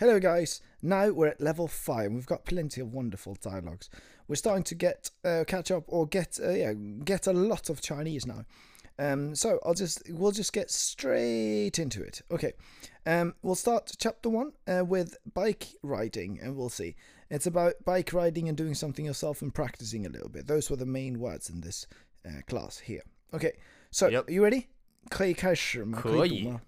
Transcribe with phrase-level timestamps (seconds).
[0.00, 0.60] Hello, guys.
[0.82, 2.12] Now we're at level five.
[2.12, 3.88] We've got plenty of wonderful dialogues.
[4.28, 6.74] We're starting to get uh, catch up or get uh, yeah
[7.04, 8.44] get a lot of Chinese now.
[8.98, 12.20] Um, so I'll just we'll just get straight into it.
[12.30, 12.52] Okay,
[13.06, 16.96] um, we'll start chapter one uh, with bike riding, and we'll see.
[17.30, 20.46] It's about bike riding and doing something yourself and practicing a little bit.
[20.46, 21.86] Those were the main words in this
[22.26, 23.02] uh, class here.
[23.32, 23.52] Okay,
[23.90, 24.30] so Yep.
[24.30, 24.66] you ready?
[25.08, 26.00] 可以开始吗？
[26.00, 26.40] 可以。
[26.40, 26.60] 以读吗？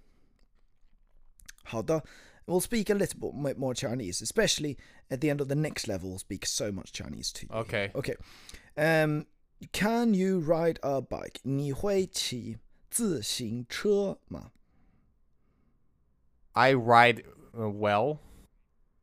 [1.65, 2.03] 好的。
[2.47, 4.79] We'll speak a little bit mo- more Chinese, especially
[5.11, 6.09] at the end of the next level.
[6.11, 7.55] We'll speak so much Chinese to you.
[7.61, 7.91] Okay.
[7.95, 8.15] Okay.
[8.77, 9.27] Um,
[9.73, 11.41] can you ride a bike?
[11.43, 12.59] 你会骑
[12.91, 14.53] 自行车吗？
[16.53, 17.23] I ride
[17.55, 18.19] uh, well,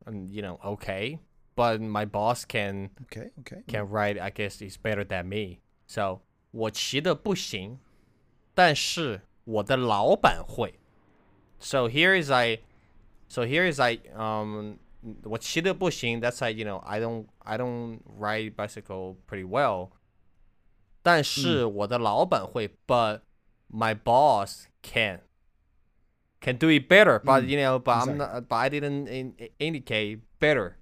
[0.04, 1.20] and you know, okay,
[1.54, 3.62] but my boss can Okay, okay.
[3.66, 4.18] can ride.
[4.18, 5.60] I guess he's better than me.
[5.86, 7.78] So 我骑的不行，
[8.54, 10.78] 但是我的老板会。
[11.58, 12.58] So here is I,
[13.30, 14.78] so here is I um
[15.24, 16.20] 我骑的不行。
[16.20, 19.90] That's like you know I don't I don't ride bicycle pretty well.
[21.02, 23.20] 但是我的老板会，but
[23.70, 25.20] my boss can
[26.40, 27.20] can do it better.
[27.20, 28.48] But you know, but I'm not.
[28.48, 30.78] But I didn't in, indicate better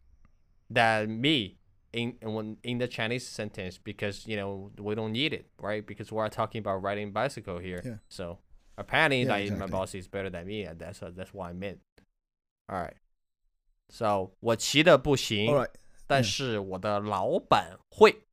[0.73, 1.59] than me
[1.93, 5.85] in in when- in the Chinese sentence because you know we don't need it, right?
[5.87, 7.83] Because we're talking about riding bicycle here.
[7.85, 7.99] Yeah.
[8.09, 8.39] So
[8.79, 9.71] apparently, Yeah, like, my exactly.
[9.71, 11.81] boss is better than me, and that's that's what I meant.
[12.69, 12.95] All right.
[13.89, 15.71] So 我骑的不行 All right.
[16.07, 18.25] 但是我的老板会。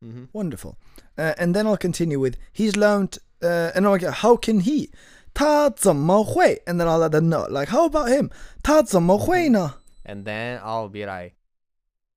[0.00, 0.28] 嗯哼。
[0.32, 0.76] Wonderful.
[1.16, 3.18] Uh, and then I'll continue with he's learned.
[3.40, 4.90] Uh, and I'll get how can he?
[5.34, 6.62] 他怎么会?
[6.66, 7.46] And then I'll let them know.
[7.48, 8.30] Like how about him?
[8.62, 9.80] 他怎么会呢?
[10.04, 11.34] And then I'll be like,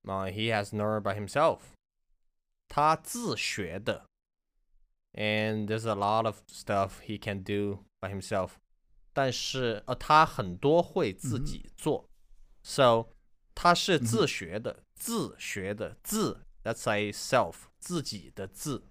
[0.06, 1.60] uh, he has learned by himself.
[2.68, 4.06] 他自学的.
[5.14, 8.52] And there's a lot of stuff he can do by himself.
[9.16, 12.10] 但是呃，他很多会自己做。
[12.64, 13.08] So
[13.54, 18.84] 他是自学的，自学的自 that's like self 自己的自。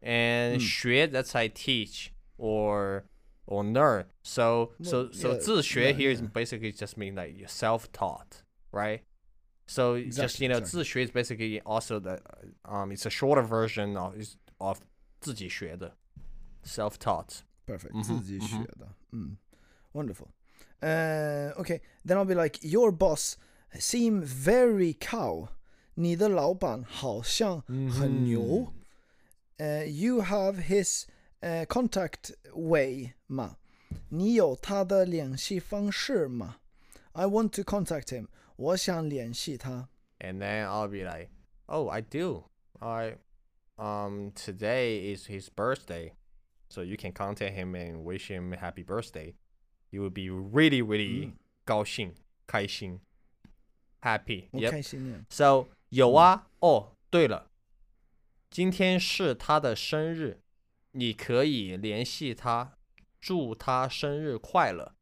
[0.00, 3.04] And 学 that's like teach or
[3.46, 4.06] or learn.
[4.22, 6.28] So so Well, so yeah, 自学 yeah, here is yeah.
[6.32, 9.00] basically just mean like you're self-taught, right?
[9.66, 10.70] So just Exactly, you know, exactly.
[10.70, 12.20] 自学 is basically also the
[12.64, 14.78] um it's a shorter version of is of
[15.20, 15.96] 自己学的
[16.64, 17.40] self-taught.
[17.66, 17.92] Perfect.
[17.92, 18.88] Mhm, 自己学的.
[19.12, 19.36] Mm.
[19.92, 20.28] Wonderful.
[20.80, 23.36] Uh, okay, then I'll be like, your boss
[23.78, 25.48] seem very cow.
[25.94, 28.72] 你的老板好像很牛。
[29.58, 31.06] Uh, you have his
[31.40, 33.56] uh, contact way 吗？
[34.10, 36.58] 你有他的联系方式吗？
[37.12, 38.28] I want to contact him.
[38.56, 39.88] 我想联系他。
[40.20, 41.30] And then I'll be like,
[41.66, 42.44] "Oh, I do.
[42.78, 43.16] I
[43.76, 46.12] um today is his birthday.
[46.72, 49.34] So you can contact him and wish him happy birthday.
[49.90, 51.32] He will be really really
[51.64, 52.14] 高兴,
[52.46, 53.00] 开心
[54.02, 54.48] happy.
[54.52, 54.70] 我 Yep.
[54.70, 55.24] 开心呀。
[55.30, 57.50] So 有啊，哦，对了，
[58.50, 60.40] 今天是他的生日，
[60.92, 62.76] 你可以联系他，
[63.20, 64.94] 祝他生日快乐，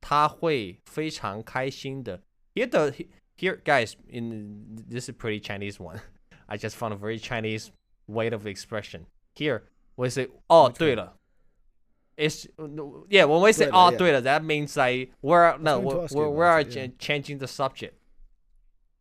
[0.00, 2.22] 他会非常开心的。
[2.54, 2.90] Here the
[3.36, 6.00] here guys in this is a pretty Chinese one.
[6.46, 7.70] I just found a very Chinese
[8.06, 9.06] way of expression.
[9.34, 9.62] Here
[9.96, 11.14] we say 哦，对了。
[12.16, 12.46] It's
[13.10, 13.26] yeah.
[13.26, 13.96] When we say 对了 "oh," yeah.
[13.98, 16.60] 对了 that means like we're no going to we're ask you we're, about we are
[16.62, 16.86] it, yeah.
[16.88, 17.94] ch- changing the subject.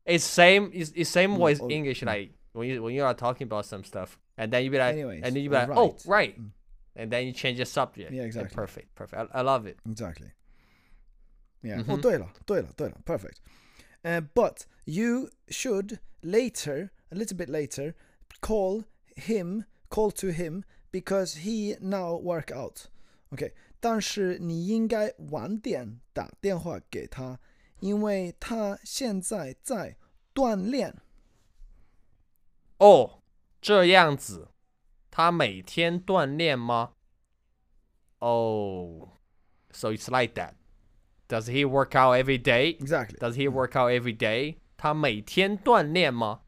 [0.05, 0.69] It's same.
[0.73, 2.01] It's, it's same way as oh, English.
[2.01, 2.07] mm.
[2.07, 4.93] Like when you when you are talking about some stuff, and then you be like,
[4.93, 6.05] Anyways, and then you be uh, like, oh right.
[6.05, 6.49] right, Mm.
[6.97, 8.11] and then you change the subject.
[8.11, 8.53] Yeah, And exactly.
[8.55, 9.31] perfect, perfect.
[9.33, 9.77] I, I love it.
[9.89, 10.31] Exactly.
[11.63, 11.77] Yeah.
[11.81, 11.89] Mhm.
[11.97, 13.39] 哦，对了，对了，对了，perfect.
[14.03, 17.95] Uh, but you should later, a little bit later,
[18.41, 18.83] call
[19.15, 22.87] him, call to him because he now work out.
[23.29, 27.39] OK，但是你应该晚点打电话给他，
[27.79, 29.97] 因为他现在在
[30.33, 30.95] 锻炼。
[32.77, 33.21] 哦，
[33.61, 34.49] 这样子，
[35.09, 36.93] 他每天锻炼吗？
[38.19, 39.09] Oh,
[39.71, 40.53] so it's like that.
[41.27, 42.77] Does he work out every day?
[42.79, 43.17] Exactly.
[43.19, 44.57] Does he work out every day?
[44.77, 46.41] 他每天锻炼吗？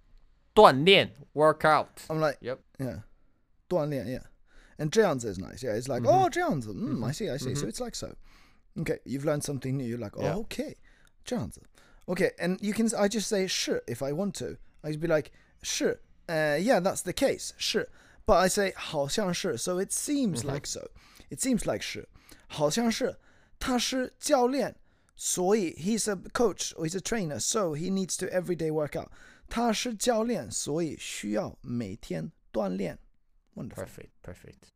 [0.54, 2.00] 锻炼 work out.
[2.08, 2.60] I'm like, Yep.
[2.78, 3.04] yeah,
[3.68, 4.24] 锻炼，yeah.
[4.82, 5.64] And 这样子 is nice.
[5.64, 6.26] Yeah, it's like, Mm-hmm.
[6.26, 7.56] oh, 这样子, mm, I see, I see.
[7.56, 8.16] So it's like so.
[8.80, 9.86] Okay, you've learned something new.
[9.86, 10.36] You're like, oh, Yeah.
[10.46, 10.76] okay,
[11.26, 11.62] 这样子.
[12.08, 14.58] Okay, and you can, I just say 是 if I want to.
[14.84, 15.32] I'd be like,
[15.64, 16.00] 是,
[16.30, 17.90] uh, yeah, that's the case, 是.
[18.26, 20.50] But I say 好像是, so it seems Mm-hmm.
[20.54, 20.88] like so.
[21.30, 22.08] It seems like 是,
[22.48, 23.18] 好像是,
[23.60, 24.76] 他是教练,
[25.16, 29.10] 所以 he's a coach or he's a trainer, so he needs to everyday work out.
[29.50, 33.00] 他是教练，所以需要每天锻炼。
[33.56, 34.70] Wonderful， Perfect, perfect.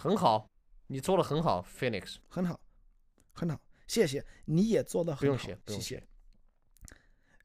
[0.00, 0.48] 很好，
[0.86, 2.16] 你做的很好，Phoenix。
[2.26, 2.58] 很好，
[3.32, 3.60] 很好。
[3.86, 6.02] 谢谢，你也做的很好谢，，不谢不用谢。。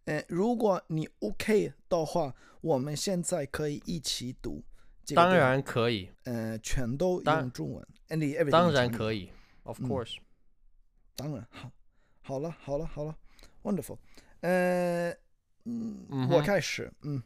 [0.05, 4.63] 呃，如果你 OK 的话，我们现在可以一起读
[5.03, 9.29] 这个当，然可以，呃，全都用中文，and everything 当然可以
[9.63, 10.15] ，of 嗯 course。
[11.17, 11.69] 当然好，
[12.21, 13.17] 好了，好了，好了
[13.63, 13.97] ，wonderful。
[14.39, 15.09] 呃，
[15.65, 17.21] 嗯，我开始，嗯，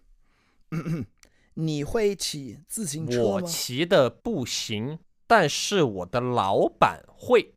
[1.53, 3.41] 你会骑自行车我？
[3.41, 4.97] 骑的不行，
[5.29, 7.53] 但是我的老板会，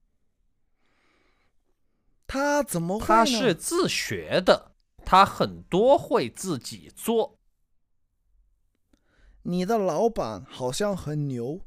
[2.27, 3.25] 他怎么会他？
[3.25, 4.73] 是自学的，
[5.07, 7.39] 他很多会自己做。
[9.45, 11.63] 你的老板好像很牛，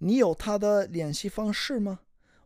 [0.00, 2.00] 你有他的联系方式吗？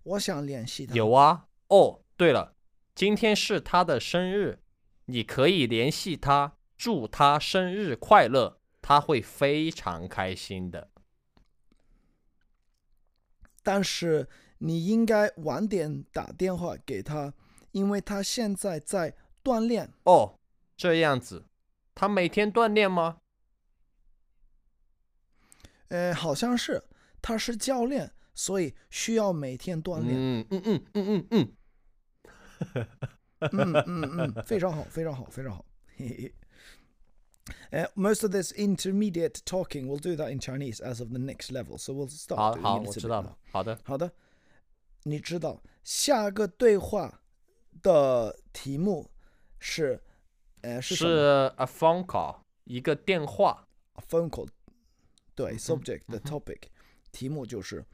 [0.05, 0.95] 我想联系他。
[0.95, 2.55] 有啊，哦，对了，
[2.95, 4.63] 今天是他的生日，
[5.07, 10.92] 你可以联系他，祝他生日快乐，他会非常开心的。
[13.63, 14.29] 但是
[14.59, 17.33] 你应该晚点打电话给他，
[17.71, 19.91] 因为他现在在锻炼。
[20.05, 20.39] 哦，
[20.77, 21.47] 这样子，
[21.95, 23.19] 他每天锻炼吗？
[25.89, 26.83] 呃，好像是
[27.21, 30.15] 他是教练，所以需要每天锻炼。
[30.15, 31.53] 嗯嗯嗯嗯嗯
[32.71, 32.89] 嗯，
[33.53, 35.65] 嗯嗯嗯，非常好，非常好，非常好。
[35.97, 36.35] 嘿嘿。
[37.72, 41.78] Uh, most of this intermediate talking, we'll do that in Chinese as of the next level.
[41.78, 42.38] So we'll start.
[42.38, 43.28] 好 doing 好， it a 我 little 知 bit 道 now.
[43.28, 43.38] 了。
[43.52, 44.12] 好的，好的，
[45.04, 47.22] 你知道下个对话
[47.82, 49.10] 的题目
[49.60, 50.02] 是，
[50.62, 53.68] 呃，是什么是 a phone call，一个电话。
[53.94, 54.48] A phone call。
[55.36, 56.62] 对嗯哼，subject 的嗯哼 topic，
[57.12, 57.86] 题目就是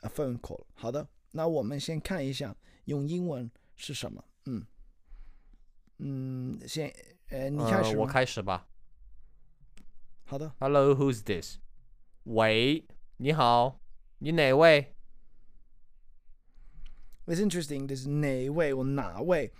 [0.00, 0.64] a phone call。
[0.74, 2.56] 好的，那我们先看一下
[2.86, 4.24] 用英文是什么。
[4.46, 4.66] 嗯
[5.98, 6.88] 嗯，先
[7.28, 8.06] 呃，你开呃，我始吗？
[8.06, 8.66] 开始吧。
[10.30, 11.58] 好的， Hello, who's this？
[12.24, 12.84] 喂，
[13.18, 13.80] 你好，
[14.18, 14.94] 你哪位？
[17.26, 17.86] It's interesting.
[17.88, 19.50] This 哪位 or 哪位？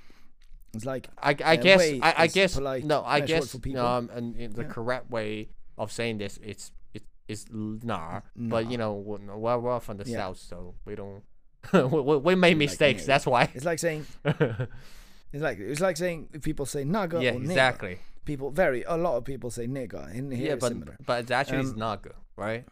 [0.73, 3.31] It's like I I Uh, guess wait I I is guess polite no I French
[3.31, 3.81] word guess for people.
[3.81, 4.69] um and, and the Yeah.
[4.69, 5.49] correct way
[5.79, 8.85] of saying this it's it is nar but you Nah.
[8.85, 10.19] know we're, we're we're from the Yeah.
[10.19, 11.23] south so we don't
[11.73, 13.06] we, we, we make mistakes nigga.
[13.06, 14.05] that's why it's like saying
[15.33, 17.50] it's like it's like saying people say naga yeah or neige.
[17.51, 19.94] exactly People very a lot of people say neige.
[20.13, 20.95] In here yeah but similar.
[21.06, 22.66] but it's actually it's Um, naga right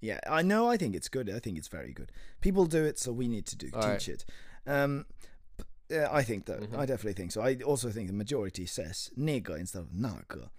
[0.00, 0.68] Yeah, I know.
[0.70, 1.28] I think it's good.
[1.28, 2.12] I think it's very good.
[2.40, 3.98] People do it, so we need to do Alright.
[3.98, 4.24] teach it.
[4.64, 5.06] Um,
[5.90, 6.60] yeah, I think that.
[6.60, 6.78] Mhm.
[6.78, 7.40] I definitely think so.
[7.42, 10.50] I also think the majority says neige instead of naga.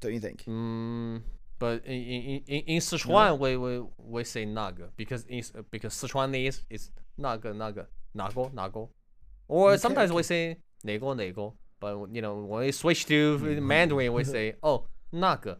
[0.00, 0.42] Don't you think?
[0.44, 1.22] mm,
[1.58, 6.62] but in in in, in Sichuan we, we we say naga because in, because Sichuanese
[6.68, 7.86] is naga naga
[8.16, 8.88] nago nago
[9.47, 10.23] or Okay, sometimes we okay.
[10.23, 15.57] say nego nego but you know when we switch to Mandarin we say oh naga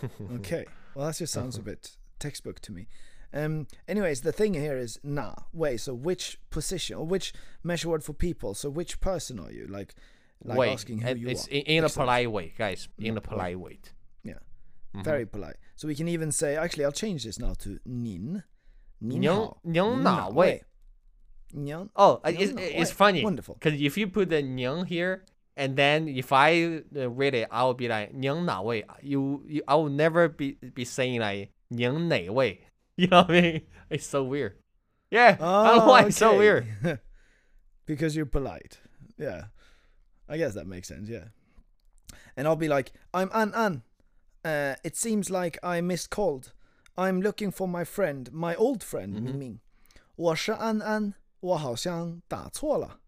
[0.35, 0.65] Okay.
[0.95, 2.87] Well, that just sounds a bit textbook to me.
[3.33, 3.67] Um.
[3.87, 5.33] Anyways, the thing here is na.
[5.53, 5.77] Wait.
[5.79, 7.33] So which position or which
[7.63, 8.53] measure word for people?
[8.53, 9.65] So which person are you?
[9.67, 9.95] Like,
[10.43, 11.51] like way asking who and you it's are.
[11.51, 12.05] in, in a Excellent.
[12.07, 13.79] polite way guys in a Mm, polite way
[14.23, 14.39] Yeah.
[14.95, 15.03] Mhm.
[15.03, 15.55] Very polite.
[15.75, 16.57] So we can even say.
[16.57, 18.43] Actually, I'll change this now to nin.
[18.99, 20.63] 您您好，您您哪位
[21.53, 21.63] 哪位？
[21.65, 22.95] 您 Oh, uh, Nyang it's, Na it's Wei.
[22.95, 23.23] funny.
[23.23, 23.55] Wonderful.
[23.59, 25.23] Because if you put the Nyang here,
[25.55, 28.83] and then if I uh, read it, I will be like Nyang Na Wei.
[29.03, 32.61] You, you, I will never be be saying like Nyang Na Wei.
[32.95, 33.61] You know what I mean?
[33.89, 34.53] It's so weird.
[35.09, 36.37] Yeah, I don't know why it's so okay.
[36.37, 36.99] weird.
[37.85, 38.79] because you're polite.
[39.17, 39.45] Yeah.
[40.29, 41.25] I guess that makes sense, yeah.
[42.35, 43.81] And I'll be like, I'm An An.
[44.43, 46.53] Uh, it seems like I missed called.
[46.97, 49.21] I'm looking for my friend, my old friend, Mhm.
[49.23, 49.59] 明明。
[50.15, 52.99] 我是安安， 我好像打错了。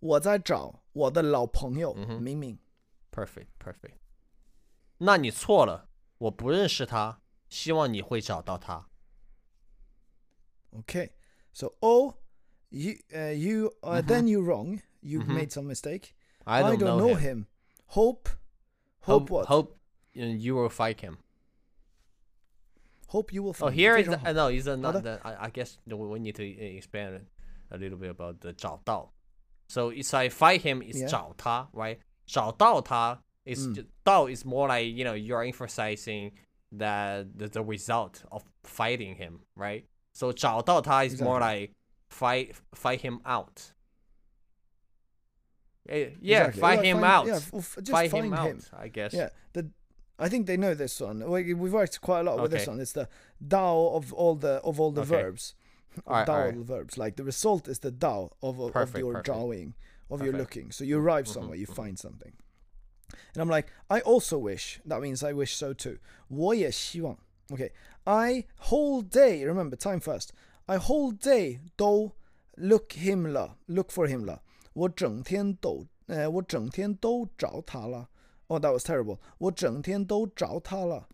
[0.00, 2.58] 我在找我的老朋友嗯哼明明。
[3.12, 3.96] Perfect, perfect.
[4.98, 8.88] 那你错了，我不认识他，希望你会找到他。
[10.72, 11.10] Okay.
[11.52, 12.14] So, oh,
[12.68, 14.80] you, uh, you, uh, then you're wrong.
[15.02, 15.34] You've Mhm.
[15.34, 16.14] made some mistake.
[16.44, 17.20] I don't, don't know, know him.
[17.20, 17.46] him.
[17.88, 18.28] Hope,
[19.00, 19.46] hope, what?
[19.48, 19.76] Hope
[20.16, 21.18] uh, you will fight him.
[23.08, 23.74] Hope you will Oh, find.
[23.74, 25.20] here is 非常 the, 好 uh, no, is not Other- the.
[25.24, 27.26] I, I guess the- we need to uh, expand
[27.70, 29.10] a little bit about the 找到.
[29.68, 31.06] So it's like fight him is Yeah.
[31.08, 31.98] 找他, right?
[32.26, 33.74] 找到他 is Mm.
[33.74, 36.32] ju- 到 is more like you know you're emphasizing
[36.72, 39.84] that the, the result of fighting him, right?
[40.12, 41.60] So 找到他 is more Exactly.
[41.60, 41.74] like
[42.10, 43.72] fight fight him out.
[45.88, 46.60] Eh, yeah, Exactly.
[46.60, 47.26] fight Like, him find- out.
[47.26, 48.38] Yeah, f- f- just fight find him him.
[48.38, 49.12] out, I guess.
[49.12, 49.70] Yeah, the
[50.18, 51.28] I think they know this one.
[51.30, 52.70] We, we've worked quite a lot with this Okay.
[52.72, 52.80] one.
[52.80, 53.08] It's the
[53.42, 55.10] Dao of all the of all the Okay.
[55.22, 55.54] verbs.
[56.06, 56.48] Alright, Dao alright.
[56.54, 56.96] of the verbs.
[56.98, 59.26] Like the result is the Dao of, of Perfect, your perfect.
[59.26, 59.74] drawing,
[60.08, 60.38] of your Perfect.
[60.38, 60.72] looking.
[60.72, 61.74] So you arrive Mhm, somewhere, you mhm.
[61.74, 62.32] find something.
[63.34, 64.80] And I'm like, I also wish.
[64.86, 65.98] That means I wish so too.
[66.28, 67.18] 我也希望.
[67.48, 67.70] Okay,
[68.04, 69.44] I whole day.
[69.44, 70.30] Remember time first.
[70.66, 72.12] I whole day 都
[72.56, 74.42] look him 了，look for him 了。
[74.74, 78.08] 我整天都，呃，我整天都找他了。
[78.46, 79.18] Oh, that was terrible.
[79.38, 81.08] 我整天都找他了。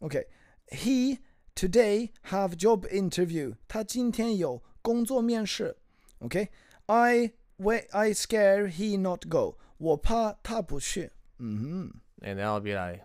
[0.00, 0.24] Okay,
[0.68, 1.18] he
[1.56, 3.54] today have job interview.
[3.68, 5.76] 他今天有工作面试。
[6.20, 6.48] Okay,
[6.86, 7.86] I wait.
[7.90, 9.58] I scare he not go.
[9.78, 11.10] 我怕他不去。
[11.38, 12.00] 嗯哼。
[12.20, 13.04] And then I'll be like,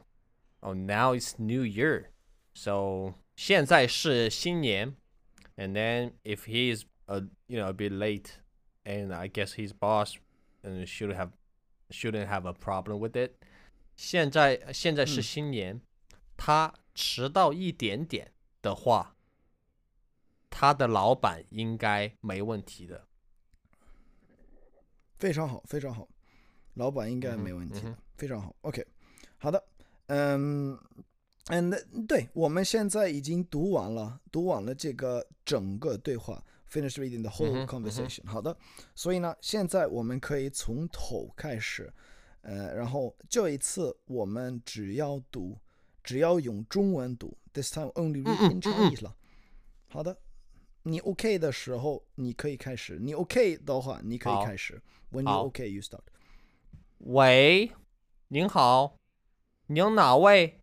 [0.60, 2.10] oh, now it's New Year.
[2.54, 4.96] So 现在是新年.
[5.56, 8.30] And then if he's a you know a bit late,
[8.84, 10.18] and I guess his boss
[10.64, 11.32] and should have
[11.90, 13.32] shouldn't have a problem with it.
[13.96, 15.82] 现在现在是新年，
[16.36, 18.32] 他迟到一点点
[18.63, 19.17] 的话，
[20.49, 23.09] 他的老板应该没问题的。
[25.19, 26.09] 非常好，非常好，
[26.75, 28.55] 老板应该没问题的，非常好。
[28.63, 28.85] OK，
[29.39, 29.63] 好的，
[30.07, 30.77] 嗯
[31.47, 38.57] ，and 对，我们现在已经读完了，读完了这个整个对话，finish reading the whole conversation、好的，
[38.97, 41.93] 所以呢，现在我们可以从头开始，
[42.41, 45.57] 呃，然后这一次我们只要读，
[46.03, 49.15] 只要用中文读，this time only read in Chinese 了。
[49.89, 50.17] 好的，
[50.83, 54.83] 你 OK 的时候你可以开始，你 OK 的话你可以开始。
[55.11, 56.01] When you OK, you start.
[56.99, 57.73] 喂，
[58.29, 58.97] 您好，
[59.67, 60.61] 您哪位？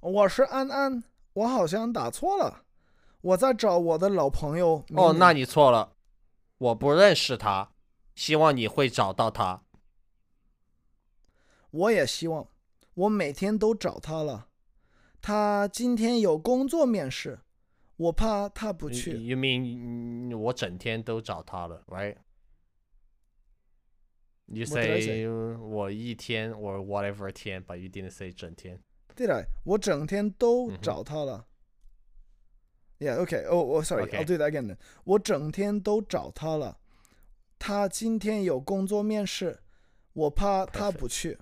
[0.00, 2.64] 我是安安，我好像打错了，
[3.20, 4.84] 我在找我的老朋友。
[4.94, 5.96] 哦，那你错了，
[6.58, 7.72] 我不认识他，
[8.14, 9.62] 希望你会找到他。
[11.70, 12.48] 我也希望，
[12.98, 14.48] 我每天都找他了，
[15.20, 17.38] 他今天有工作面试，
[17.96, 19.12] 我怕他不去。
[19.12, 22.16] You mean 我整天都找他了，right?
[24.46, 25.28] You say?
[25.28, 28.80] 我一天 or whatever 天，but you didn't say 整天。
[29.14, 31.46] 对了，我整天都找他了。
[32.98, 33.46] Yeah, okay.
[33.46, 34.10] Oh, oh, sorry.
[34.10, 34.76] I'll do that again.
[35.04, 36.78] 我整天都找他了，
[37.60, 39.60] 他今天有工作面试，
[40.14, 41.38] 我怕他.不去。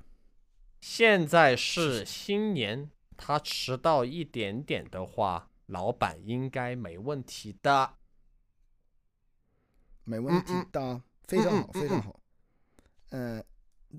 [0.81, 7.95] 现在是新年，他迟到一点点的话，老板应该没问题的。
[10.05, 12.21] 没问题的，非常好，非常好。
[13.11, 13.43] 嗯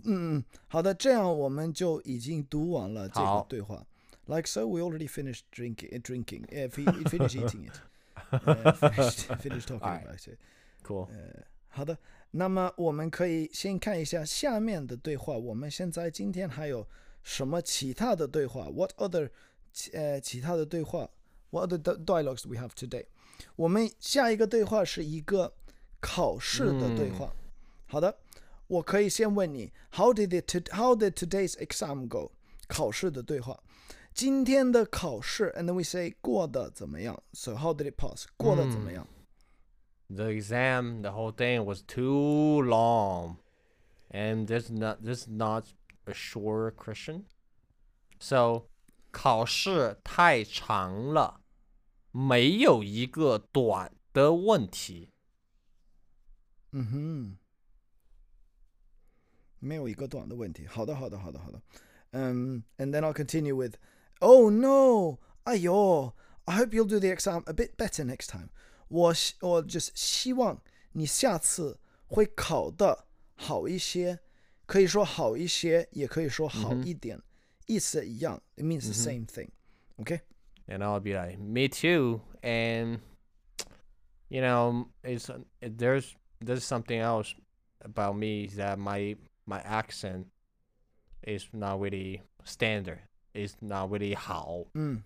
[0.06, 3.86] 嗯嗯，好的，这样我们就已经读完了这个对话。
[4.26, 7.80] Like so, we already finished drinking, uh, drinking, uh, fi- finished eating it,
[8.32, 10.38] uh, finished, finished talking about it.
[10.84, 11.10] Cool.
[11.70, 11.98] 好的，
[12.32, 15.38] 那么我们可以先看一下下面的对话。
[15.38, 16.86] 我们现在今天还有
[17.24, 19.30] 什么其他的对话？What other
[19.94, 21.10] 呃其他的对话
[21.50, 23.06] ？What other di- dialogues we have today？
[23.56, 25.54] 我们下一个对话是一个
[26.00, 27.34] 考试的对话。
[27.86, 28.18] 好的，
[28.68, 30.46] 我可以先问你，How did it?
[30.52, 32.32] To, how did today's exam go？
[32.68, 33.64] 考试的对话。
[34.14, 38.26] 今天的考试，and then we say 过得怎么样？So how did it pass？
[38.36, 39.08] 过得怎么样？
[40.09, 43.39] The exam, the whole thing was too long,
[44.11, 45.73] and this not this is not
[46.07, 47.25] a short question.
[48.19, 48.69] So
[49.11, 51.41] 考试太长了，
[52.11, 55.09] 没有一个短的问题。
[56.73, 57.37] 嗯哼，
[59.59, 60.67] 没有一个短的问题。
[60.67, 61.63] 好的，好的，好的，好的。
[62.13, 63.77] Um, and then I'll continue with,
[64.21, 66.15] oh no, 哎呦,
[66.45, 68.51] I hope you'll do the exam a bit better next time.
[68.89, 74.21] 我希我 just 希望你下次会考得好一些，
[74.67, 77.21] 可以说好一些，也可以说好一点，
[77.67, 78.43] 意思一样。
[78.57, 79.51] It means the same thing.
[79.99, 80.21] Okay.
[80.67, 82.21] And I'll be like, me too.
[82.43, 83.01] And
[84.29, 85.29] you know, it's
[85.61, 87.35] there's there's something else
[87.81, 89.17] about me is that my
[89.47, 90.27] my accent
[91.27, 93.01] is not really standard.
[93.35, 94.67] It's not really 好。
[94.75, 95.03] 嗯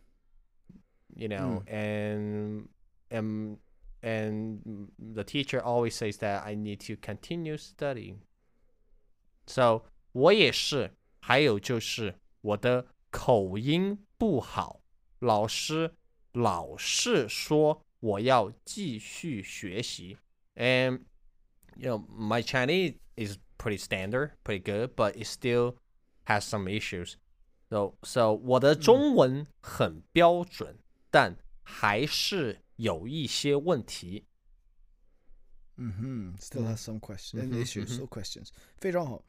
[1.14, 2.68] you know, and
[3.10, 3.56] and
[4.02, 8.18] and the teacher always says that I need to continue studying.
[9.46, 14.80] So 我也是，还有就是我的口音不好，
[15.18, 15.94] 老师
[16.32, 20.18] 老是说我要继续学习。
[20.54, 21.04] And
[21.76, 25.76] you know, my Chinese is pretty standard, pretty good, but it still
[26.26, 27.14] has some issues.
[27.68, 30.78] So so 我的中文很标准，
[31.10, 34.26] 但还是 有一些问题。
[35.78, 36.36] Mm-hmm.
[36.40, 38.04] Still has some questions, Mhm, issues mhm.
[38.04, 38.48] or questions.
[38.78, 39.22] 非常好.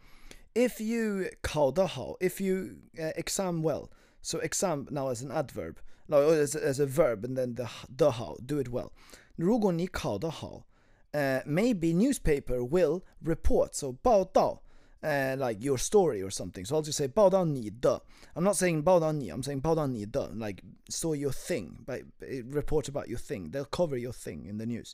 [0.53, 3.89] If you 考得好, if you uh, exam well,
[4.22, 5.75] so exam now as an adverb,
[6.07, 8.91] no, as, a- as a verb, and then the 得好, do it well.
[9.36, 10.65] 如果你考得好,
[11.12, 14.61] uh, maybe newspaper will report, so 报道,
[15.03, 16.65] uh, like your story or something.
[16.65, 18.01] So I'll just say 报道你的.
[18.34, 22.03] I'm not saying 报道你, I'm saying 报道你的, like so your thing, but
[22.51, 23.51] report about your thing.
[23.51, 24.93] They'll cover your thing in the news.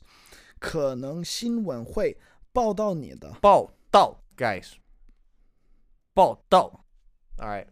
[0.58, 2.16] 可能新闻会
[2.52, 3.36] 报道你的。
[3.40, 4.72] 报道，guys，
[6.14, 6.84] 报道。
[7.36, 7.66] All right.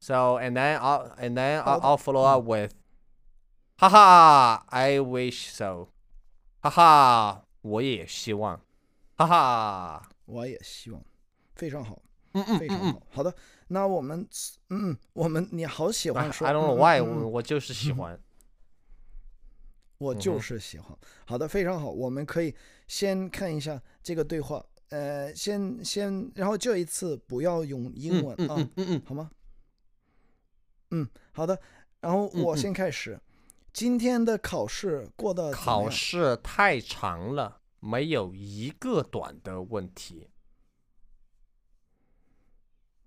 [0.00, 2.74] So and then I'll and then I'll, I'll follow up with,
[3.78, 5.88] haha, I wish so.
[6.60, 8.60] 哈哈，我也希望。
[9.16, 11.02] 哈哈，我也希望，
[11.61, 12.01] 非常好，
[12.31, 12.99] 嗯嗯非常好。
[13.11, 13.31] 好的，
[13.67, 14.27] 那我们，
[14.69, 18.19] 嗯，我们你好喜欢说 I don't know 嗯 why，我我就是喜欢。
[19.99, 20.97] 我就是喜欢。
[21.23, 21.91] 好的，非常好。
[21.91, 22.55] 我们可以
[22.87, 29.29] 先看一下这个对话，呃，先先，然后这一次不要用英文啊，嗯嗯嗯好吗？
[30.89, 31.61] 嗯，好的。
[31.99, 33.21] 然后我先开始。
[33.71, 40.27] 今天的考试过得考试太长了，没有一个短的问题。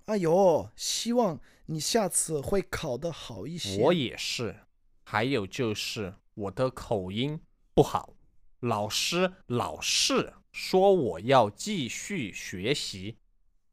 [0.07, 3.83] 哎呦，希望你下次会考得好一些。
[3.83, 4.61] 我也是。
[5.07, 7.41] 还有就是我的口音
[7.75, 8.15] 不好，
[8.61, 13.19] 老师老是说我要继续学习。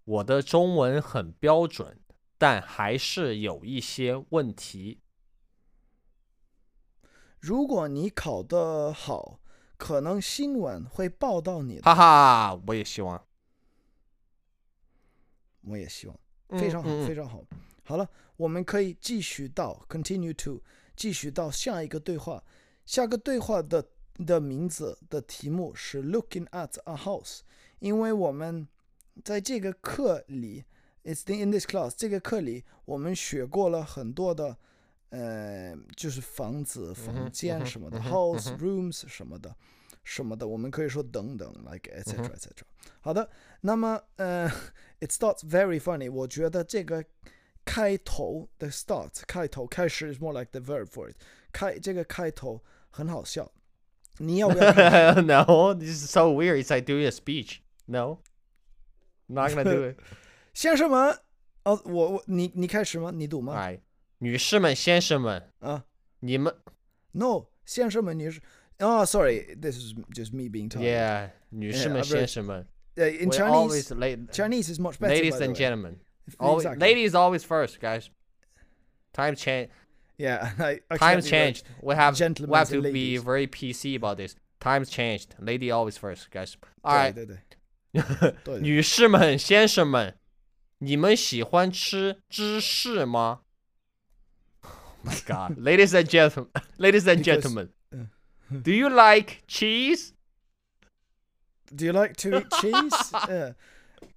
[0.03, 1.99] 我的中文很标准，
[2.37, 4.99] 但还是有一些问题。
[7.39, 9.39] 如果你考得好，
[9.77, 11.81] 可能新闻会报道你的。
[11.83, 13.25] 哈哈，我也希望。
[15.63, 16.19] 我也希望。
[16.49, 17.43] 非常好，非常好。
[17.83, 20.61] 好了，我们可以继续到 continue to
[20.95, 22.43] 继续到下一个对话。
[22.85, 23.85] 下个对话的
[24.25, 27.39] 的名字的题目是 Looking at a house，
[27.79, 28.67] 因为我们
[29.23, 30.65] 在这个课里
[31.03, 34.57] ，It's in this class 这个课里，我们学过了很多的，
[35.09, 39.55] 呃，就是房子、嗯房间什么的、house rooms 什么的，
[40.04, 42.50] 什么的，我们可以说等等，like etc 嗯哼 etc。
[43.00, 43.28] 好的，
[43.60, 44.48] 那么呃，
[45.00, 46.10] it starts very funny。
[46.10, 47.04] 我觉得这个
[47.64, 51.16] 开头的 start 开头开始 is more like the verb for it。
[51.52, 53.50] 开这个开头很好笑，
[54.18, 55.26] 你要不要看？
[55.26, 56.62] no, this is so weird.
[56.62, 57.60] It's like doing a speech.
[57.86, 58.18] No,
[59.26, 59.96] not gonna do it.
[60.54, 61.18] 先生们，
[61.64, 63.10] 哦，我我你你开始吗？
[63.12, 63.54] 你读吗？
[63.54, 63.80] All right，
[64.18, 65.84] 女士们、先生们，啊
[66.20, 66.54] 你们，
[67.12, 68.28] no，先生们，你
[68.80, 70.82] 是哦，sorry，this is just me being tired。
[70.84, 74.78] ，Yeah，女士 Yeah, 们、 I've 先 read- 生们 Uh, in we Chinese, always late, Chinese is
[74.80, 75.08] much better.
[75.14, 75.58] ladies by the and way.
[75.58, 75.96] gentlemen.
[76.38, 76.80] Always, Exactly.
[76.80, 78.08] ladies always first, guys.
[79.12, 79.68] Time change.
[80.18, 81.62] Yeah, I, I Times accidentally wrote- changed.
[81.82, 83.22] We have we gentlemen have to and be ladies.
[83.22, 84.34] very PC about this.
[84.60, 85.34] Times changed.
[85.38, 86.56] Lady always first, guys.
[86.82, 87.14] All 对 right.
[87.14, 90.14] 对对对，女士们、先生们，
[90.78, 93.40] 你们喜欢吃芝士吗？
[94.64, 94.70] Oh
[95.04, 97.79] my God, ladies and gentlemen, ladies and Because- gentlemen, uh,
[98.62, 100.12] do you like cheese?
[101.74, 103.12] Do you like to eat cheese?
[103.12, 103.52] uh,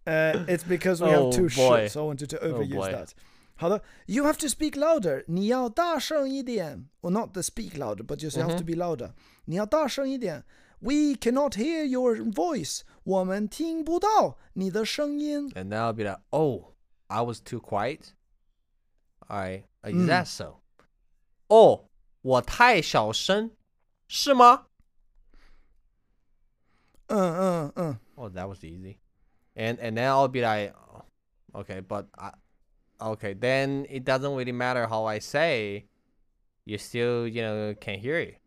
[0.06, 1.82] uh, it's because we Oh, have two boy.
[1.88, 2.92] shits, so I wanted to overuse boy.
[2.92, 3.14] that.
[3.56, 5.24] 好的，You have to speak louder.
[5.28, 6.88] 你要大声一点。
[7.02, 9.12] Well, not the speak louder, but just you have to be louder.
[9.46, 10.46] 你要大声一点。
[10.80, 12.82] We cannot hear your voice.
[13.04, 15.50] 我们听不到你的声音。
[15.52, 16.74] And then I'll be like, oh,
[17.08, 18.14] I was too quiet.
[19.28, 20.08] All right, is Mm.
[20.08, 20.62] that so?
[21.50, 21.90] 哦，
[22.22, 23.52] 我太小声，
[24.08, 24.68] 是吗？
[27.08, 29.00] 嗯嗯嗯 Oh, that was easy.
[29.56, 31.06] And and then I'll be like, oh,
[31.62, 32.34] okay, but I,
[33.00, 35.88] okay, then it doesn't really matter how I say,
[36.66, 38.40] you still you know can hear it.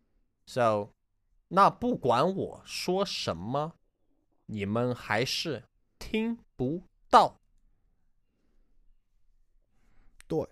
[0.45, 0.93] So,
[1.49, 3.73] 那不管我说什么，
[4.45, 5.63] 你们还是
[5.99, 7.39] 听不到。
[10.27, 10.47] 对。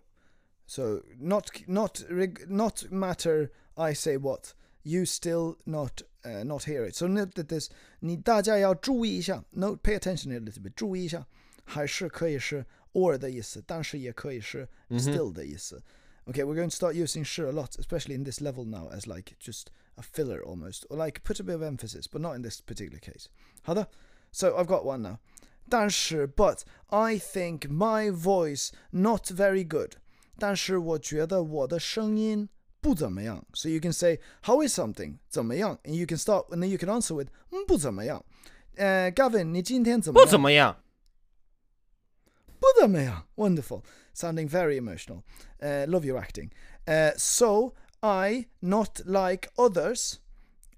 [0.68, 3.52] So not not reg- not matter.
[3.76, 4.54] I say what
[4.86, 6.96] you still not uh, not hear it.
[6.96, 7.70] So note that this
[8.00, 9.44] 你大家要注意一下。
[9.52, 10.74] Note pay attention a little bit.
[10.76, 11.26] 注意一下，
[11.64, 15.82] 还是可以是 or 的意思，但是也可以是 still 的意思。
[16.26, 19.36] Okay, we're going to start using 是 a lot, especially in this level now, as like
[19.40, 22.62] just a filler almost, or like put a bit of emphasis, but not in this
[22.62, 23.26] particular case.
[23.64, 23.88] 好的
[24.32, 25.18] so I've got one now.
[25.68, 29.96] 但是 but I think my voice not very good.
[30.38, 32.48] 但是我觉得我的声音
[32.86, 33.46] 不怎么样。
[33.54, 37.16] So you can say how is something 怎么样，and you can start and then you can answer
[37.16, 38.24] with 嗯不怎么样。
[38.76, 40.30] 呃、Gavin，你今天怎么不样？
[40.32, 40.84] 怎么样。
[42.60, 43.28] 不怎么样。
[43.36, 43.84] Wonderful.
[44.14, 45.24] Sounding very emotional.
[45.60, 46.52] Uh, love your acting.
[46.86, 50.20] Uh, so I not like others.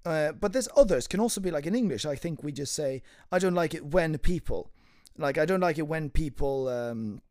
[0.04, 2.04] Uh, but this others can also be like in English.
[2.04, 4.70] I think we just say I don't like it when people,
[5.16, 7.22] like I don't like it when people um,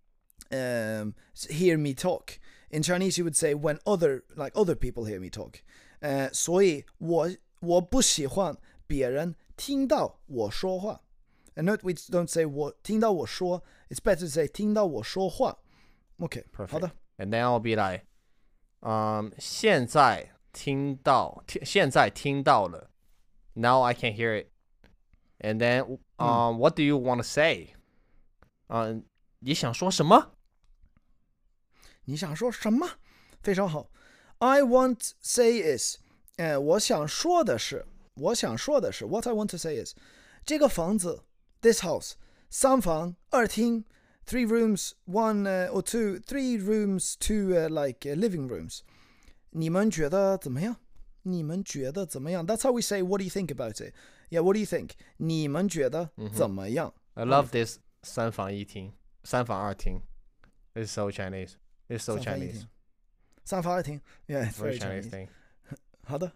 [0.52, 2.40] um, s- hear me talk.
[2.70, 5.62] In Chinese, you would say when other like other people hear me talk.
[6.02, 11.02] Uh, 所以我我不喜欢别人听到我说话。
[11.56, 15.60] And note we don't say 我听到我说，it's better to say 听到我说话。
[16.18, 16.68] OK， Perfect.
[16.68, 16.92] 好的。
[17.18, 18.06] And then I'll be like,
[18.82, 22.90] um, 现在听到，听现在听到了，
[23.54, 24.48] Now I can hear it.
[25.40, 27.76] And then, um, what do you want to say?
[28.68, 29.06] 嗯、
[29.40, 30.32] 你想说什么？
[32.08, 32.88] 你想说什么？
[33.42, 33.90] 非常好。
[34.40, 35.98] I want say is，
[36.38, 37.86] 呃，我想说的是，
[38.16, 39.94] 我想说的是，What I want to say is，
[40.46, 41.24] 这个房子，
[41.62, 42.14] this house，
[42.50, 43.86] 三房二厅，
[44.26, 48.80] three rooms one、uh, or two three rooms two、uh, like、uh, living rooms，
[49.52, 50.78] 你们觉得怎么样？
[51.24, 52.46] 你们觉得怎么样？
[52.46, 53.02] That's how we say.
[53.02, 53.94] What do you think about it?
[54.30, 54.92] Yeah, what do you think?
[55.18, 56.94] 你们觉得怎么样？
[57.14, 58.92] I love this 三房一厅，
[59.24, 60.02] 三房二厅。
[60.74, 61.54] It's so Chinese.
[61.90, 62.54] It's so 三房一 Chinese.
[62.54, 62.68] 厅，
[63.44, 65.10] 三房二厅，Yeah, it's Very very Chinese Chinese.
[65.10, 65.28] thing.
[66.06, 66.32] 好的，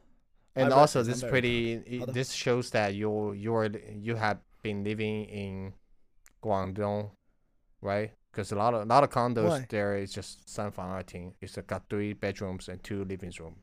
[0.56, 1.78] And I also, read this this, I'm very pretty.
[1.78, 1.88] proud.
[1.88, 5.74] it- Other- This shows that you you're you have been living in
[6.42, 7.12] Guangdong,
[7.82, 8.12] right?
[8.32, 9.66] Because a lot of a lot of condos Why?
[9.70, 11.34] there is just 三房二厅.
[11.42, 13.58] It's got three bedrooms and two living rooms.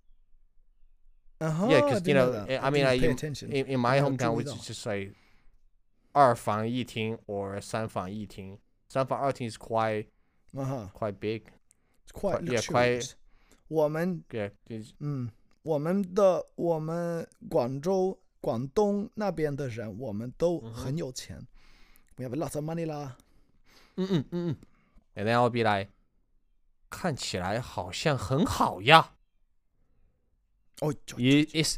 [1.40, 1.66] Uh huh.
[1.68, 3.50] Yeah, because you know, I I mean, like pay in, attention.
[3.52, 5.14] in, in my 没有 hometown, 注意 which 到 is just like
[6.12, 10.06] 二房一厅 or 三房一厅.三房二厅 is quite
[10.54, 11.42] 啊哈 quite big.
[12.08, 13.12] It's quite yeah, quite- luxurious.
[13.68, 15.30] 我们 Yeah, it's- 嗯，
[15.62, 21.46] 我们的我们广州、广东那边的人，我们都嗯哼很有钱。
[22.16, 23.16] We have a lot of money 啦。
[23.96, 24.56] 嗯嗯嗯嗯。
[25.16, 25.90] And then I'll be like,
[26.90, 29.14] 看起来好像很好呀。
[30.80, 31.76] 哦，就 It, it's,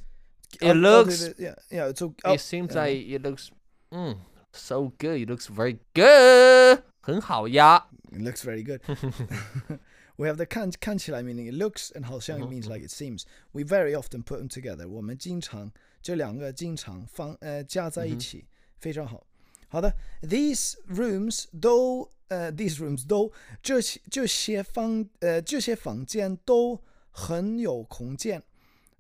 [0.61, 2.85] 哦 it 哦 looks, 对对 yeah yeah so oh, it seems yeah.
[2.87, 3.51] like it looks,
[3.91, 4.17] mm,
[4.53, 5.19] so good.
[5.21, 6.83] It looks very good.
[7.01, 7.87] 很好呀。
[8.13, 8.81] It looks very good.
[10.17, 13.25] we have the 看看起来 meaning it looks and 好像 it 嗯哼 means like it seems.
[13.53, 14.89] We very often put them together.
[14.89, 15.71] 我们经常
[16.03, 18.47] 这两个经常放呃加在一嗯哼起，
[18.79, 19.27] 非常好。
[19.69, 23.31] 好的，these rooms 都呃 these rooms 都
[23.63, 28.43] 这些这些房呃这些房间都很有空间。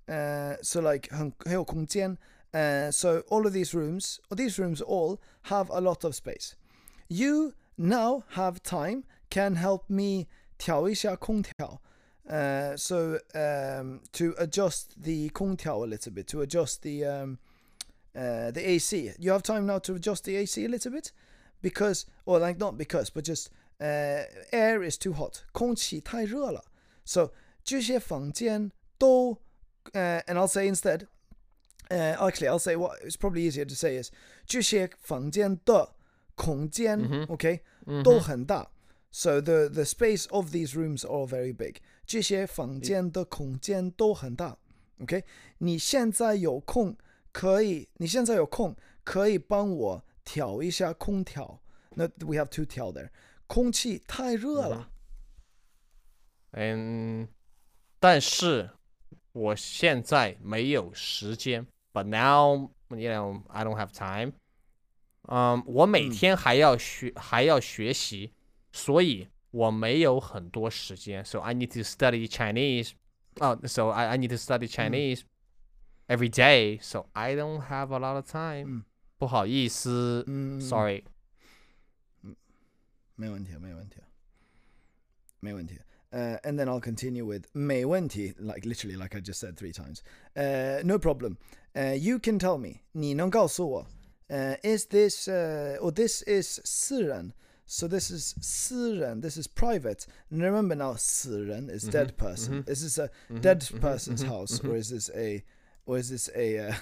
[0.07, 2.17] 呃，so like 很很有空间。
[2.53, 6.53] 呃，so all of these rooms, or these rooms all have a lot of space.
[7.09, 10.27] You now have time can help me
[10.59, 11.81] 调一下空调.
[12.29, 17.39] Uh, so um, to adjust the 空调 a little bit, to adjust the um,
[18.15, 19.13] uh, the AC.
[19.19, 21.13] You have time now to adjust the AC a little bit
[21.63, 25.45] because, or like not because, but just uh, air is too hot.
[25.53, 26.65] 空气太热了.
[27.05, 29.39] So 这些房间都
[29.93, 31.07] uh, and I'll say instead.
[31.89, 34.11] Uh, actually, I'll say what it's probably easier to say is
[34.45, 35.95] 这些房间的
[36.35, 37.61] 空间 okay,
[38.03, 38.71] 都很大.
[39.11, 41.77] So the the space of these rooms are all very big.
[42.07, 44.59] 这些房间的空间都很大.
[44.99, 45.25] Okay?
[45.59, 46.97] 你现在有空
[47.33, 51.61] 可以，你现在有空可以帮我调一下空调。
[51.95, 53.11] 那 we have to 调 there.
[53.47, 54.91] 空气太热了。
[56.53, 57.29] 嗯，
[57.99, 58.71] 但是
[59.33, 61.67] 我现在没有时间。
[61.93, 64.33] But now, you know, I don't have time.
[65.31, 68.33] 嗯，我每天还要学，还要学习，
[68.73, 71.25] 所以我没有很多时间。
[71.25, 72.93] So I need to study Chinese.
[73.39, 75.23] Oh, so I I need to study Chinese
[76.07, 76.79] every day.
[76.81, 78.65] So I don't have a lot of time.
[78.67, 78.85] 嗯
[79.19, 81.05] 不好意思嗯，sorry.
[83.15, 83.97] 没问题，没问题，
[85.41, 85.79] 没问题。
[86.13, 90.01] Uh, and then I'll continue with 没问题, like literally, like I just said three times.
[90.35, 91.37] Uh, no problem.
[91.75, 92.81] Uh, you can tell me.
[92.93, 93.87] 你能告诉我,
[94.31, 97.33] uh, is this, uh, or this is 私人
[97.69, 100.07] So this is 私人 this is private.
[100.31, 102.65] And remember now, 死人 is dead person.
[102.69, 103.11] Is this a
[103.41, 105.43] dead person's house, or is this a,
[105.85, 106.75] or is this a, uh,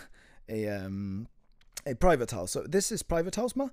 [0.49, 1.27] a, um,
[1.87, 2.53] a private house?
[2.53, 3.71] So this is private house 吗？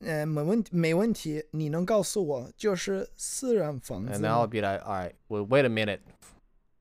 [0.00, 4.46] 呃，没问没问题，你能告诉我就是私人房 And 子 then I'll 吗？
[4.46, 6.00] be like, all right, well, wait a minute.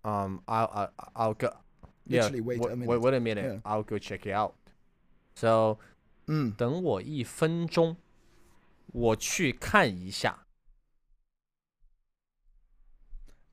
[0.03, 1.49] Um, I'll, I'll, I'll go.
[2.07, 2.87] Yeah, Literally wait wait, a minute.
[2.89, 3.43] Wait, wait a minute.
[3.45, 3.59] Yeah.
[3.65, 4.55] I'll go check it out.
[5.35, 5.77] So,
[6.27, 7.97] 嗯，等我一分钟，
[8.87, 10.45] 我去看一下。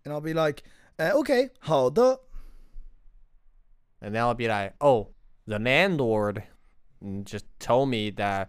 [0.05, 0.63] and I'll be like，
[0.97, 2.21] 呃，OK，好的，
[4.01, 5.09] And then I'll be like, oh,
[5.47, 6.45] the landlord
[7.03, 8.49] mm, just told me that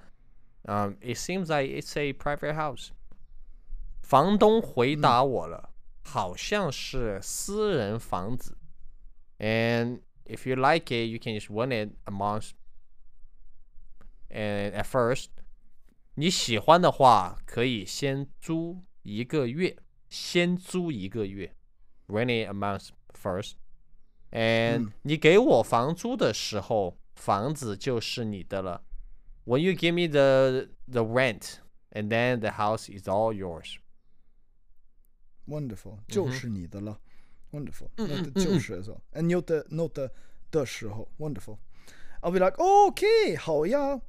[0.65, 2.91] um, it seems like it's a private house.
[4.01, 5.73] 房东回答我了，
[6.04, 8.58] 好像是私人房子。
[9.39, 12.12] And if you like it, you can just rent it a
[14.36, 14.38] month.
[14.38, 15.27] And at first,
[16.15, 19.77] 你喜欢的话，可以先租一个月，
[20.10, 21.56] 先租一个月，
[22.08, 23.54] rent it a month first.
[24.32, 28.84] And 你给我房租的时候，房子就是你的了。
[29.45, 31.56] When you give me the the rent,
[31.91, 33.77] and then the house is all yours.
[35.47, 36.99] wonderful，就是你的了，
[37.51, 40.12] wonderful，那的就是说，and 有的 not 的
[40.49, 41.58] 的时候，wonderful。
[42.21, 43.99] I'll be like, okay, 好呀。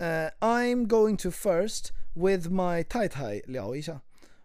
[0.00, 4.02] uh, I'm going to first with my 太太聊一下。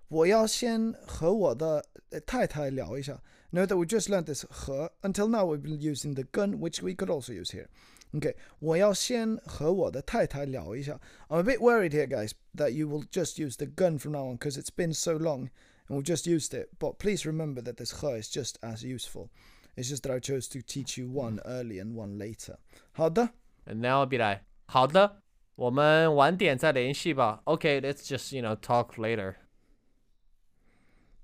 [0.10, 1.86] 我要先和我的
[2.26, 3.22] 太太聊一下。
[3.52, 6.84] Note uh, that we just learned this 和 until now we've been using the gen, which
[6.84, 7.68] we could also use here.
[8.13, 11.00] Okay, 我要先和我的太太聊一下。
[11.30, 14.38] I'm a bit worried here, guys, that you will just use the gen from now on
[14.38, 15.50] because it's been so long
[15.88, 16.70] and we've just used it.
[16.80, 19.30] But please remember that this 和 is just as useful.
[19.78, 22.58] It's just that I chose to teach you one early and one later.
[22.91, 23.30] 好的。
[23.65, 25.25] And now I'll be like, 好的。
[25.55, 27.43] 我们晚点再联系吧。
[27.45, 29.35] Okay, let's just you know talk later.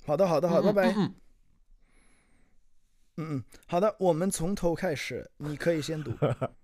[0.04, 0.92] 好的，好的，好，拜拜。
[0.92, 1.14] 嗯
[3.16, 6.12] 嗯嗯，好的，我们从头开始，你可以先读。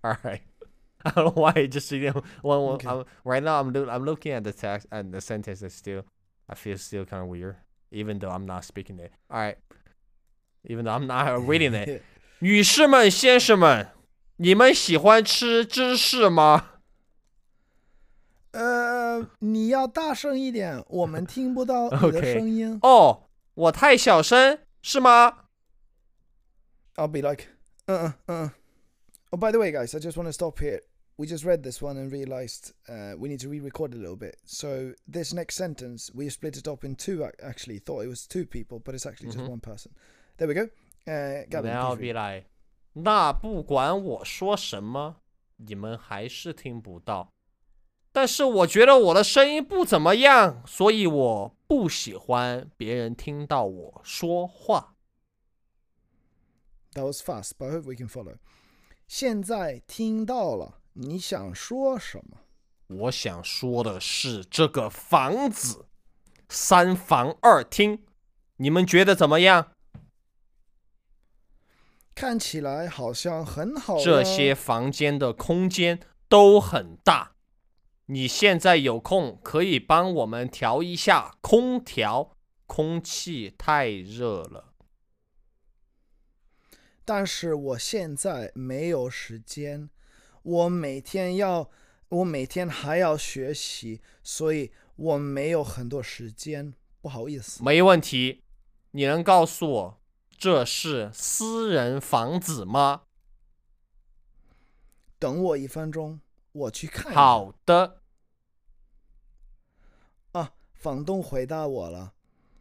[0.03, 0.43] All right.
[1.05, 2.87] I don't know why it just you know when, when Okay.
[2.87, 6.05] I'm, right now I'm loo- I'm looking at the text and the sentence is still
[6.47, 7.57] I feel still kind of weird
[7.91, 9.13] even though I'm not speaking it.
[9.29, 9.57] All right.
[10.69, 12.03] Even though I'm not reading it.
[12.39, 13.89] 女士们、先生们，
[14.37, 16.76] 你们喜欢吃芝士吗？
[18.58, 22.80] 呃，你要大声一点，我们听不到你的.声音。
[22.82, 23.22] 哦，
[23.54, 25.46] 我太小声是吗
[26.96, 27.50] ？I'll be like,
[27.86, 28.50] uh, uh, uh.
[29.30, 30.82] Oh, by the way, guys, I just want to stop here.
[31.18, 34.38] We just read this one and realized uh, we need to re-record a little bit.
[34.46, 37.24] So this next sentence, we split it up in two.
[37.24, 39.50] ac- Actually, thought it was two people, but it's actually just Mhm.
[39.50, 39.92] one person.
[40.38, 40.64] There we go.
[41.06, 42.46] Uh, Gavin, Then I'll be like，
[42.94, 45.18] 那不管我说什么，
[45.58, 47.30] 你们还是听不到。
[48.18, 54.96] 但是我觉得我的声音不怎么样，所以我不喜欢别人听到我说话。
[56.94, 58.38] That was fast, but I hope we can follow.
[59.08, 62.40] 现在听到了，你想说什么？
[62.88, 65.86] 我想说的是，这个房子
[66.50, 68.04] 三房二厅，
[68.56, 69.74] 你们觉得怎么样？
[72.16, 74.04] 看起来好像很好呀。
[74.04, 77.37] 这些房间的空间都很大。
[78.10, 84.74] 你现在有空可以帮我们调一下空调，空气太热了。
[87.04, 89.90] 但是我现在没有时间，
[90.42, 91.70] 我每天要，
[92.10, 97.62] 我每天还要学习，所以我没有很多时间，不好意思。
[97.62, 98.44] 没问题，
[98.92, 100.02] 你能告诉我
[100.38, 103.04] 这是私人房子吗？
[105.20, 106.20] 等我一分钟，
[106.58, 107.22] 我去看一下。
[107.22, 108.02] 好的，
[110.32, 112.14] 啊，房东回答我了，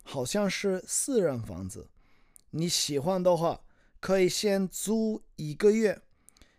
[0.02, 1.90] 好像是四人房子。
[2.50, 3.60] 你喜欢的话，
[4.00, 6.02] 可以先租一个月。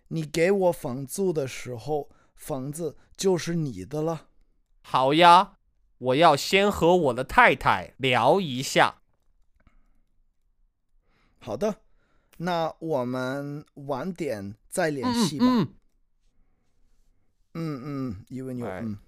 [0.09, 4.27] 你给我房租的时候，房子就是你的了。
[4.81, 5.57] 好呀，
[5.97, 9.01] 我要先和我的太太聊一下。
[11.39, 11.81] 好的，
[12.37, 15.45] 那我们晚点再联嗯系吧。
[15.45, 15.73] 嗯，嗯
[17.56, 18.84] 嗯，you and your Alright.
[18.84, 18.98] 嗯，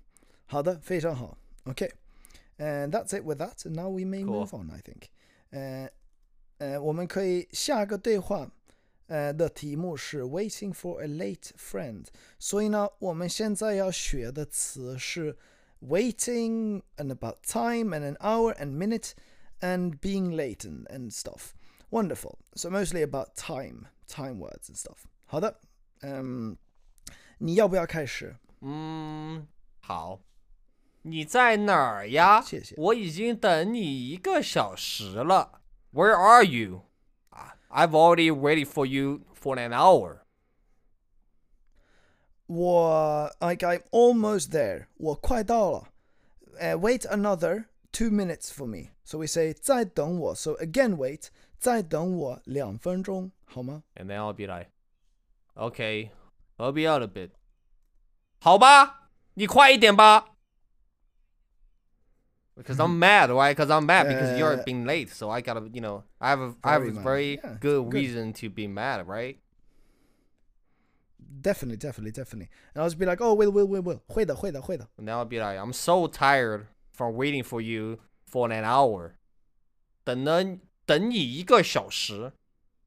[0.46, 1.36] 好的，非常好。
[1.64, 3.56] OK，and、that's it with that.
[3.64, 4.44] And now we may Cool.
[4.46, 4.70] move on.
[4.70, 5.08] I think.
[5.50, 5.88] 呃
[6.58, 8.50] 呃，我们可以下个对话。
[9.06, 12.06] 呃的题目是 waiting for a late friend，
[12.38, 15.36] 所以呢，我们现在要学的词是
[15.82, 19.10] waiting and about time and an hour and minute
[19.60, 21.52] and being late and, and stuff.
[21.90, 22.38] Wonderful.
[22.56, 25.04] So mostly about time, time words and stuff.
[25.26, 25.60] 好的，
[26.00, 26.56] 嗯，
[27.38, 28.36] 你要不要开始？
[28.60, 29.46] 嗯，
[29.80, 30.20] 好。
[31.02, 32.40] 你在哪儿呀？
[32.40, 35.60] 谢谢我已经等你一个小时了。
[35.92, 36.84] Where are you?
[37.30, 40.20] Ah, I've already waited for you for an hour.
[42.46, 44.86] 我 like I'm almost there.
[44.96, 45.88] 我快到了。
[46.58, 48.92] Uh, wait another two minutes for me.
[49.04, 50.34] So we say 再等我.
[50.34, 51.28] So again wait.
[51.58, 53.82] 再等我两分钟，好吗？
[53.94, 54.70] And then I'll be like,
[55.54, 56.10] okay,
[56.58, 57.30] I'll be out a bit.
[58.40, 60.36] 好吧，你快一点吧。
[62.56, 63.54] Because I'm mad, right?
[63.56, 65.10] Because I'm mad because you're Uh, being late.
[65.10, 67.02] So I gotta, you know, I have a, I have Very a mad.
[67.04, 67.92] very Yeah, good good.
[67.92, 69.40] reason to be mad, right?
[71.18, 72.48] Definitely, definitely, definitely.
[72.74, 74.00] And I'll just be like, oh, will, will, will, will.
[74.06, 74.88] 会的，会的，会的。
[74.98, 79.14] And then I'll be like, I'm so tired from waiting for you for an hour.
[80.04, 80.44] 等了
[80.86, 82.32] 等你一个小时。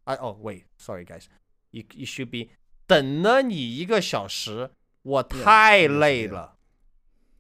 [0.06, 1.26] I oh wait, sorry guys.
[1.72, 2.52] You you should be
[2.92, 6.32] 等了你一个小时，我太 yes, 累 yeah.
[6.32, 6.58] 了。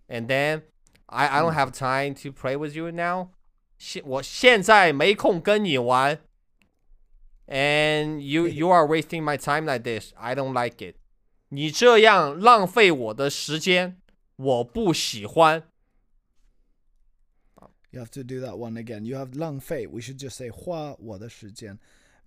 [0.07, 0.63] And then
[1.07, 3.29] I I don't have time to play with you now.
[3.77, 6.19] 现我现在没空跟你玩。
[7.47, 10.13] And you you are wasting my time like this.
[10.15, 10.95] I don't like it.
[11.49, 14.01] 你这样浪费我的时间，
[14.35, 15.63] 我不喜欢。
[17.91, 19.05] You have to do that one again.
[19.05, 19.87] You have 浪费.
[19.87, 21.79] We should just say 花我的时间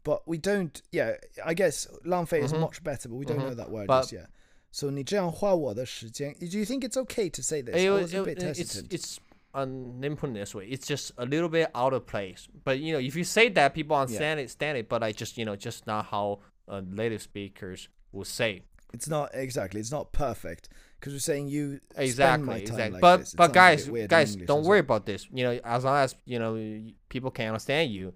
[0.05, 0.81] but we don't.
[0.93, 2.61] Yeah, I guess langfei is mm-hmm.
[2.61, 3.47] much better, but we don't mm-hmm.
[3.49, 4.29] know that word But- just yet.
[4.71, 7.75] So 你这样花我的时间 Do you think it's okay to say this?
[7.75, 9.19] It Or it a bit it- it's it's
[9.53, 10.67] let me put it this way.
[10.67, 12.49] It's just a little bit out of place.
[12.65, 14.89] But you know, if you say that, people understand it, stand it.
[14.89, 18.63] But I just you know, just not how uh, native speakers will say.
[18.93, 19.79] It's not exactly.
[19.79, 20.67] It's not perfect
[20.99, 22.91] because we're saying you spend my Exactly, time exactly.
[22.91, 23.33] like but this.
[23.33, 25.25] But bit guys, weird guys, don't worry about this.
[25.31, 28.13] You know, as long as you know people can understand you,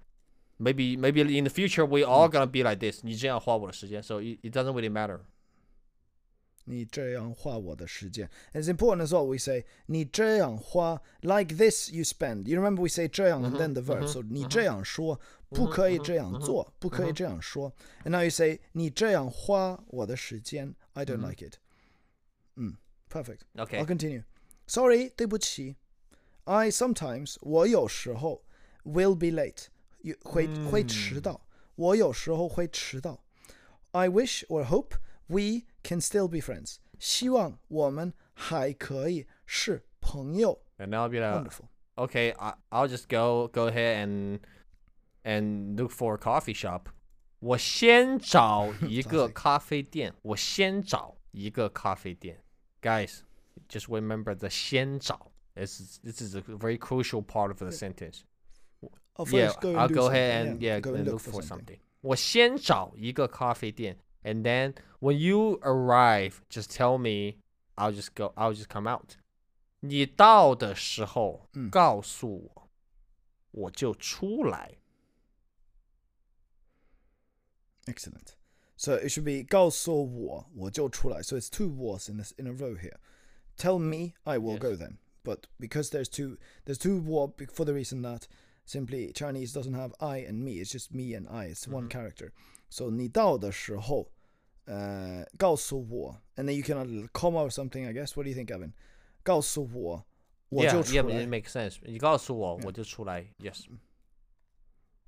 [0.58, 2.32] maybe maybe in the future we all Mm.
[2.32, 3.00] gonna be like this.
[3.02, 5.20] 你这样花我的时间, so it, it doesn't really matter.
[6.66, 8.28] 你这样花我的时间.
[8.54, 9.26] And it's important as well.
[9.26, 12.46] We say 你这样花 like this you spend.
[12.48, 14.06] You remember we say 这样 and then the verb.
[14.06, 17.70] So 你这样说不可以这样做，不可以这样说。
[18.04, 20.74] And now you say 你这样花我的时间.
[20.94, 21.58] I don't like it.
[22.56, 22.76] Mm,
[23.10, 23.40] perfect.
[23.56, 23.78] Okay.
[23.78, 24.22] I'll continue.
[24.66, 25.76] Sorry, 对不起.
[26.44, 28.42] I sometimes 我有时候
[28.84, 29.66] will be late.
[30.02, 31.40] 有会会迟到。
[31.76, 33.24] 我有时候会迟到。
[33.92, 36.76] I wish or hope we can still be friends.
[36.98, 40.60] 希望我们还可以是朋友。
[40.78, 41.68] And I'll be like, Wonderful.
[41.96, 44.40] okay, I, I'll just go go ahead and
[45.24, 46.88] and look for a coffee shop.
[47.40, 49.32] 我先找一个 Classic.
[49.32, 50.14] 咖啡店。
[50.22, 52.42] 我先找一个咖啡店。
[52.82, 53.20] Guys,
[53.68, 55.30] just remember the 先找.
[55.54, 58.22] This is this is a very crucial part of the sentence.
[59.18, 60.16] I'll Yeah, first go and I'll do go something.
[60.20, 61.78] ahead and yeah, go and and look for something.
[62.00, 67.38] 我先找一个咖啡店，and then when you arrive, just tell me.
[67.76, 68.32] I'll just go.
[68.36, 69.16] I'll just come out.
[69.80, 72.70] 你到的时候嗯告诉我，
[73.50, 74.76] 我就出来。
[77.86, 78.34] Excellent.
[78.76, 81.22] So it should be 告诉我我就出来.
[81.22, 82.96] So it's two was in this in a row here.
[83.56, 84.60] Tell me, I will Yes.
[84.60, 84.98] go then.
[85.22, 88.26] But because there's two there's two war be- for the reason that
[88.68, 90.60] simply Chinese doesn't have I and me.
[90.60, 91.46] It's just me and I.
[91.46, 91.88] It's one Mm-hmm.
[91.88, 92.32] character.
[92.70, 94.10] So 你到的时候，
[94.66, 97.86] 呃，告诉我, and then you can add a little comma or something.
[97.86, 98.16] I guess.
[98.16, 98.72] What do you think, Evan?
[99.22, 100.04] 告诉我
[100.48, 101.24] 我 Yeah, 就出 yeah, 来。
[101.24, 101.76] it makes sense.
[101.82, 103.26] 你告诉我，我就出来。
[103.38, 103.64] Yes.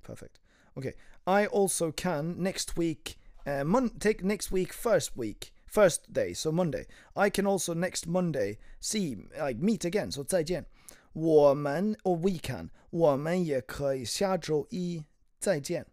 [0.03, 0.39] Perfect.
[0.75, 0.93] Okay.
[1.25, 3.17] I also can next week.
[3.45, 6.33] Uh, mon- take next week first week first day.
[6.33, 6.85] So Monday.
[7.15, 10.11] I can also next Monday see like meet again.
[10.11, 10.65] So 再见。
[11.13, 12.69] 我们 or we can.
[12.89, 15.03] 我们也可以下周一
[15.39, 15.85] 再见。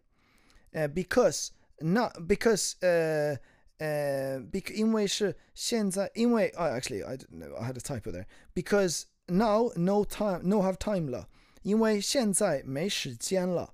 [0.71, 3.37] 呃、because not because 呃
[3.77, 10.05] 呃 bec 因为是现在因为 oh, actually I don't know I had a typo there because now no
[10.05, 11.27] time no have time 了，
[11.63, 13.73] 因为现在没时间了。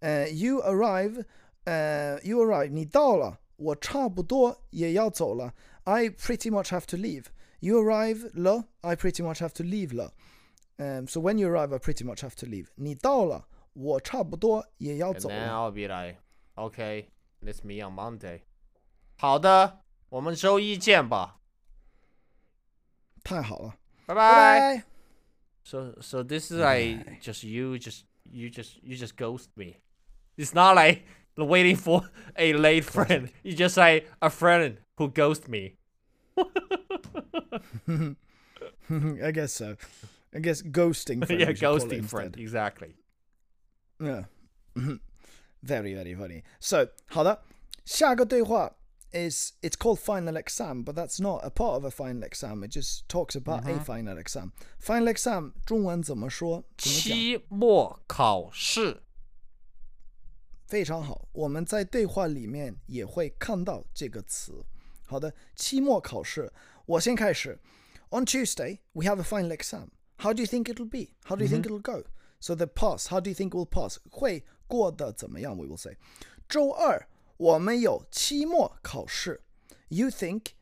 [0.00, 1.24] 呃、you arrive
[1.64, 5.54] 呃、you arrive 你到了，我差不多也要走了。
[5.84, 7.26] I pretty much have to leave.
[7.60, 10.12] You arrive 了，I pretty much have to leave 了。
[10.78, 12.68] Um, so when you arrive, I pretty much have to leave.
[12.74, 15.52] 你到了，我差不多也要 And 走 then 了。
[15.52, 16.18] I'll be like,
[16.54, 17.06] okay,
[17.42, 18.42] let's meet on Monday.
[19.16, 21.40] 好的，我们周一见吧。
[23.24, 23.74] 太好了，
[24.06, 24.76] 拜拜拜。
[24.76, 24.84] 拜。
[25.64, 29.80] So so this is like just you just you just you just ghost me.
[30.36, 31.02] It's not like
[31.36, 33.30] waiting for a late friend.
[33.42, 35.76] You just like a friend who ghost me.
[38.88, 39.76] I guess so.
[40.32, 41.24] I guess ghosting.
[41.26, 42.36] Friend, yeah, we should call it ghosting friend.
[42.36, 42.40] instead.
[42.40, 42.94] Exactly.
[43.98, 44.24] Yeah.
[45.62, 46.44] very, very funny.
[46.60, 47.42] So, 好的，
[47.84, 48.76] 下个对话
[49.12, 52.62] is it's called final exam, but that's not a part of a final exam.
[52.62, 54.52] It just talks about a final exam.
[54.78, 56.64] Final exam 中文怎么说？
[56.76, 57.16] 怎么讲？
[57.16, 59.02] 期末考试。
[60.66, 64.66] 非常好，我们在对话里面也会看到这个词。
[65.04, 66.52] 好的，期末考试，
[66.84, 67.58] 我先开始。
[68.10, 69.88] On Tuesday, we have a final exam.
[70.20, 71.10] How do you think it'll be?
[71.24, 72.04] How do you think it'll go?
[72.40, 73.98] So the pass, how do you think will pass?
[74.10, 75.56] 会过得怎么样？
[75.56, 75.96] We will say.
[76.48, 79.42] 周二我们有期末考试。
[79.88, 80.52] You think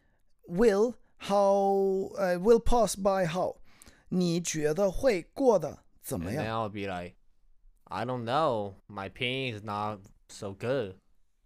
[0.47, 3.57] will how uh, will pass by how?
[4.09, 6.45] 你觉得会过得怎么 And 样？
[6.45, 7.17] then I'll be like,
[7.85, 8.75] I don't know.
[8.89, 10.97] My 拼音 is not so good.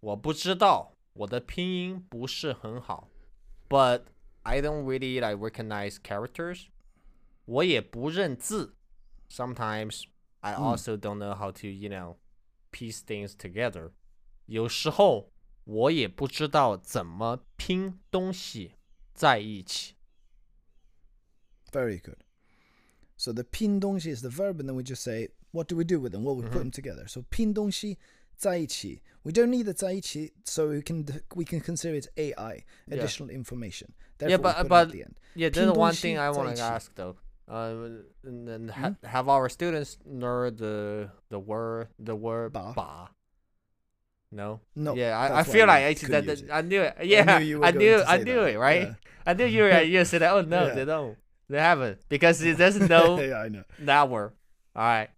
[0.01, 3.09] 我不知道，我的拼音不是很好。
[3.69, 4.03] But
[4.43, 6.67] I don't really like recognize characters.
[7.45, 8.75] 我也不认字。
[9.29, 10.03] Sometimes
[10.39, 12.17] I also don't know how to, you know,
[12.71, 13.91] piece things together.
[14.45, 15.31] 有时候
[15.65, 18.73] 我也不知道怎么拼东西
[19.13, 19.95] 在一起。
[21.71, 22.17] Very good.
[23.17, 25.99] So the 拼东西 is the verb, and then we just say, what do we do
[25.99, 26.23] with them?
[26.23, 27.07] Well, we put them together.
[27.07, 27.97] So 拼东西
[28.35, 29.01] 在一起.
[29.23, 31.05] We don't need the 在一起, so we can
[31.35, 32.95] we can consider it AI, Yeah.
[32.97, 33.89] additional information.
[34.19, 35.15] Yeah, Therefore, we but- put it but- at the end.
[35.35, 36.61] Yeah, 拼 there's 东 one 西 thing I 在 want 一 to 起。
[36.61, 37.15] ask though.
[37.46, 42.72] Uh, and then ha- have our students learn the the word the word 把。
[42.74, 43.10] ba.
[44.32, 44.60] No.
[44.74, 44.94] No.
[44.94, 46.96] Yeah, I, I feel like actually that, that- I knew it.
[47.04, 48.82] Yeah, knew you were I knew I knew it, right?
[48.82, 48.94] yeah.
[49.26, 50.32] I knew you were you said that.
[50.32, 50.74] Oh no, Yeah.
[50.74, 51.16] they don't.
[51.48, 53.64] They haven't because it doesn't know yeah, I know.
[53.80, 54.32] that word.
[54.74, 55.10] All right.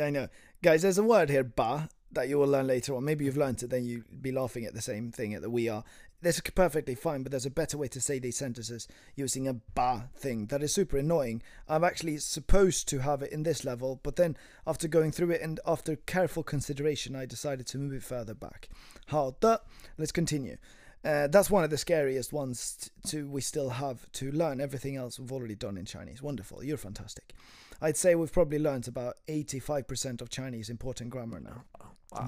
[0.00, 0.28] I know.
[0.62, 3.04] Guys, there's a word here, ba, that you will learn later on.
[3.04, 5.82] Maybe you've learned it, then you'd be laughing at the same thing that we are.
[6.22, 9.54] This is perfectly fine, but there's a better way to say these sentences using a
[9.74, 11.42] ba thing that is super annoying.
[11.68, 15.42] I'm actually supposed to have it in this level, but then after going through it
[15.42, 18.68] and after careful consideration, I decided to move it further back.
[19.06, 19.60] How the?
[19.98, 20.58] Let's continue.
[21.04, 24.60] Uh, that's one of the scariest ones to we still have to learn.
[24.60, 26.22] Everything else we've already done in Chinese.
[26.22, 26.62] Wonderful.
[26.62, 27.34] You're fantastic.
[27.80, 31.64] I'd say we've probably learned about 85% of Chinese important grammar now.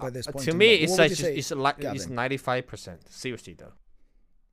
[0.03, 3.09] by this Uh, point to me, it's like just, it's like it's ninety five percent.
[3.13, 3.73] Seriously though.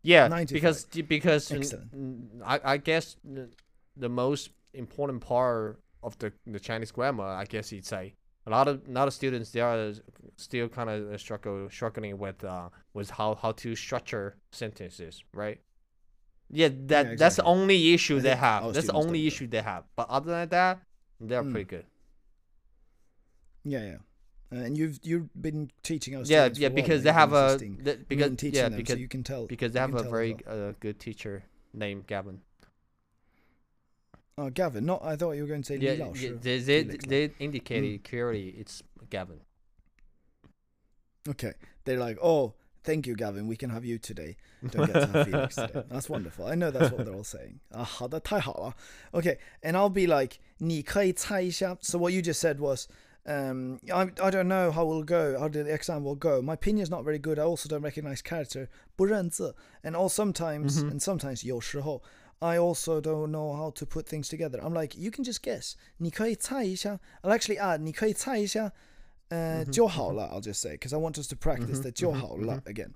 [0.03, 0.53] Yeah, 95.
[0.53, 2.41] because because Excellent.
[2.45, 7.85] I I guess the, most important part of the the Chinese grammar, I guess you'd
[7.85, 8.15] say,
[8.47, 9.93] a lot of a lot of students they are
[10.37, 15.59] still kind of struggle struggling with uh with how how to structure sentences, right?
[16.49, 18.73] Yeah, that that's the only issue they have.
[18.73, 19.83] That's the only issue they have.
[19.95, 20.79] But other than that,
[21.19, 21.51] they're Mm.
[21.51, 21.85] pretty good.
[23.63, 23.97] Yeah, yeah.
[24.52, 26.30] Uh, and you've you've been teaching us.
[26.30, 29.24] Yeah, yeah, because they have a the, because teaching yeah them, because so you can
[29.24, 30.68] tell because they you have can a tell as very well.
[30.68, 31.42] uh, good teacher
[31.74, 32.40] named Gavin.
[34.38, 34.84] Oh, Gavin.
[34.86, 35.02] Not.
[35.04, 36.28] I thought you were going to say Yeah, Li Lao yeah, Shi.
[36.40, 39.40] they they, Felix they indicated clearly it's Gavin.
[41.28, 41.54] Okay.
[41.84, 42.54] They're like, oh,
[42.84, 43.48] thank you, Gavin.
[43.48, 44.36] We can have you today.
[44.70, 45.82] Don't get to have Felix today.
[45.88, 46.46] That's wonderful.
[46.46, 47.60] I know that's what they're all saying.
[47.72, 48.76] Ah, 好的，太好了.
[49.12, 51.76] Okay, and I'll be like, 你可以猜一下.
[51.80, 52.86] So what you just said was,
[53.24, 56.40] um, I, I don't know how will go, how the exam will go.
[56.40, 57.38] My pinyin is not very good.
[57.38, 58.68] I also don't recognize character.
[58.96, 59.54] 不认字.
[59.82, 60.90] And all sometimes, Mm-hmm.
[60.92, 62.02] and sometimes 有时候,
[62.38, 64.60] I also don't know how to put things together.
[64.60, 65.72] I'm like, you can just guess.
[65.98, 67.00] 你可以猜一下.
[67.22, 68.72] I'll actually add, 你可以猜一下.
[69.28, 72.90] Uh, 就好了, I'll just say, because I want us to practice the 就好了 again.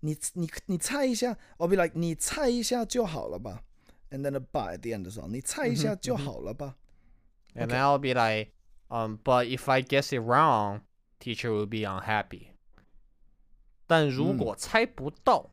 [0.00, 3.62] 你你你猜一下, I'll be like 你猜一下就好了吧,
[4.10, 5.28] and then a but at the end as well.
[5.28, 6.74] 你猜一下就好了吧.
[7.54, 7.76] And Okay.
[7.78, 8.50] I'll be like,
[8.92, 10.82] um, but if I guess it wrong,
[11.20, 12.52] teacher will be unhappy.
[13.86, 15.50] 但如果猜不到，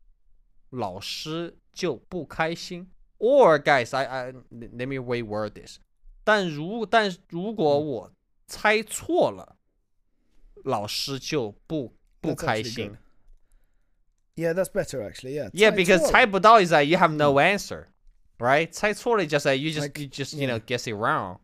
[0.70, 2.92] 老师就不开心。
[3.18, 5.80] Or guys, I I let me reword this.
[6.24, 8.12] 但如但如果我
[8.46, 9.56] 猜错了，
[10.64, 12.88] 老师就不不 That's 开 actually 心
[14.36, 15.36] good.。Yeah, that's better actually.
[15.40, 15.50] Yeah.
[15.52, 16.12] Yeah, 猜 because 错了。
[16.12, 17.86] 猜不到 is like you have no answer,
[18.38, 18.70] right?
[18.70, 20.66] 猜错了 just like you just Like, you just you know yeah.
[20.66, 21.40] guess it wrong.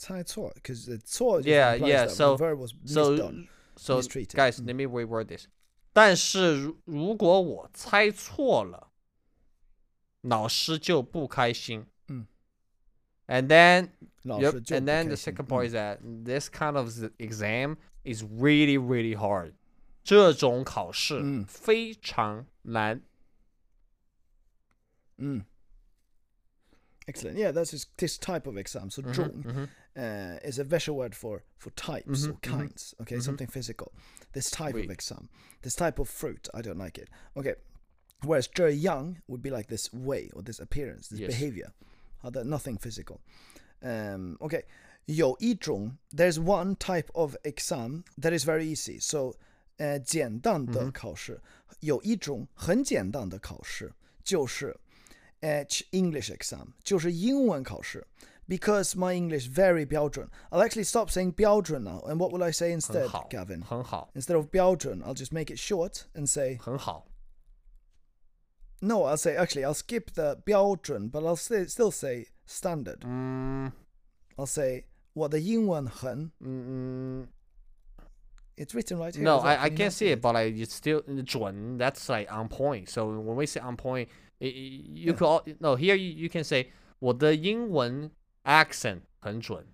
[0.00, 3.48] 猜错 because the 错 just Yeah, implies yeah, that so- the verb was So misdone.
[3.76, 4.34] so mistreated.
[4.36, 4.66] guys, Mm.
[4.66, 5.46] let me reword this.
[5.92, 8.90] 但是如如果我猜错了，
[10.22, 11.86] 老师就不开心。
[12.08, 12.26] 嗯
[13.28, 13.90] And then
[14.22, 15.34] 老 yep, 师就 and 不 then 开 the 心。
[15.34, 19.54] second 嗯 part is that this kind of s- exam is really really hard.
[20.04, 23.00] 这种考试嗯非常难。
[25.18, 25.44] Mm.
[27.08, 27.36] Excellent.
[27.36, 28.90] Yeah, that's just this type of exam.
[28.90, 32.57] So 嗯 种 哼嗯哼 uh, is a visual word for for types mm-hmm, or mm-hmm.
[32.57, 32.93] kinds.
[32.93, 33.23] Mm-hmm, okay, mm-hmm.
[33.23, 33.91] something physical.
[34.33, 35.29] This type of exam,
[35.61, 36.47] this type of fruit.
[36.53, 37.09] I don't like it.
[37.35, 37.55] Okay,
[38.23, 41.29] whereas zhe yang would be like this way or this appearance, this yes.
[41.29, 41.71] behavior,
[42.23, 43.21] other nothing physical.
[43.83, 44.63] Um, okay,
[45.59, 45.97] trung.
[46.11, 48.99] there's one type of exam that is very easy.
[48.99, 49.35] So.
[49.77, 51.41] 呃，简单的考试
[51.79, 53.91] 有一种很简单的考试，
[54.23, 54.77] 就是
[55.39, 58.05] H English exam，就是英文考试。
[58.19, 62.00] Uh, Because my English very 标准，I'll actually stop saying 标准 now.
[62.06, 63.62] And what will I say 很 instead, 好 Gavin?
[63.62, 67.06] 很好， Instead of 标准, I'll just make it short and say 很好。
[68.82, 69.04] no.
[69.04, 73.00] I'll say actually I'll skip the 标准, but I'll still still say standard.
[73.04, 73.72] 嗯
[74.36, 74.84] I'll say
[75.14, 77.28] 我的英文很嗯嗯。
[78.56, 79.22] It's written right here.
[79.22, 79.46] No, as well.
[79.48, 81.78] I, I Can you can't not see it, but like it's still 准.
[81.78, 82.88] That's like on point.
[82.88, 84.08] So when we say on point,
[84.40, 85.12] i- i- you Yeah.
[85.14, 88.10] could all, no here you, you can say 我的英文
[88.44, 89.64] accent 很准.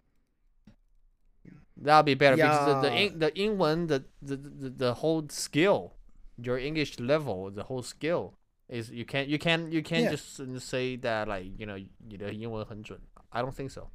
[1.76, 3.00] That'll be better because the the, Yeah.
[3.00, 5.94] Eng- the 英文 the, the the the whole skill,
[6.36, 8.34] your English level, the whole skill
[8.68, 10.10] is you can't you can you can't Yeah.
[10.12, 11.76] just uh, say that like you know
[12.06, 13.00] 你的英文很准.
[13.30, 13.88] I don't think so.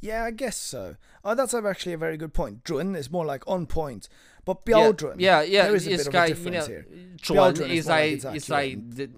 [0.00, 0.96] Yeah, I guess so.
[1.24, 2.62] Oh, that's actually a very good point.
[2.64, 4.08] 准 is more like on point,
[4.44, 5.64] but Yeah, 标准 Yeah, yeah.
[5.66, 6.86] there is a it's bit of a got, you difference know, here.
[7.16, 8.50] 准 标准 is is more like like it's it's accurate.
[8.50, 9.10] like the,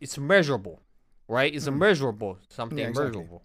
[0.00, 0.80] it's measurable,
[1.28, 1.54] right?
[1.54, 1.78] It's a Mm.
[1.78, 3.20] measurable something Yeah, exactly.
[3.20, 3.42] measurable.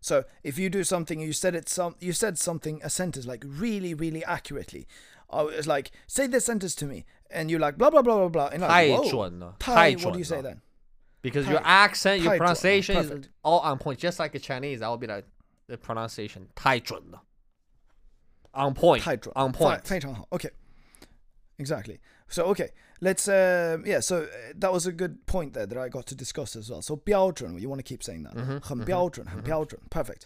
[0.00, 3.44] So if you do something, you said it some, you said something a sentence like
[3.46, 4.86] really, really accurately.
[5.30, 8.28] I was like, say this sentence to me, and you're like blah blah blah blah
[8.28, 10.42] blah, and 太 like, whoa, 准了， Tai, 太 what 准 do you say 了。
[10.42, 10.60] then?
[11.22, 13.28] Because 太- your accent, your 太准了 pronunciation is perfect.
[13.44, 14.82] all on point, just like a Chinese.
[14.82, 15.24] I will be like
[15.68, 17.22] the pronunciation 太准了。
[18.54, 20.26] on point 太准 on 非 point 非常好。
[20.32, 20.50] Okay,
[21.58, 22.00] exactly.
[22.28, 22.70] So okay,
[23.00, 24.00] let's uh, yeah.
[24.00, 26.82] So uh, that was a good point there that I got to discuss as well.
[26.82, 28.60] So 标准, you want to keep saying that.
[28.62, 30.22] 很标准，很标准，perfect.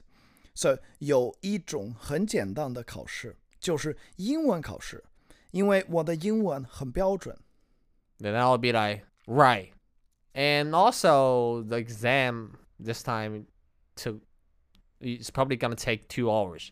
[0.54, 5.04] So 有一种很简单的考试，就是英文考试，
[5.50, 7.36] 因为我的英文很标准。
[8.18, 9.72] then I'll be like, right.
[10.34, 13.46] And also the exam this time
[13.94, 14.20] took
[15.00, 16.68] it's probably gonna take two hours.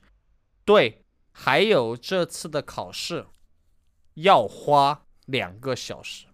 [0.64, 3.27] 对，还有这次的考试
[4.14, 6.27] 要花 两个小时。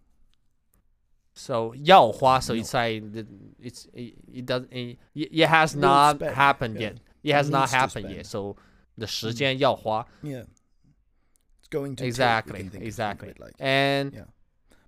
[1.34, 3.26] So 要花, so it's like the-
[3.62, 6.80] it's it, it does it, it has Will not spend, happened yeah.
[6.80, 6.96] yet.
[7.22, 8.16] It has not Needs to happened spend.
[8.16, 8.26] yet.
[8.26, 8.56] So
[8.98, 10.44] 的时间要花 Yeah,
[11.62, 13.28] it's going to take, we exactly can think of exactly.
[13.30, 13.54] it like.
[13.58, 14.24] And Yeah.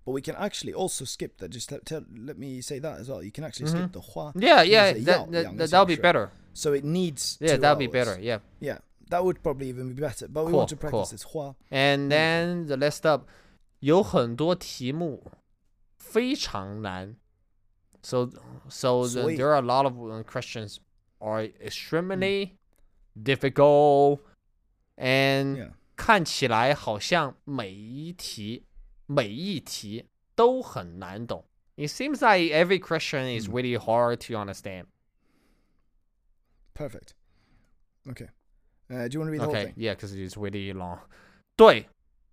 [0.04, 1.50] But we can actually also skip that.
[1.52, 3.22] Just tell, tell, let me say that as well.
[3.22, 5.70] You can actually skip the 花 yeah, yeah, Use a that, 要 that, 两个 that
[5.70, 6.28] that'll be 小时 better.
[6.54, 7.36] So it needs.
[7.40, 7.92] Yeah, two that'll be hours.
[7.92, 8.20] better.
[8.20, 8.40] Yeah.
[8.60, 8.78] Yeah,
[9.10, 10.26] that would probably even be better.
[10.28, 11.16] But we Cool, want to practice cool.
[11.16, 13.28] this 花 And then the next up，
[13.80, 15.32] 有很多题目
[15.98, 17.16] 非常难。
[18.02, 18.28] So
[18.68, 20.78] so the, 所以 there are a lot of uh, questions
[21.18, 22.56] are extremely
[23.16, 24.20] difficult
[24.96, 25.72] and Yeah.
[25.96, 28.64] 看起来好像每一题
[29.06, 31.44] 每一题都很难懂。
[31.76, 34.86] It seems like every question is really hard to understand.
[36.74, 37.14] Perfect.
[38.08, 38.28] Okay.
[38.90, 39.74] Uh, do you want to read the whole Okay, thing?
[39.76, 40.98] yeah, because it's really long.
[41.56, 41.88] 对，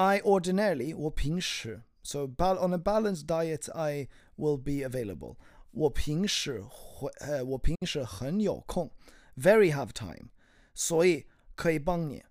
[0.00, 5.36] I ordinarily 我平时 so bal on a balanced diet I will be available.
[5.70, 8.90] 我平时会呃我平时很有空，
[9.36, 10.28] very have time，
[10.74, 12.22] 所以可以帮你。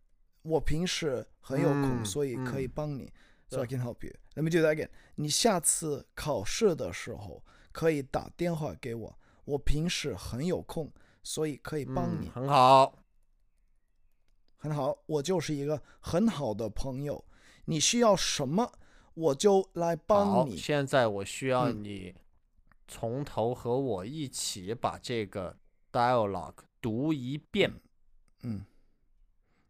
[0.44, 3.12] 我平时很有空，嗯所以可以嗯帮你。
[3.50, 4.14] So I 对 can help you.
[4.36, 4.90] Let me do that again.
[5.16, 9.20] 你下次考试的时候可以打电话给我。
[9.46, 10.92] 我平时很有空，
[11.24, 12.28] 所以可以帮你。
[12.28, 12.98] 嗯，很好。
[14.58, 17.24] 很好，我就是一个很好的朋友。
[17.71, 18.73] 你需要什么，
[19.15, 20.57] 我就来帮好，你。
[20.57, 22.15] 现在我需要嗯你
[22.89, 25.57] 从头和我一起把这个
[25.93, 27.81] dialogue 读一遍。
[28.43, 28.67] 嗯。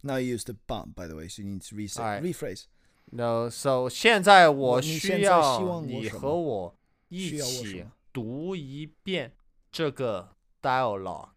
[0.01, 2.65] Now you use the bump, by the way, so you need to rephrase.
[3.13, 6.75] No, so 现在我需要你和我
[7.09, 7.85] 一起
[8.15, 9.35] 读一遍
[9.71, 11.29] 这个 dialogue。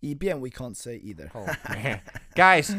[0.00, 1.30] 以便 we can't say either.
[1.34, 2.00] Oh man,
[2.34, 2.74] guys,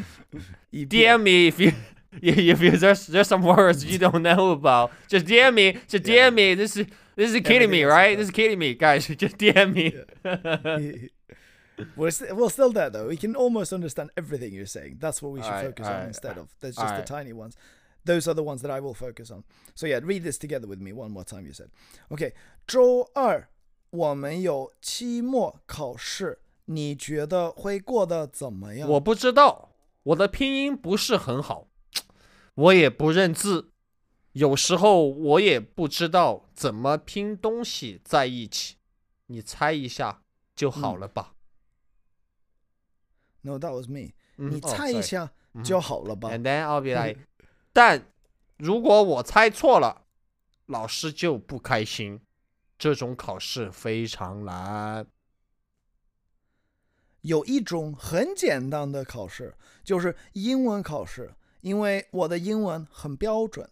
[0.69, 1.73] 以便 DM me if you
[2.21, 4.91] if you there's there's some words you don't know about.
[5.07, 5.79] Just DM me.
[5.87, 6.55] Just DM me.
[6.55, 8.07] This is this is kidding me, Everything is right?
[8.11, 8.15] okay.
[8.17, 9.07] This is kidding me, guys.
[9.07, 9.93] Just DM me.
[11.95, 13.07] we're, st- we're still there though.
[13.07, 14.97] We can almost understand everything you're saying.
[14.99, 16.53] That's what we should Alright, focus on alright, instead of.
[16.59, 17.05] There's just the alright.
[17.07, 17.55] tiny ones.
[18.05, 19.43] Those are the ones that I will focus on.
[19.73, 21.45] So yeah, read this together with me one more time.
[21.45, 21.69] You said,
[22.11, 22.33] okay.
[22.67, 23.47] 周二
[23.89, 26.39] 我们有期末考试，
[26.72, 28.88] 你觉得会过得怎么样？
[28.90, 29.70] 我不知道，
[30.04, 31.66] 我的拼音不是很好，
[32.54, 33.72] 我也不认字，
[34.32, 38.76] 有时候我也不知道怎么拼东西在一起，
[39.26, 40.22] 你猜一下
[40.54, 41.34] 就好了吧
[43.42, 44.12] ？No, that was me.
[44.36, 45.32] 嗯你猜一下
[45.64, 47.20] 就好了吧？And then I'll be like，
[47.74, 48.06] 但
[48.58, 50.06] 如果我猜错了，
[50.66, 52.20] 老师就不开心。
[52.78, 55.06] 这种考试非常难。
[57.22, 59.54] 有一种很简单的考试，
[59.84, 63.68] 就是英文考试，因为我的英文很标准。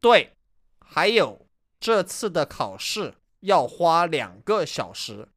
[0.00, 0.36] 对，
[0.80, 1.46] 还有
[1.78, 5.28] 这次的考试要花两个小时，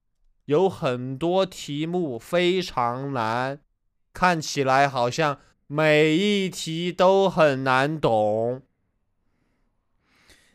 [0.46, 3.60] 有很多题目非常难，
[4.14, 8.64] 看起来好像每一题都很难懂。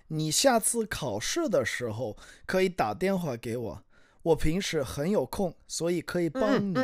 [0.09, 3.83] 你下次考试的时候可以打电话给我，
[4.27, 6.75] 我平时很有空，所以可以帮你。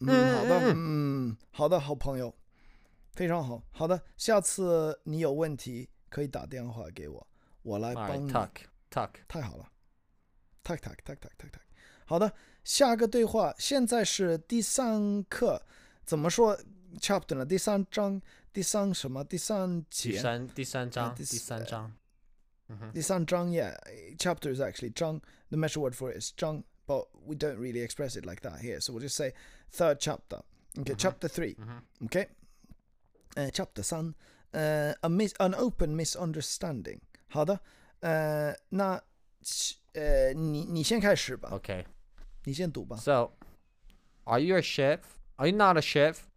[0.00, 2.34] 嗯好的，嗯嗯，好的，好朋友，
[3.12, 3.62] 非常好。
[3.70, 7.26] 好的，下次你有问题可以打电话给我，
[7.62, 8.30] 我来帮你。
[8.30, 8.50] tuck
[8.90, 9.08] tuck。
[9.26, 9.70] 太好了
[10.62, 11.60] ，tak tak tak tak tak tak。
[12.04, 15.62] 好的，下个对话，现在是第三课，
[16.04, 16.60] 怎么说
[17.00, 17.46] chapter 呢？
[17.46, 18.20] 第三章，
[18.52, 19.24] 第三什么？
[19.24, 20.10] 第三节。
[20.10, 21.94] 第三第三章，第三章。
[22.72, 22.90] Mm-hmm.
[22.94, 23.76] The san Zhang, yeah,
[24.18, 25.22] chapter is actually Zhang.
[25.50, 28.60] The measure word for it is Zhang, but we don't really express it like that
[28.60, 28.80] here.
[28.80, 29.32] So we'll just say
[29.70, 30.40] third chapter.
[30.78, 30.98] Okay, mm-hmm.
[30.98, 32.04] chapter 3 mm-hmm.
[32.04, 32.26] Okay,
[33.36, 34.14] uh, chapter sun.
[34.52, 37.00] Uh, a mis- an open misunderstanding.
[37.28, 37.60] 好的，
[38.00, 39.00] 呃，那
[39.94, 41.50] 呃，你你先开始吧。
[41.52, 41.84] Okay.
[42.46, 43.30] Uh, uh,
[44.24, 45.00] are you a chef?
[45.36, 46.28] Are you not a chef?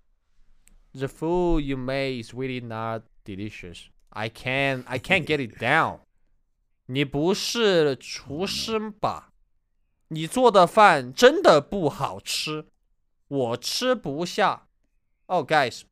[0.93, 3.89] The food you make is really not delicious.
[4.11, 5.99] I can I can't get it down.
[6.86, 9.32] 你不是厨师吧？
[10.08, 12.66] 你做的饭真的不好吃，
[13.28, 14.68] 我吃不下。
[15.26, 15.82] Oh, guys,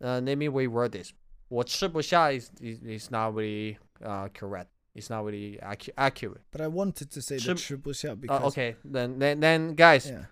[0.00, 1.10] uh, let me reword this.
[1.48, 4.68] 我吃不下 is is, is not really uh, correct.
[4.94, 6.42] It's not really accu- accurate.
[6.52, 10.08] But I wanted to say 吃 the 吃不下 Uh, because okay, then then then guys,
[10.08, 10.26] yeah.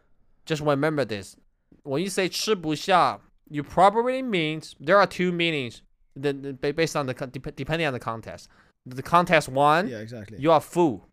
[0.46, 1.34] just remember this.
[1.82, 5.80] When you say 吃不下, you probably means there are two meanings
[6.14, 8.46] the, the- ba- based on the con- dep- depending on the context.
[8.95, 9.87] the contest won.
[9.87, 10.37] Yeah, exactly.
[10.39, 11.07] You are full,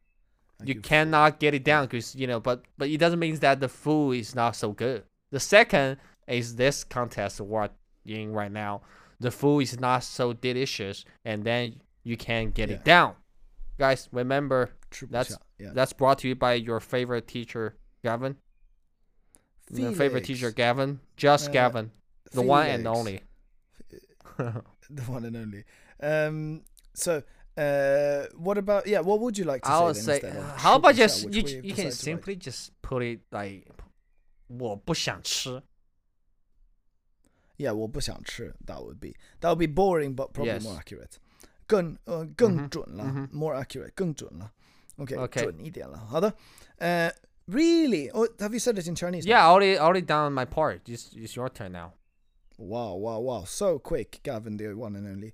[0.63, 3.69] you cannot get it down because you know, but but it doesn't mean that the
[3.69, 5.05] food is not so good.
[5.31, 7.69] The second is this contest we're
[8.05, 8.83] in right now.
[9.21, 12.77] The food is not so delicious, and then you can get yeah.
[12.77, 13.15] it down.
[13.79, 15.71] Guys, remember Triple that's shot, yeah.
[15.75, 18.37] that's brought to you by your favorite teacher, Gavin.
[19.71, 21.91] Your favorite teacher, Gavin, just uh, Gavin,
[22.27, 22.49] the Felix.
[22.49, 23.23] one and only.
[24.39, 25.65] the one and only.
[26.01, 26.63] Um,
[26.93, 27.23] so
[27.58, 29.02] uh, what about yeah?
[29.02, 29.86] What would you like to I say?
[29.86, 31.86] would then say, instead of uh, how about 吃不下, just which you, we you can
[31.90, 32.24] decided to write?
[32.24, 33.68] simply just put it like
[34.48, 35.62] 我不想吃.
[37.58, 38.54] Yeah, 我不想吃.
[38.66, 40.64] That would be that would be boring, but probably Yes.
[40.64, 41.18] more accurate.
[41.68, 43.30] 更呃更 Mhm, 准了 mhm.
[43.32, 44.52] more accurate 更准了.
[44.98, 45.44] Okay, Okay.
[45.44, 45.98] 准一点了。
[45.98, 46.34] 好的。
[46.80, 47.12] Uh,
[47.48, 48.10] really?
[48.12, 49.26] Oh, have you said it in Chinese?
[49.26, 49.32] now?
[49.32, 50.82] Yeah, I already already done my part.
[50.88, 51.92] It's, it's your turn now.
[52.58, 53.44] Wow, wow, wow.
[53.46, 55.34] So quick, Gavin, the one and only.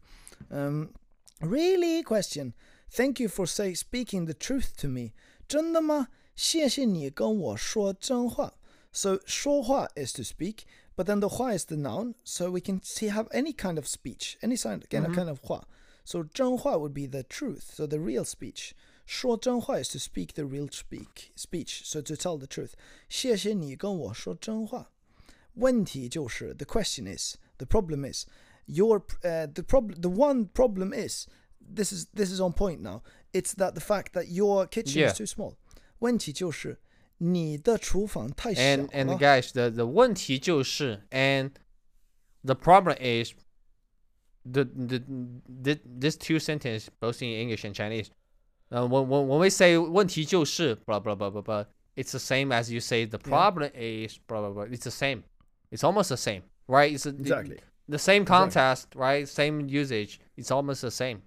[0.52, 0.90] Um,
[1.42, 2.04] really?
[2.04, 2.54] Question.
[2.90, 5.14] Thank you for say speaking the truth to me.
[5.48, 6.08] 真的吗？
[6.36, 8.54] 谢谢你跟我说真话.
[8.92, 10.60] So 说话 is to speak,
[10.96, 13.86] but then the 话 is the noun, so we can see have any kind of
[13.86, 15.68] speech, any kind, again, a kind of 话.
[16.06, 18.72] So 真话 would be the truth, so the real speech.
[19.06, 22.72] 说真话 is to speak the real speak speech, so to tell the truth.
[23.10, 24.92] 谢谢你跟我说真话。
[25.56, 28.26] 问题就是, the question is, the problem is,
[28.70, 31.28] your uh, the problem, the one problem is,
[31.60, 33.02] this is this is on point now.
[33.34, 35.12] It's that the fact that your kitchen Yeah.
[35.12, 35.56] is too small.
[36.00, 36.78] 问题就是
[37.18, 39.18] 你的厨房太小 And and 了。
[39.18, 41.52] guys, the the 问题就是 and
[42.44, 43.34] the problem is
[44.46, 45.00] the the,
[45.64, 48.10] the this two sentence both in English and Chinese.
[48.72, 52.52] Uh, when, when when we say 问题就是 blah blah blah blah blah, it's the same
[52.52, 54.64] as you say the problem is blah blah blah.
[54.66, 55.24] It's the same.
[55.72, 56.92] It's almost the same, right?
[56.94, 57.60] It's a, the- Exactly.
[57.90, 58.26] the same Exactly.
[58.26, 59.28] context, right?
[59.28, 60.20] Same usage.
[60.38, 61.22] It's almost the same.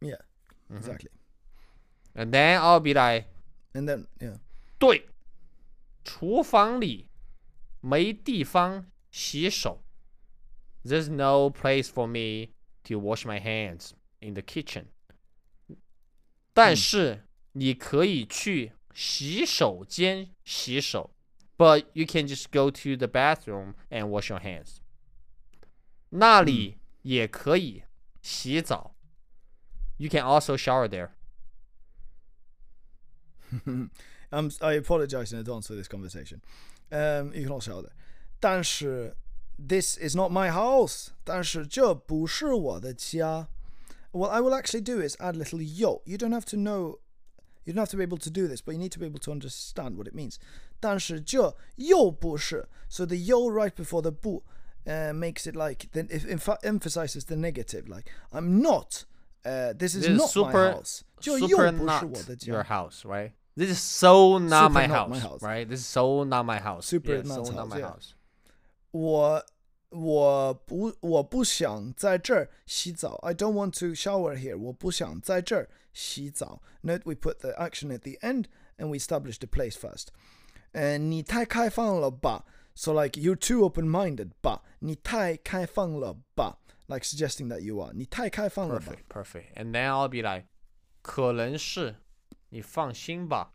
[0.00, 0.16] Yeah,
[0.70, 0.76] Mm-hmm.
[0.76, 1.10] exactly.
[2.14, 3.26] And then I'll be like,
[3.74, 4.38] And then yeah,
[4.78, 5.06] 对，
[6.04, 7.08] 厨房里
[7.80, 9.82] 没地方洗手。
[10.84, 12.50] There's no place for me
[12.84, 14.86] to wash my hands in the kitchen。
[16.52, 21.10] 但是你可以去洗手间洗手
[21.58, 24.80] ，but you can just go to the bathroom and wash your hands。
[26.10, 27.84] 那里也可以
[28.22, 28.94] 洗澡。
[29.96, 31.10] You can also shower there。
[34.30, 36.42] I'm I apologize in advance for this conversation.
[36.90, 37.94] Um, you can also shout there.
[38.40, 39.16] 但是
[39.58, 41.08] this is not my house.
[41.22, 43.48] 但是这不是我的家.
[44.10, 46.02] What I will actually do is add a little yo.
[46.04, 46.98] You don't have to know.
[47.64, 49.20] You don't have to be able to do this, but you need to be able
[49.20, 50.38] to understand what it means.
[50.80, 52.68] 但是这又不是.
[52.88, 54.42] So the yo right before the 不
[54.86, 57.88] uh, makes it like then if in fact emphasizes the negative.
[57.88, 59.04] Like I'm not.
[59.44, 61.02] Uh, this is This is not super- my house.
[61.20, 62.52] 就 super 又不是 not 我的家。
[62.52, 63.32] your house, right?
[63.56, 65.42] This is so not, Super my, not house, my house.
[65.42, 65.68] right?
[65.68, 66.86] This is so not my house.
[66.86, 67.88] Super yeah, not so not house, my yeah.
[67.92, 68.14] house.
[68.90, 69.44] 我
[69.90, 73.14] 我不我不想在这儿洗澡。
[73.22, 74.58] I don't want to shower here.
[74.58, 76.60] 我不想在这儿洗澡。
[76.82, 80.08] Note we put the action at the end and we establish the place first.
[80.72, 82.44] 呃，你太开放了吧？
[82.74, 84.62] So like you're too open-minded 吧？
[84.80, 86.58] 你太开放了吧？
[86.86, 87.92] Like suggesting that you are.
[87.94, 89.54] 你太开放了吧 Perfect, perfect.
[89.54, 90.46] And then I'll be like,
[91.02, 91.96] 可能是
[92.50, 93.54] 你放心吧，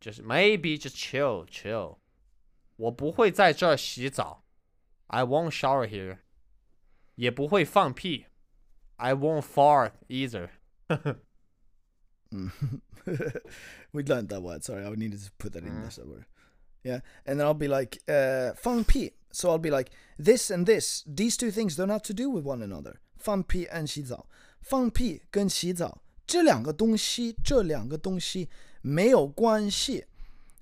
[0.00, 1.98] just maybe just chill, chill.
[2.76, 4.44] 我不会在这儿洗澡，
[5.08, 6.18] I won't shower here.
[7.16, 8.26] 也不会放屁，
[8.96, 10.50] I won't fart either.
[13.92, 14.62] we learned that word.
[14.62, 16.26] Sorry, I needed to put that in there somewhere.
[16.82, 19.12] Yeah, and then I'll be like, uh, 放屁.
[19.30, 22.44] So I'll be like, this and this, these two things don't have to do with
[22.44, 23.00] one another.
[23.18, 24.26] 放屁 and 洗澡。
[24.60, 28.48] 放屁跟洗澡这两个东西，这两个东西
[28.80, 30.04] 没有关系。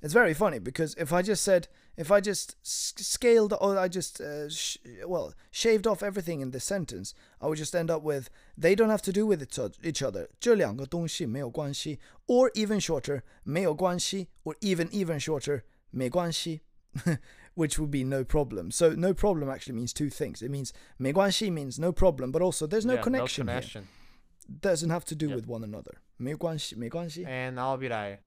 [0.01, 1.65] It's very funny because if I just said
[1.97, 6.51] if I just s- scaled or I just uh, sh- well shaved off everything in
[6.51, 9.59] this sentence, I would just end up with they don't have to do with each
[9.59, 10.29] oth- each other.
[10.39, 15.63] 这两个东西没有关系 or even shorter 没有关系 or even even shorter
[15.96, 16.62] meiguanxi,
[17.56, 18.72] which would be no problem.
[18.72, 20.42] So no problem actually means two things.
[20.42, 23.46] It means meiguanxi means no problem, but also there's no yeah, connection.
[23.46, 23.84] No connection.
[23.84, 24.58] Here.
[24.62, 25.36] Doesn't have to do yep.
[25.36, 26.02] with one another.
[26.18, 27.26] 没关系,没关系.
[27.26, 28.20] And I'll be like,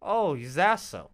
[0.00, 1.10] oh, is that so?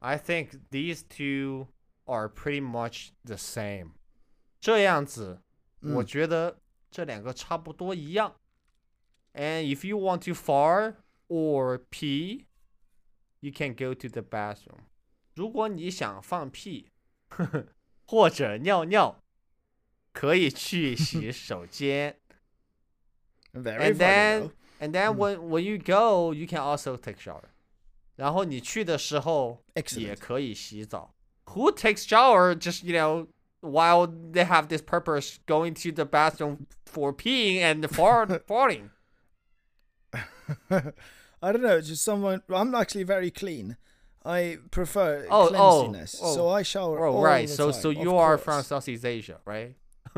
[0.00, 1.68] I think these two
[2.06, 3.94] are pretty much the same.
[9.36, 10.96] And if you want to far
[11.28, 12.46] or p
[13.43, 14.81] you can go to the bathroom.
[15.35, 16.89] 如果你想放屁
[18.05, 19.23] 或者尿尿，
[20.11, 22.17] 可以去洗手间。
[23.53, 24.51] Very and funny then though.
[24.79, 27.49] and then when when you go, you can also take shower.
[28.15, 30.19] 然后你去的时候也 Excellent.
[30.19, 31.15] 可以洗澡。
[31.45, 33.27] Who takes shower just you know
[33.61, 38.89] while they have this purpose going to the bathroom for peeing and fart farting?
[41.43, 42.41] I don't know, just someone.
[42.49, 43.77] I'm actually very clean.
[44.25, 46.35] I prefer Oh, oh, cleanliness, oh.
[46.35, 47.05] so I shower.
[47.07, 48.67] Oh all right, the so time, so of you are from course.
[48.67, 49.75] Southeast Asia, right?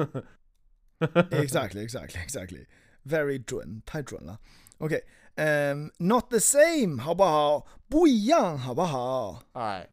[1.32, 2.66] exactly, exactly, exactly.
[3.06, 4.40] Very 准，太准了。
[4.80, 5.04] Okay,
[5.38, 7.66] um, not the same，好不好？
[7.88, 9.44] 不一样，好不好？
[9.54, 9.90] Alright.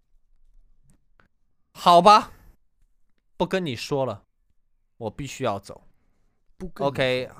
[1.74, 2.32] 好吧，
[3.36, 4.24] 不跟你说了，
[4.96, 5.84] 我必须要走。
[6.56, 7.30] 不跟你 Okay,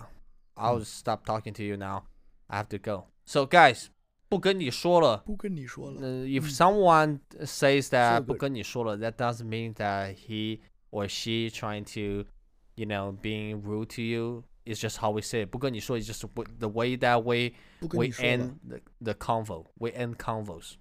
[0.55, 2.05] I'll stop talking to you now.
[2.49, 3.09] I have to go.
[3.24, 3.89] So guys,
[4.28, 5.18] 不跟你说了。
[5.18, 6.01] 不跟你说了。
[6.01, 8.39] Uh, if someone says that So 不 good.
[8.41, 10.61] 跟你说了, that doesn't mean that he
[10.91, 12.26] or she trying to,
[12.74, 14.45] you know, being rude to you.
[14.64, 15.51] It's just how we say it.
[15.51, 18.30] 不跟你说 is just w- the way that we 不跟 we 你说了。
[18.36, 19.66] end the, the convo.
[19.76, 20.74] We end convos.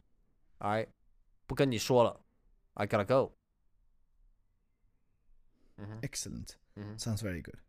[0.60, 0.88] All right.
[1.46, 2.20] 不跟你说了.
[2.74, 3.32] I gotta go.
[5.80, 6.56] Mhm, Excellent.
[6.76, 6.98] mhm.
[7.00, 7.60] Sounds very good.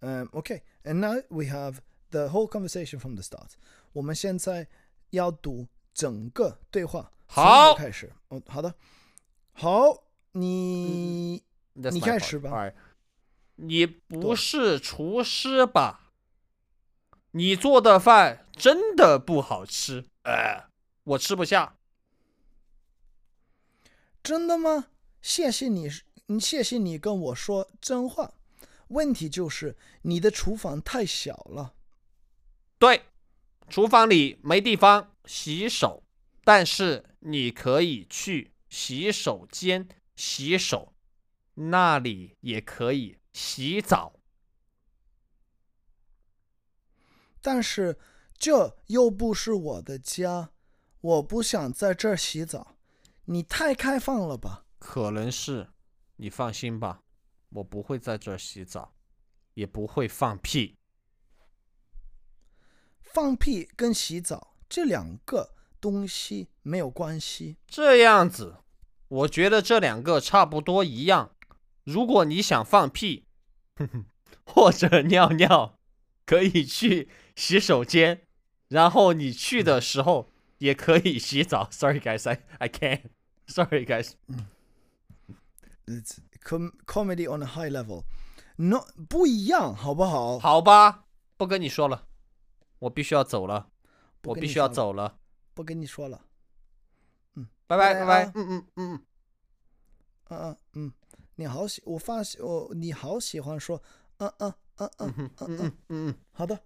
[0.00, 3.56] Um, okay, and now we have the whole conversation from the start.
[3.93, 4.67] 我们现在
[5.11, 8.11] 要读整个对话，好头开始。
[8.27, 8.75] 哦，好的，
[9.53, 11.41] 好，你
[11.73, 12.71] 你开始吧。
[13.55, 16.11] 你不是厨师吧？
[17.31, 20.69] 你做的饭真的不好吃，呃，
[21.03, 21.77] 我吃不下。
[24.23, 24.87] 真的吗？
[25.21, 25.87] 谢谢你，
[26.27, 28.33] 嗯谢谢你跟我说真话。
[28.87, 31.73] 问题就是你的厨房太小了。
[32.77, 33.05] 对，
[33.69, 36.03] 厨房里没地方洗手，
[36.43, 40.93] 但是你可以去洗手间洗手，
[41.55, 44.19] 那里也可以洗澡。
[47.41, 47.97] 但是
[48.37, 50.51] 这又不是我的家，
[51.01, 52.75] 我不想在这儿洗澡。
[53.25, 54.65] 你太开放了吧？
[54.79, 55.69] 可能是，
[56.17, 57.03] 你放心吧，
[57.49, 58.93] 我不会在这儿洗澡，
[59.53, 60.77] 也不会放屁。
[63.13, 67.57] 放屁跟洗澡这两个东西没有关系。
[67.67, 68.55] 这样子，
[69.07, 71.35] 我觉得这两个差不多一样。
[71.83, 73.25] 如果你想放屁，
[74.43, 75.77] 或者尿尿，
[76.25, 78.21] 可以去洗手间，
[78.69, 81.67] 然后你去的时候也可以洗澡。
[81.69, 83.01] Sorry guys, I I can't.
[83.45, 84.13] Sorry guys.
[85.85, 88.05] It's com comedy on a high level.
[88.55, 90.39] No，不一样，好不好？
[90.39, 91.03] 好吧，
[91.37, 92.07] 不跟你说了，
[92.82, 93.68] 我必须要走了，
[94.20, 95.18] 不我必须要跟你说了走了，
[95.54, 96.24] 不跟你说了。
[97.66, 98.24] 拜拜拜拜拜啊。
[98.26, 99.00] 拜嗯嗯嗯嗯，
[100.28, 100.92] 嗯嗯嗯，
[101.36, 103.82] 你好喜，我发现我你好喜欢说，
[104.18, 105.58] 嗯嗯嗯嗯嗯嗯。
[105.60, 106.60] 嗯嗯好的，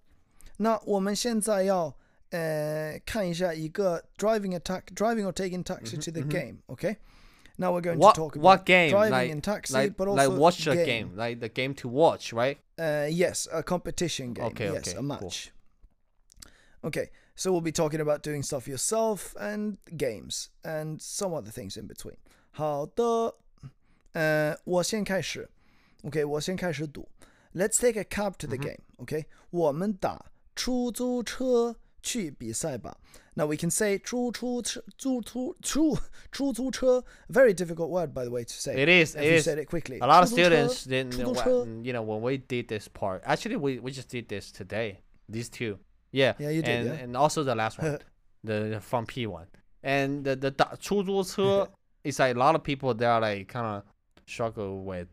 [0.59, 1.97] 那我们现在要
[2.31, 6.59] 呃看一下一个 driving attack driving or taking taxi to the game.
[6.69, 6.97] Okay.
[7.59, 8.91] Now we're going What to talk about what game?
[8.91, 11.89] driving Like in taxi, like but like also watch a game, like the game to
[11.89, 12.59] watch, right?
[12.79, 14.47] Uh, yes, a competition game.
[14.47, 15.31] Okay, yes, okay, a cool.
[16.87, 16.87] match.
[16.87, 21.77] Okay, so we'll be talking about doing stuff yourself and games and some other things
[21.77, 22.17] in between.
[22.51, 23.35] 好的，
[24.13, 25.49] 呃，我先开始。
[26.03, 27.09] OK，我先开始读。
[27.55, 28.79] Let's take a cab to the game.
[28.97, 32.99] OK，我们打出租车去比赛吧。
[33.35, 35.97] Now we can say 出出车出出出
[36.31, 37.05] 出租车.
[37.29, 38.75] Very difficult word, by the way, to say.
[38.75, 39.49] It is, If it you is.
[39.49, 39.99] said it quickly.
[40.01, 41.51] A lot of 出租车 students didn't, 出租 wa- 车
[41.83, 43.23] you know, when we did this part.
[43.25, 44.99] Actually, we, we just did this today.
[45.31, 45.79] These two,
[46.11, 47.05] yeah, Yeah, you did, and yeah.
[47.05, 47.99] and also the last one,
[48.45, 49.47] the, the fun P one,
[49.83, 51.69] and the the 打出租车
[52.05, 53.83] is like a lot of people that are like kind of
[54.27, 55.09] struggle with,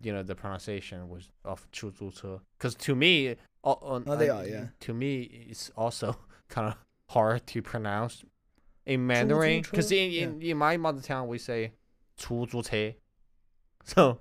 [0.00, 2.40] you know, the pronunciation was of 出租车.
[2.58, 4.68] Because to me, uh, uh, Oh, they uh, are, yeah.
[4.80, 6.16] To me, it's also
[6.48, 6.76] kind of
[7.10, 8.22] hard to pronounce
[8.86, 11.72] in Mandarin, 出租车, because in, in, in my mother tongue we say
[12.16, 12.94] 出租车.
[13.84, 14.18] So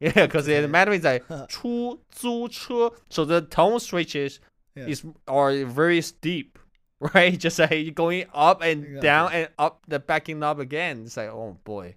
[0.00, 0.62] yeah, because Okay.
[0.64, 2.92] in Mandarin it's like 出租车.
[3.08, 4.40] So the tone switches
[4.78, 4.86] Yeah.
[4.88, 6.58] is are very steep,
[7.00, 7.38] right?
[7.38, 9.40] Just like going up and down Exactly.
[9.42, 11.04] and up, the backing up again.
[11.04, 11.96] It's like oh boy.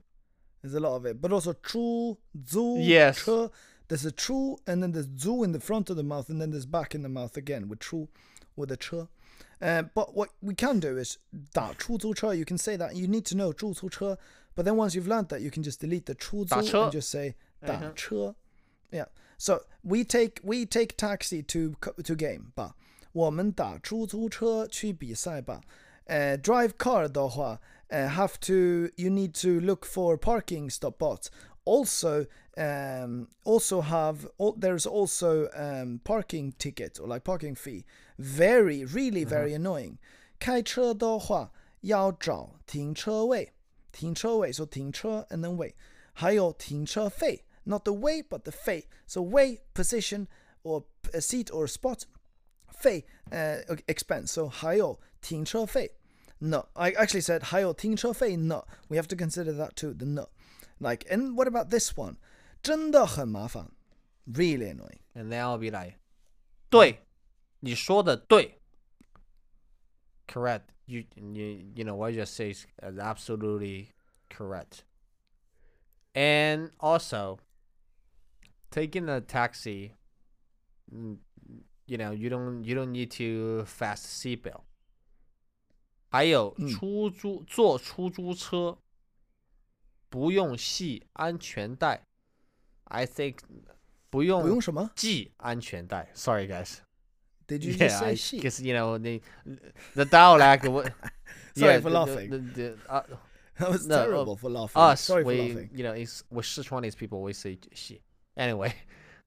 [0.61, 3.19] There's a lot of it, but also 出租 Yes.
[3.19, 3.51] 车
[3.88, 6.51] There's a 出 and then there's 租 in the front of the mouth and then
[6.51, 8.07] there's back in the mouth again with 出
[8.55, 9.07] with a 车.
[9.61, 11.17] Uh, but what we can do is
[11.53, 12.34] 打出租车.
[12.36, 14.17] You can say that you need to know 出租车,
[14.55, 16.84] but then once you've learned that, you can just delete the 出租打车.
[16.84, 17.91] and just say 打 Uh-huh.
[17.95, 18.36] 车.
[18.91, 19.05] Yeah.
[19.38, 22.75] So we take we take taxi to co- to game 吧。
[23.11, 25.61] 我们打出租车去比赛吧。
[26.05, 31.28] 呃、drive car 的话，呃、have to you need to look for parking stop bots.
[31.65, 37.84] Also, um, also have al- there's also um, parking ticket or like parking fee.
[38.17, 39.97] Very, really very annoying.
[40.39, 41.51] 开车的话
[41.82, 43.51] 要找停车位，
[43.91, 45.75] 停车位 so 停车 and then 位，
[46.13, 48.88] 还有停车费 ，not the way but the 费。
[49.05, 50.28] So 位 position
[50.63, 52.03] or a seat or a spot
[52.71, 54.28] 费 uh, expense.
[54.28, 55.95] So 还有停车费。
[56.39, 59.93] No, I actually said 还有停车费 No, we have to consider that too.
[59.93, 60.30] The no,
[60.80, 62.17] like and what about this one?
[62.61, 63.71] 真的很麻烦，
[64.25, 64.99] really annoying.
[65.13, 65.95] And then I'll be like,
[66.69, 66.99] 对，
[67.61, 68.59] 你说的对。
[70.28, 70.63] Correct.
[70.86, 73.89] You you you know what you just say is is absolutely
[74.30, 74.84] correct.
[76.13, 77.39] And also,
[78.71, 79.93] taking a taxi,
[80.93, 81.17] mm,
[81.88, 84.61] you know, you don't you don't need to fast seatbelt.
[86.09, 88.78] 还有嗯出租坐出租车，
[90.09, 92.03] 不用系安全带。
[92.86, 93.39] I think
[94.09, 96.09] 不用不用什么系安全带。
[96.13, 96.78] Sorry, guys.
[97.47, 98.39] Did you yeah, just say I she?
[98.39, 99.21] guess you know the
[99.95, 100.67] the dialect.
[100.69, 100.93] what,
[101.55, 102.30] Sorry yeah, for the- the- laughing.
[102.30, 103.03] The, the, uh,
[103.57, 104.80] That was no, uh, terrible for laughing.
[104.82, 105.69] us, Sorry for we laughing.
[105.73, 108.01] you know, it's with Sichuanese people we say 系。
[108.36, 108.71] Anyway,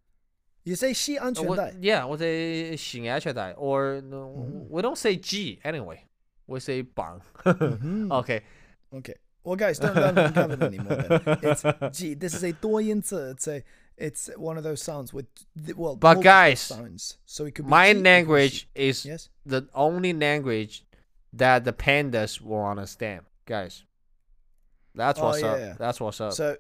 [0.64, 4.68] You say 系安全 what, 带 yeah, 我在系安全带，or no, Mm-hmm.
[4.70, 6.00] we don't say G anyway.
[6.46, 7.20] We say 绑。
[7.44, 8.08] Mhm.
[8.10, 8.42] Okay.
[8.92, 9.14] Okay.
[9.42, 10.96] Well, guys, don't learn from Gavin anymore.
[10.96, 11.38] Then.
[11.42, 11.62] It's
[11.98, 12.14] G.
[12.14, 13.32] This is a 多音字.
[13.34, 13.62] It's a
[13.96, 15.26] it's one of those sounds with
[15.56, 15.96] th- well.
[15.96, 17.16] But multiple guys, sounds.
[17.24, 18.66] So it could be My G, it could be language she.
[18.74, 19.28] is Yes.
[19.46, 20.84] the only language
[21.32, 23.84] that the pandas will understand, guys.
[24.94, 25.58] That's Oh, what's up.
[25.58, 25.74] yeah.
[25.78, 26.32] That's what's up.
[26.32, 26.56] So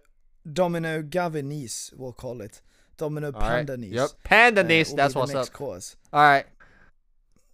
[0.50, 2.62] Domino Gavinese, we'll call it.
[2.96, 3.66] Domino All right.
[3.66, 3.92] Pandanese.
[3.92, 4.08] Yep.
[4.10, 4.88] uh, Pandanese.
[4.90, 5.52] will be that's the what's next up.
[5.54, 5.96] Course.
[6.12, 6.46] All right.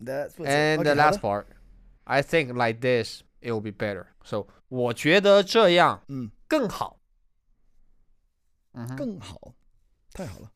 [0.00, 0.84] That's what's And it.
[0.84, 1.22] the Okay, last Hada?
[1.22, 1.46] part,
[2.06, 4.08] I think like this, it will be better.
[4.24, 6.98] So 我觉得这样嗯更好。
[8.72, 8.96] 嗯哼。
[8.96, 9.54] 更好，
[10.12, 10.50] 太好了，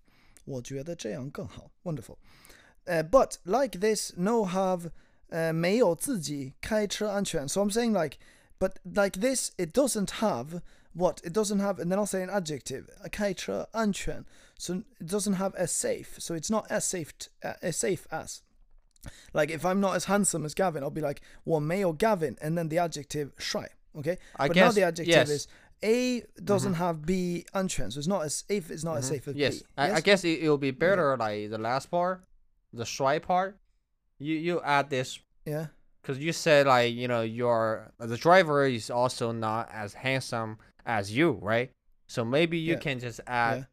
[0.45, 4.91] 我觉得这样更好，wonderful。Uh, but like this, no have
[5.29, 7.47] 呃、没有自己开车安全。
[7.49, 8.19] So I'm saying like,
[8.59, 10.61] but like this, it doesn't have
[10.96, 14.26] what it doesn't have and then i'll say an adjective kaiche anquan
[14.58, 18.42] so it doesn't have as safe so it's not as safe uh, as safe as
[19.34, 22.38] like if i'm not as handsome as gavin i'll be like well may or gavin
[22.42, 23.68] and then the adjective shy
[23.98, 25.30] okay I but guess, now the adjective yes.
[25.30, 25.48] is
[25.84, 26.82] a doesn't mm-hmm.
[26.82, 27.94] have B untrans.
[27.94, 29.00] So it's not as if it's not mm-hmm.
[29.00, 29.60] as safe as yes.
[29.60, 29.66] B.
[29.78, 31.26] I, yes, I guess it, will be better yeah.
[31.26, 32.24] like the last part,
[32.74, 33.58] the shy part.
[34.20, 35.20] You you add this.
[35.46, 35.68] Yeah.
[36.02, 41.11] Because you said like you know your the driver is also not as handsome as
[41.13, 41.71] you, right?
[42.07, 42.81] So maybe you Yeah.
[42.81, 43.65] can just add Yeah.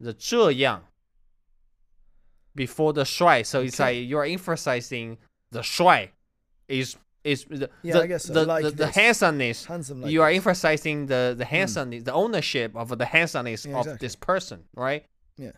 [0.00, 0.82] the 这样
[2.54, 3.42] before the 帅.
[3.42, 4.00] So it's Okay.
[4.02, 5.18] like you're emphasizing
[5.50, 6.10] the 帅
[6.68, 8.94] is is the Yeah, the, I guess so, the, like the, the this.
[8.96, 9.64] handsomeness.
[9.64, 10.36] Handsome like you are this.
[10.38, 14.06] emphasizing the the handsomeness, the ownership of the handsomeness Yeah, of exactly.
[14.06, 15.06] this person, right?
[15.38, 15.52] Yeah.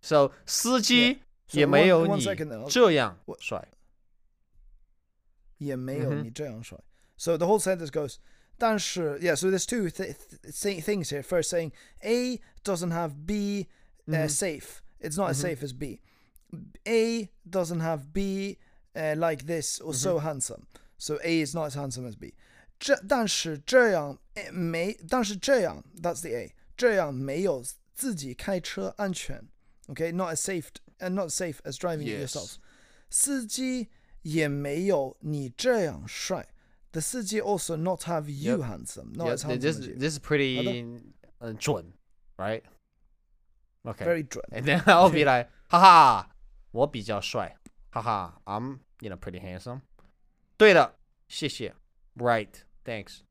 [0.00, 3.66] So 司机 So 也没 one- 有 one 你 second then, I'll- 这样 what- 帅。
[5.58, 6.22] 也没有 Mhm.
[6.22, 6.78] 你这样帅.
[7.16, 8.18] So the whole sentence goes
[8.62, 11.22] 但是 yeah, so there's two th- th- say- things here.
[11.22, 13.68] First saying A doesn't have B
[14.08, 14.28] uh, Mhm.
[14.30, 14.80] safe.
[15.00, 15.42] It's not as Mhm.
[15.56, 16.00] safe as B.
[16.86, 18.58] A doesn't have B
[18.96, 20.66] uh, like this or so handsome.
[20.96, 22.34] So A is not as handsome as B.
[22.80, 27.64] 这但是这样呃没但是这样 that's the A 这样没有
[27.94, 29.48] 自己开车安全
[29.88, 30.66] okay not as safe
[31.00, 32.34] and not safe as driving it Yes.
[32.36, 32.54] yourself
[33.10, 33.88] 司机
[34.22, 36.46] 也没有你这样帅
[36.93, 38.67] the Siji also not have you yep.
[38.67, 39.33] handsome, not yep.
[39.33, 39.95] as handsome this, as you.
[39.95, 40.85] This is pretty
[41.41, 41.85] uh, zhun,
[42.37, 42.63] right?
[43.85, 44.05] Okay.
[44.05, 44.45] Very drunk.
[44.51, 46.23] And then I'll be like, haha,
[47.91, 49.81] Haha, I'm, you know, pretty handsome.
[50.57, 50.93] 对的，
[51.27, 51.73] 谢谢。
[52.15, 53.23] Right, thanks.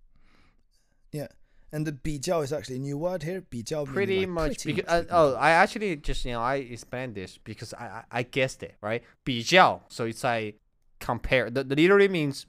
[1.13, 1.29] Yeah.
[1.71, 3.43] And the 比较 is actually a new word here.
[3.49, 5.07] 比较 pretty like much pretty because much.
[5.09, 8.21] Uh, oh, I, oh, I actually just you know I explained this because I I,
[8.21, 9.03] I guessed it right.
[9.25, 10.59] 比较 so it's like
[11.01, 11.49] compare.
[11.51, 12.45] The, the literally means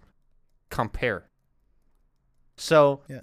[0.72, 1.28] compare.
[2.57, 3.22] So Yeah.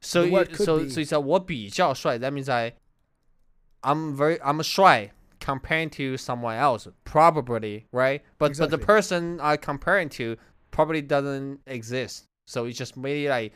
[0.00, 2.18] So The word you, could so be- so it's a 我比较帅.
[2.18, 2.72] That means I
[3.82, 8.22] I'm very I'm a 帅 comparing to someone else probably right.
[8.38, 8.84] But but the Exactly.
[8.84, 10.36] person I comparing to
[10.70, 12.24] probably doesn't exist.
[12.46, 13.52] So it's just maybe like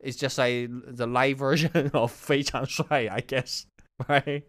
[0.00, 3.66] it's just like the live version of 非常帅 I guess
[4.08, 4.44] right.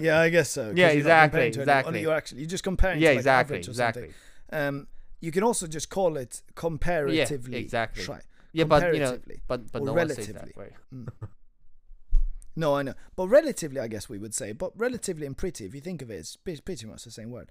[0.00, 0.70] Yeah, I guess so.
[0.70, 1.62] 'cause Yeah, you're not comparing exactly, to anyone.
[1.62, 2.00] exactly.
[2.00, 3.00] You're actually you're just comparing.
[3.00, 4.04] yeah, to like exactly, average or something.
[4.04, 4.58] exactly.
[4.58, 4.86] Um,
[5.22, 7.56] you can also just call it comparatively.
[7.58, 8.02] exactly.
[8.04, 8.20] shy.
[8.52, 9.40] Yeah, but you know, Comparatively.
[9.46, 10.54] but but or no one says that, relatively.
[10.90, 11.08] right?
[12.56, 14.52] No, I know, but relatively, I guess we would say.
[14.52, 17.30] But relatively and pretty, if you think of it, it's pre- pretty much the same
[17.30, 17.50] word.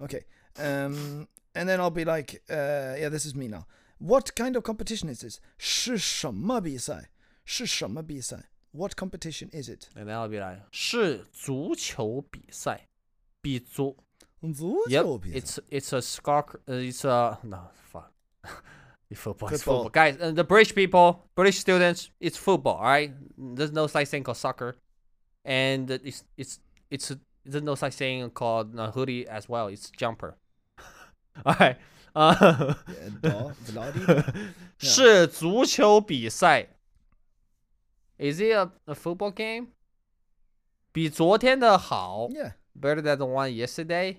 [0.00, 0.24] Okay.
[0.58, 3.66] Um, and then I'll be like, uh, yeah, this is me now.
[3.98, 5.38] What kind of competition is this?
[5.58, 7.10] 是什么比赛？
[7.44, 8.48] 是什么比赛？
[8.72, 9.88] What competition is it?
[9.94, 12.88] And then I'll be like 是足球比赛，
[13.40, 14.11] 比足足
[14.42, 15.38] Yep, 球比赛。
[15.38, 16.60] it's it's a soccer.
[16.66, 17.58] Uh, it's a no
[17.92, 18.12] fuck.
[19.10, 19.48] It's football.
[19.50, 19.84] It's Football.
[19.84, 20.16] football, guys.
[20.20, 22.76] Uh, the British people, British students, it's football.
[22.76, 23.12] All right.
[23.36, 24.76] There's no such thing called soccer,
[25.44, 29.68] and it's it's it's a, there's no such thing called uh, hoodie as well.
[29.68, 30.36] It's jumper.
[31.44, 31.76] all right.
[32.14, 32.76] Uh, 呃
[33.22, 34.34] da- Vladi?
[34.78, 36.68] 是足球比赛。
[38.18, 39.68] Is it a, a football game?
[40.92, 42.28] 比昨天的好。
[42.30, 42.52] Yeah.
[42.78, 44.18] better than the one yesterday.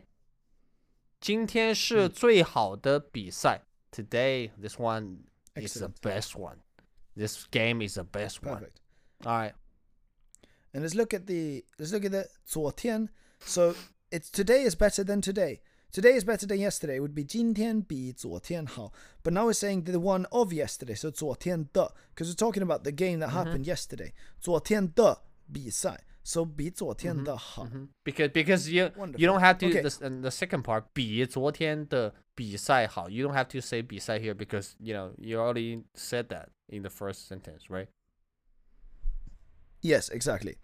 [1.23, 3.63] 今天是最好的比赛。
[3.91, 5.23] Today, this one
[5.55, 5.95] is the Excellent.
[6.01, 6.57] best one.
[7.15, 8.59] This game is the best one.
[8.59, 8.79] Perfect.
[9.25, 9.53] All right.
[10.71, 13.09] And let's look at the let's look at the 昨天.
[13.41, 13.75] So
[14.11, 15.61] it's today is better than today.
[15.91, 18.93] Today is better than yesterday would be 今天比昨天好.
[19.23, 20.95] But now we're saying the one of yesterday.
[20.95, 24.13] So 昨天的 because we're talking about the game that happened yesterday.
[24.39, 26.03] 昨天的比赛.
[26.23, 27.65] So 比昨天的好.
[27.65, 27.89] Mhm.
[28.03, 29.17] Because because you you Wonderful.
[29.27, 29.81] don't have to Okay.
[29.81, 33.09] the s- and the second part 比昨天的比赛好.
[33.09, 36.83] You don't have to say 比赛 here because you know you already said that in
[36.83, 37.87] the first sentence, right?
[39.81, 40.57] Yes, exactly.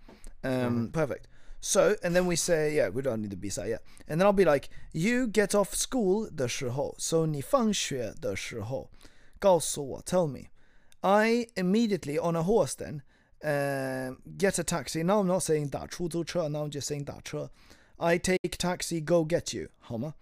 [0.43, 1.27] Um, Perfect.
[1.61, 3.77] So, and then we say, yeah, we don't need the B-side, yeah.
[4.07, 8.91] And then I'll be like, you get off school 的时候 so 你放学的时候
[9.39, 10.49] 告诉我 tell me.
[11.01, 13.01] I immediately on a horse then
[13.41, 15.03] um, get a taxi.
[15.03, 17.49] Now I'm not saying 打出租车, now I'm just saying 打车.
[17.97, 20.15] I take taxi, go get you, 好吗？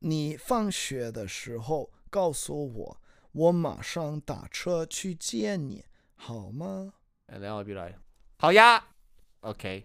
[0.00, 3.00] 你放学的时候告诉我，
[3.32, 5.84] 我马上打车去接你，
[6.14, 6.92] 好吗？
[7.28, 7.98] And then I'll be like,
[8.38, 8.84] 好呀.
[9.42, 9.84] Okay.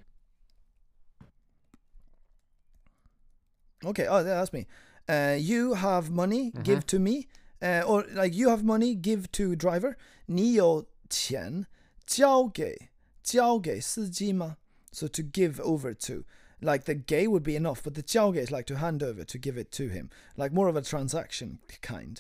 [3.83, 4.67] Okay, oh, yeah, that's me.
[5.07, 7.27] Uh, you have money, give to me.
[7.61, 9.95] Uh, or like you have money, give to driver.
[10.27, 11.65] 你有钱
[12.06, 12.90] 交给
[13.22, 14.56] 交给司机吗?
[14.92, 16.24] So to give over to.
[16.60, 19.38] Like the gei would be enough, but the 交给 is like to hand over, to
[19.38, 20.08] give it to him.
[20.36, 22.18] Like more of a transaction kind.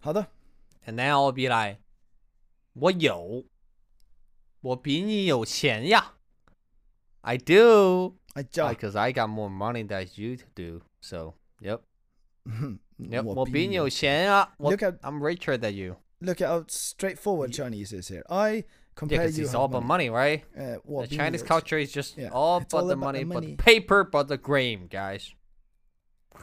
[0.00, 0.28] 好的。
[0.84, 1.78] And then I'll be like,
[2.72, 3.44] 我有，
[4.62, 6.14] 我比你有钱呀。
[7.20, 8.16] I do.
[8.34, 8.62] I do.
[8.68, 10.80] Because I got more money than you do.
[11.00, 11.82] So, yep.
[12.98, 13.22] yep.
[13.22, 14.54] 我比你有钱啊。
[14.58, 15.96] Look at, I'm richer than you.
[16.20, 18.24] Look at how straightforward Chinese is here.
[18.28, 18.64] I
[18.97, 20.09] Yeah, compare because you it's have all about money.
[20.09, 20.43] money, right?
[20.55, 23.13] Uh, The 我比你 Chinese 有钱 culture is just Yeah, all it's about all the about
[23.13, 23.55] the money, but money.
[23.57, 25.33] paper, but the grain, guys.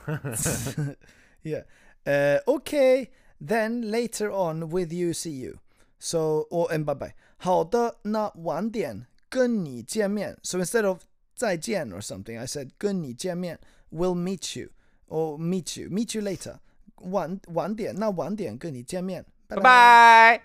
[1.43, 1.63] yeah.
[2.07, 3.11] Uh, okay.
[3.41, 5.61] Then later on with you, see you.
[5.99, 7.15] So or and bye bye.
[7.39, 10.37] 好的，那晚点跟你见面.
[10.43, 13.59] So instead of 再见 or something, I said 跟你见面.
[13.91, 14.71] We'll meet you
[15.09, 16.59] or meet you, meet you later.
[16.97, 19.25] 晚晚点，那晚点跟你见面.
[19.49, 20.41] Bye bye.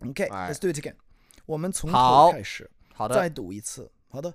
[0.00, 0.52] Okay, Alright.
[0.52, 0.94] let's do it again.
[1.46, 2.70] 我们从头开始。
[2.94, 3.14] 好的。
[3.14, 3.90] 再读一次。
[4.08, 4.34] 好的，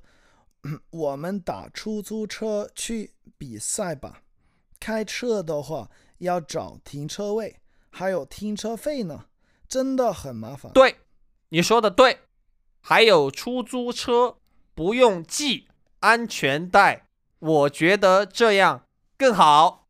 [0.89, 4.22] 我们打出租车去比赛吧。
[4.80, 5.89] 开车的话
[6.20, 7.59] 要找停车位，
[7.89, 9.26] 还有停车费呢，
[9.68, 10.72] 真的很麻烦。
[10.72, 10.97] 对，
[11.49, 12.20] 你说的对。
[12.84, 14.38] 还有出租车
[14.74, 15.68] 不用系
[15.99, 17.07] 安全带，
[17.38, 18.88] 我觉得这样
[19.18, 19.80] 更好。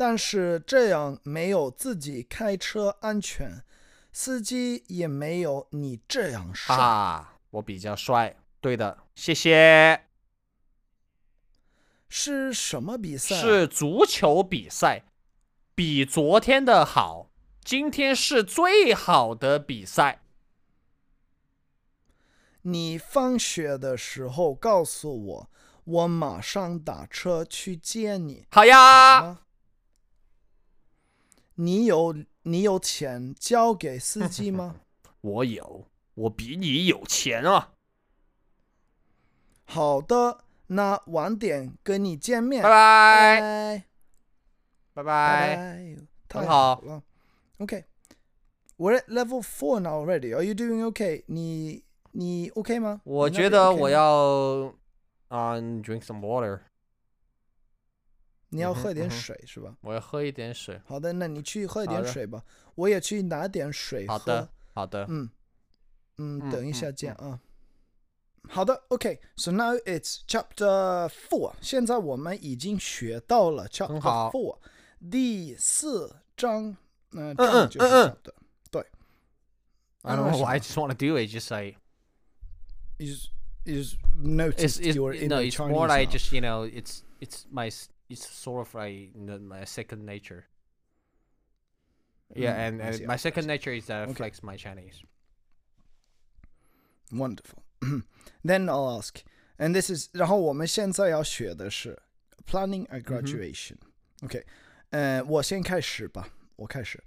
[0.00, 3.62] 但是这样没有自己开车安全，
[4.10, 6.74] 司机也没有你这样帅。
[6.74, 8.34] 啊，我比较帅。
[8.62, 10.06] 对的，谢谢。
[12.08, 13.34] 是什么比赛？
[13.34, 15.02] 是足球比赛，
[15.74, 17.28] 比昨天的好。
[17.62, 20.22] 今天是最好的比赛。
[22.62, 25.50] 你放学的时候告诉我，
[25.84, 28.46] 我马上打车去接你。
[28.50, 29.40] 好呀，吗？
[31.60, 34.76] 你有你有钱交给司机吗？
[35.20, 37.72] 我有，我比你有钱啊！
[39.66, 40.38] 好的，
[40.68, 42.62] 那晚点跟你见面。
[42.62, 43.84] 拜拜，
[44.94, 45.96] 拜拜拜拜。
[46.26, 47.02] 太好了。
[47.58, 47.84] Okay,
[48.78, 50.32] we're at level four now already.
[50.34, 51.24] Are you doing okay?
[51.26, 53.02] 你你 OK 吗？
[53.04, 54.74] 我觉得 OK 我吗要
[55.28, 56.60] um drink some water，
[58.50, 59.74] 你要喝点水是吧？
[59.80, 60.80] 我要喝一点水。
[60.84, 62.44] 好的，那你去喝点水吧。
[62.74, 64.18] 我也去拿点水喝。
[64.18, 65.06] 好的，好的。
[65.08, 65.30] 嗯
[66.18, 67.40] 嗯，嗯等一下嗯见啊。
[68.48, 71.52] 好的，OK，so、now it's chapter four。
[71.60, 74.58] 现在我们已经学到了 chapter four
[75.10, 76.76] 第四章。
[77.12, 78.16] 呃，嗯章就是嗯嗯。
[78.70, 78.86] 对
[80.02, 80.44] I don't know.
[80.44, 81.28] I just want to do it.
[81.28, 81.76] Just like
[82.98, 83.28] is
[83.64, 85.20] is noticed it's your no.
[85.20, 86.12] inner It's Chinese more like now.
[86.12, 86.64] just you know.
[86.64, 87.70] It's it's my
[88.09, 90.45] it's sort of like you know, my second nature.
[92.35, 93.47] Yeah, Mm, and, I and see, I my see, I second see.
[93.47, 94.13] nature is that I Okay.
[94.15, 95.03] flex my Chinese.
[97.11, 97.63] Wonderful.
[98.43, 99.23] then I'll ask,
[99.59, 102.01] and this is 然后我们现在要学的是
[102.47, 103.77] planning a graduation.
[104.23, 104.43] OK，
[104.89, 107.03] 呃，我先开始吧，我开始。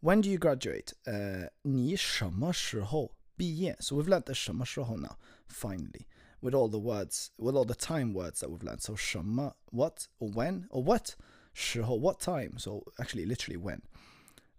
[0.00, 0.92] When do you graduate？
[1.04, 3.76] 呃，你什么时候毕业？
[3.80, 5.16] So we've learned the 什么时候 now.
[5.48, 6.06] Finally,
[6.41, 8.81] with all the words, with all the time words that we've learned.
[8.81, 11.15] So shama, what, or when, or what,
[11.55, 12.57] shiho, what time.
[12.57, 13.81] So actually, literally when.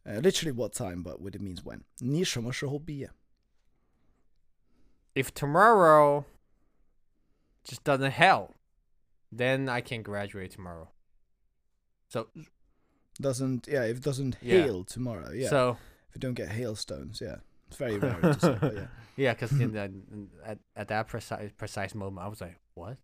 [0.08, 1.84] Uh, literally what time, but what it means when.
[2.00, 3.08] Ni shama shiho.
[5.14, 6.24] If tomorrow
[7.64, 8.54] just doesn't help,
[9.32, 10.88] then I can graduate tomorrow.
[12.08, 12.28] So
[13.20, 15.48] doesn't yeah, if doesn't hail tomorrow, yeah.
[15.48, 15.76] So
[16.08, 17.36] if you don't get hailstones, yeah.
[17.69, 19.89] it's very rare to say but yeah Yeah, because in the
[20.43, 22.97] at at that precise precise moment, I was like, "What?"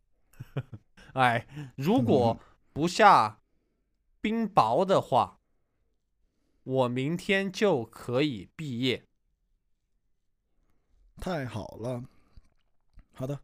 [1.13, 1.47] 哎，
[1.77, 2.37] 如果
[2.73, 3.39] 不下
[4.19, 5.39] 冰雹的话，
[6.63, 9.05] 我明天就可以毕业。
[11.21, 12.03] 太好了
[13.13, 13.39] 好的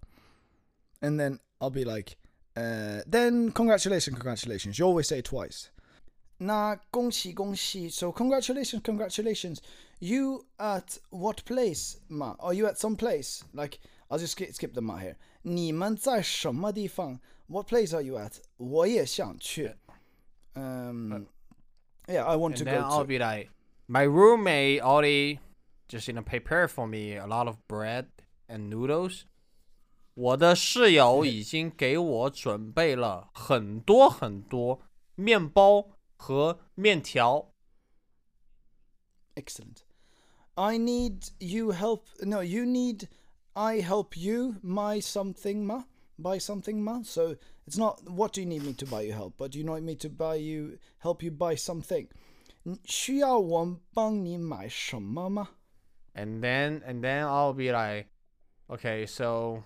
[1.00, 2.18] and then I'll be like
[2.56, 5.68] uh then congratulations congratulations you always say it twice
[6.42, 9.58] 那恭喜恭喜 so congratulations congratulations
[10.00, 14.74] you at what place ma are you at some place like I'll just skip, skip
[14.74, 19.74] them out here 你们在什么地方 what place are you at 我也想去
[20.54, 21.26] um
[22.08, 23.50] yeah I want And to then go I'll to be like,
[23.88, 25.40] my roommate already
[25.88, 28.06] just you know prepare for me a lot of bread
[28.48, 29.24] and noodles.
[30.14, 34.82] 我的室友已经给我准备了很多很多
[35.16, 35.86] 面包
[36.22, 37.54] 和面条。
[39.36, 39.84] Excellent.
[40.56, 42.06] I need you help.
[42.22, 43.08] No, you need
[43.54, 45.84] I help you my something ma
[46.18, 47.02] buy something ma.
[47.04, 49.84] So it's not what do you need me to buy you help, but you need
[49.84, 52.08] me to buy you help you buy something.
[52.86, 55.50] 需要我帮你买什么吗？
[56.14, 58.08] And then and then I'll be like,
[58.68, 59.64] okay, so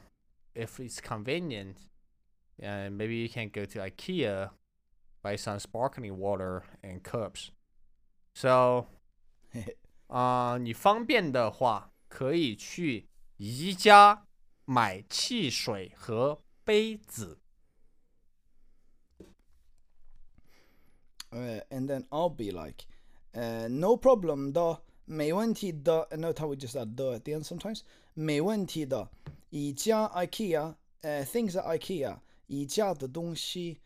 [0.54, 1.78] if it's convenient,
[2.62, 4.52] uh, maybe you can go to IKEA,
[5.26, 7.50] buy some sparkling water and cups.
[8.34, 8.88] So,
[10.08, 13.08] 啊、你方便的话，可以去
[13.38, 14.28] 宜家
[14.66, 17.40] 买汽水和杯子。
[21.32, 22.86] Uh, and then I'll be like,
[23.34, 26.08] uh, no problem 的，没问题的。
[26.12, 27.82] And note how we just add the at the end sometimes.
[28.14, 29.10] 没问题的。
[29.50, 33.80] 宜家 IKEA, uh, things at IKEA, 宜家的东西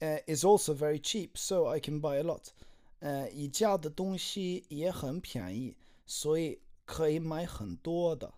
[0.00, 2.52] uh, is also very cheap, so I can buy a lot.
[3.00, 5.76] 呃，宜家的东西也很便宜，
[6.06, 8.32] 所以可以买很多的。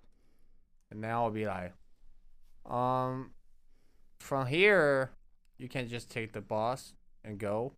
[0.90, 1.74] And then I'll be like,
[2.64, 3.32] um,
[4.18, 5.10] from here,
[5.56, 6.92] you can just take the bus
[7.22, 7.74] and go.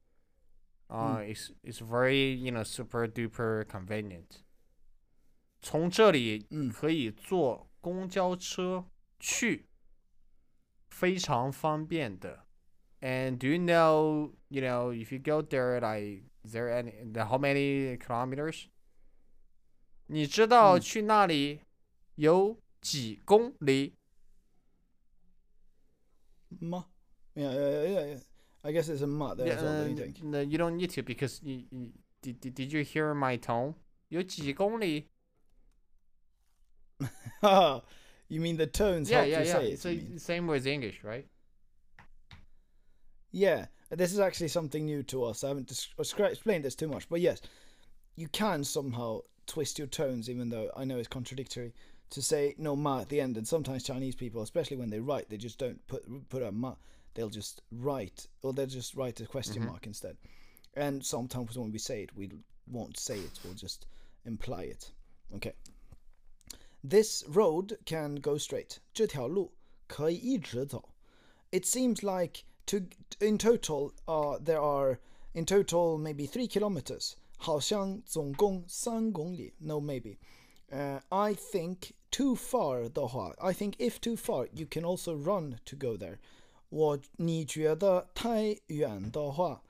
[0.88, 4.42] Uh, it's it's very you know super duper convenient.
[5.60, 8.84] 从这里嗯可以坐公交车
[9.18, 9.66] 去，
[10.88, 12.46] 非常方便的。
[13.02, 17.24] And do you know, you know, if you go there, like, is there any, the
[17.26, 18.68] how many kilometers?
[20.08, 21.60] 你知道嗯去那里
[22.14, 23.94] 有几公里？
[26.60, 26.86] 吗？
[27.34, 28.20] Yeah, yeah, yeah, yeah.
[28.62, 30.22] I guess it's a ma there as well, don't you Uh, think?
[30.22, 33.74] no, you don't need to because you, you, did, did did you hear my tone?
[34.08, 35.08] 有几公里
[38.28, 39.52] you mean the tones Yeah, help yeah, you yeah.
[39.52, 39.72] say it?
[39.74, 40.18] It's you the mean?
[40.18, 41.26] same with English, right?
[43.30, 45.44] Yeah, this is actually something new to us.
[45.44, 47.40] I haven't dis- scra- explained this too much, but yes,
[48.14, 51.74] you can somehow twist your tones, even though I know it's contradictory
[52.10, 53.36] to say no ma at the end.
[53.36, 56.74] And sometimes Chinese people, especially when they write, they just don't put put a ma.
[57.14, 60.16] They'll just write, or they'll just write a question mark instead.
[60.74, 62.30] And sometimes when we say it, we
[62.70, 63.40] won't say it.
[63.42, 63.86] We'll just
[64.24, 64.90] imply it.
[65.34, 65.54] Okay.
[66.84, 68.78] This road can go straight.
[68.92, 69.52] 这条路
[69.86, 70.90] 可以一直走。
[71.50, 72.80] It seems like to
[73.20, 74.98] in total uh, there are
[75.34, 79.52] in total maybe three kilometers 好像总共三公里。
[79.58, 80.18] No, maybe.
[80.70, 85.76] Uh, I think too far 的话，I think if too far, you can also run to
[85.76, 86.18] go there.
[86.70, 89.62] 我你觉得太远的话，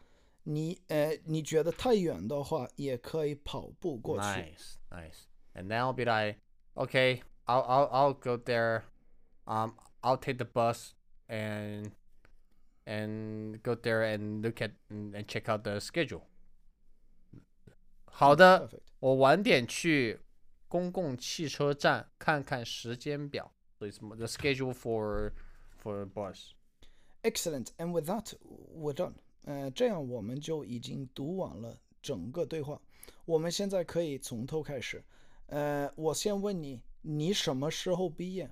[0.45, 4.25] 你呃你觉得太远的话，也可以跑步过去。
[4.25, 5.27] Nice, nice.
[5.55, 6.39] And then I'll be like,
[6.75, 8.85] okay, I'll I'll I'll go there.
[9.45, 10.95] Um, I'll take the bus
[11.29, 11.91] and
[12.85, 16.23] and go there and look at and, and check out the schedule.
[18.07, 18.81] 好的， Perfect.
[19.01, 20.21] 我晚点去
[20.69, 23.53] 公共汽车站看看时间表。
[23.79, 25.33] So it's the schedule for
[25.83, 26.53] for bus.
[27.23, 27.73] Excellent.
[27.77, 28.33] And with that,
[28.75, 29.15] we're done.
[29.45, 32.81] 呃，这样我们就已经读完了整个对话。
[33.25, 35.05] 我们现在可以从头开始。
[35.49, 38.51] 呃，我先问你，你什么时候毕业？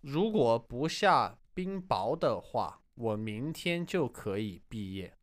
[0.00, 5.17] 如果不下冰雹的话， 我明天就可以毕业。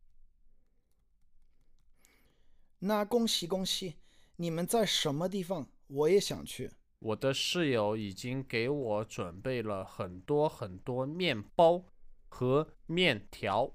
[2.78, 3.96] 那恭喜恭喜！
[4.36, 5.68] 你们在什么地方？
[5.86, 6.70] 我也想去。
[7.00, 11.84] 我的室友已经给我准备了很多很多面包
[12.28, 13.74] 和面条。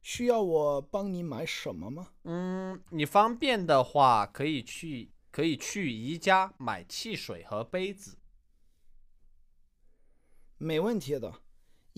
[0.00, 2.14] 需要我帮你买什么吗？
[2.22, 8.16] 嗯，你方便的话，可以去可以去宜家买汽水和杯子。
[10.56, 11.42] 没问题的。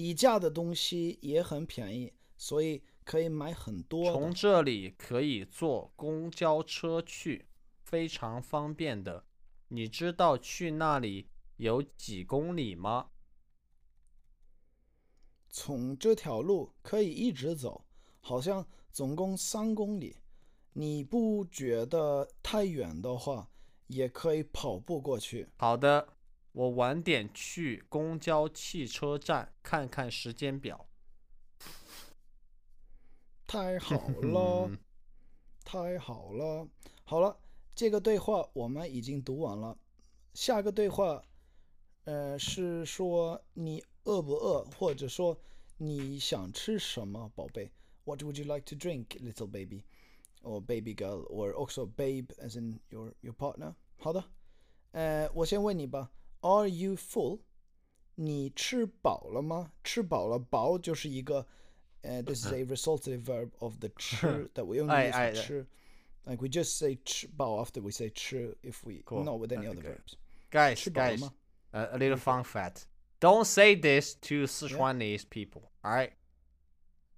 [0.03, 4.35] 宜家的东西也很便宜，所以可以买很多从。
[4.35, 7.47] 这里可以坐公交车去，
[7.85, 9.25] 非常方便的。
[9.69, 13.11] 你知道去那里有几公里吗？
[15.49, 17.85] 从这条路可以一直走，
[18.21, 20.17] 好像总共三公里。
[20.73, 23.49] 你不觉得太远的话，
[23.87, 25.49] 也可以跑步过去。
[25.59, 26.09] 好的，
[26.53, 30.87] 我晚点去公交汽车站看看时间表。
[33.47, 34.79] 太好了，嗯
[35.65, 36.69] 太好了。
[37.05, 37.39] 好了，
[37.75, 39.77] 这个对话我们已经读完了。
[40.35, 41.23] 下个对话，
[42.05, 45.39] 呃，是说你饿不饿，或者说
[45.77, 47.71] 你想吃什么，宝贝
[48.05, 49.85] ？What would you like to drink, little baby,
[50.43, 53.75] or baby girl, or also babe, as in your your partner？
[53.99, 54.25] 好的，
[54.93, 56.11] 呃，我先问你吧
[56.42, 57.42] ，Are you full？
[58.16, 59.72] 你吃饱了吗？
[59.84, 61.46] 吃饱了，饱就是一个，
[62.02, 65.68] 呃，this is a resultative verb of the 吃 that we only 哎 use 哎 for 吃。
[66.26, 69.24] Like we just say 吃饱 after we say 吃 if we Cool.
[69.24, 69.98] not with any Okay, other good.
[69.98, 70.16] verbs.
[70.52, 71.34] Guys, 吃饱了 guys, 吗？
[71.72, 72.86] a, a little fun fact.
[73.20, 76.12] Don't say this to Sichuanese people, all right?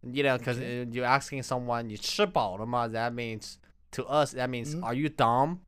[0.02, 0.86] You know, because Okay.
[0.92, 2.88] you're asking someone, 你吃饱了吗?
[2.88, 3.56] That means,
[3.92, 4.84] to us, that means, Mhm.
[4.84, 5.60] are you dumb?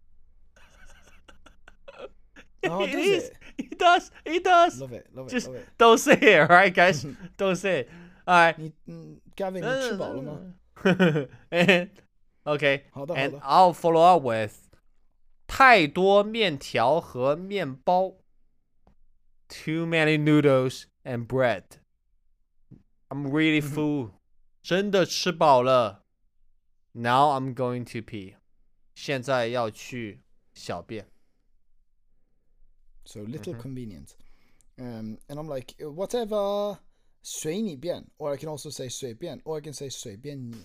[2.66, 3.24] Oh, It does is.
[3.24, 3.38] it?
[3.58, 4.12] It does.
[4.26, 4.80] It does.
[4.82, 5.68] Love it, love it, Just love it.
[5.78, 7.06] don't say it, all right, guys?
[7.38, 7.90] don't say it.
[8.28, 8.56] All right.
[8.58, 10.54] 你嗯，Gavin，你吃饱了吗？
[11.52, 11.90] and
[12.46, 13.40] okay, 好的，好 and 的。
[13.40, 14.54] I'll follow up with
[15.48, 18.16] 太多面条和面包
[19.48, 21.64] too many noodles and bread.
[23.10, 24.12] I'm really full.
[24.62, 26.04] 真的吃饱了。
[26.94, 28.36] Now I'm going to pee.
[28.96, 30.22] 现在要去
[30.54, 31.08] 小便。
[33.06, 33.62] So little Mhm.
[33.62, 34.16] convenient.
[34.78, 36.80] Um, and I'm like, uh, whatever,
[37.24, 38.06] 随你便.
[38.18, 40.56] Or I can also say 随便, or I can say 随便你.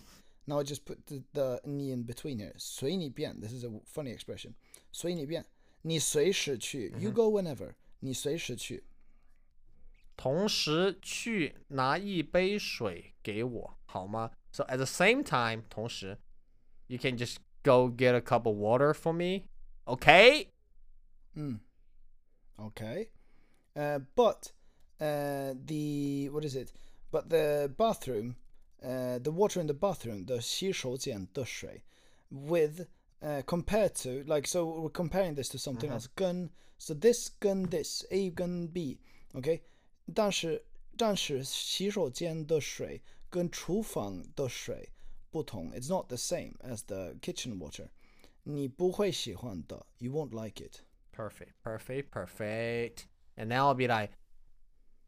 [0.47, 2.55] Now I just put the, the 你 in between here.
[2.56, 3.40] 随你便.
[3.40, 4.55] This is a funny expression.
[4.93, 5.44] 随你便.
[5.82, 6.94] 你随时去.
[6.98, 7.74] You go whenever.
[8.01, 8.85] 你随时去.
[10.16, 14.31] 同时去拿一杯水给我，好吗？
[14.52, 16.16] So at the same time，同时，
[16.86, 19.44] you can just go get a cup of water for me,
[19.85, 20.48] okay?
[21.35, 21.59] Mm.
[22.67, 23.09] Okay,
[23.75, 24.51] uh, but
[24.99, 26.71] uh, the what is it?
[27.11, 28.35] But the bathroom,
[28.83, 31.83] uh, the water in the bathroom, the 洗手间的水,
[32.29, 32.88] with
[33.21, 35.93] uh, compared to like so we're comparing this to something mm-hmm.
[35.93, 36.07] else.
[36.17, 36.49] Gen.
[36.77, 38.31] so this gen, this A gen B.
[38.31, 38.99] A 跟 B.
[39.33, 39.61] OK，
[40.13, 40.63] 但是
[40.97, 44.89] 但是洗手间的水跟厨房的水
[45.31, 47.88] 不同，it's not the same as the kitchen water.
[48.43, 50.81] 你不会喜欢的，you won't like it
[51.12, 53.06] Perfect, perfect, perfect.
[53.36, 54.12] And now I'll be like，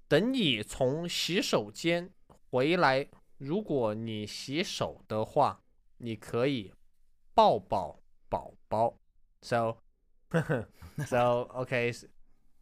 [0.09, 2.10] 等你从洗手间
[2.51, 5.62] 回来，如果你洗手的话，
[5.98, 6.73] 你可以
[7.35, 8.98] 抱抱宝宝。
[9.43, 9.78] So,
[11.06, 11.89] so okay.
[11.90, 12.06] s-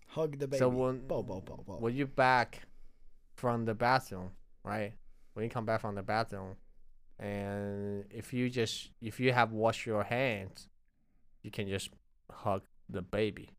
[0.08, 0.58] Hug the baby.
[0.58, 1.78] So when 抱抱抱抱.
[1.78, 2.62] when you back
[3.36, 4.30] from the bathroom,
[4.62, 4.92] right?
[5.34, 6.56] When you come back from the bathroom,
[7.18, 10.68] and if you just if you have washed your hands,
[11.42, 11.90] you can just
[12.30, 13.49] hug the baby.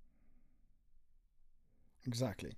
[2.06, 2.52] Exactly.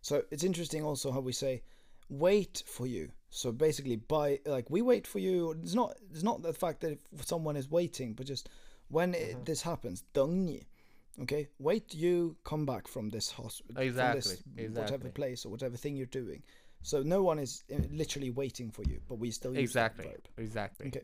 [0.00, 1.62] So it's interesting also how we say
[2.08, 3.10] wait for you.
[3.30, 5.56] So basically by like we wait for you.
[5.62, 8.48] It's not it's not the fact that someone is waiting, but just
[8.88, 9.44] when mm-hmm.
[9.44, 10.66] this happens, dongni.
[11.22, 14.68] Okay, wait you come back from this hospital, exactly, exactly.
[14.68, 16.42] whatever place or whatever thing you're doing.
[16.82, 20.88] So no one is eh, literally waiting for you, but we still use exactly, exactly.
[20.88, 21.02] Okay,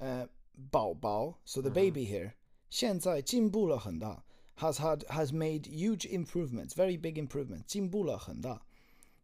[0.00, 0.26] uh,
[0.70, 1.34] bao bao.
[1.44, 1.74] So the mm-hmm.
[1.74, 2.34] baby here
[2.74, 4.24] 现在进步了很大
[4.58, 8.62] ，has had has made huge improvements, very big improvements，进步了很大。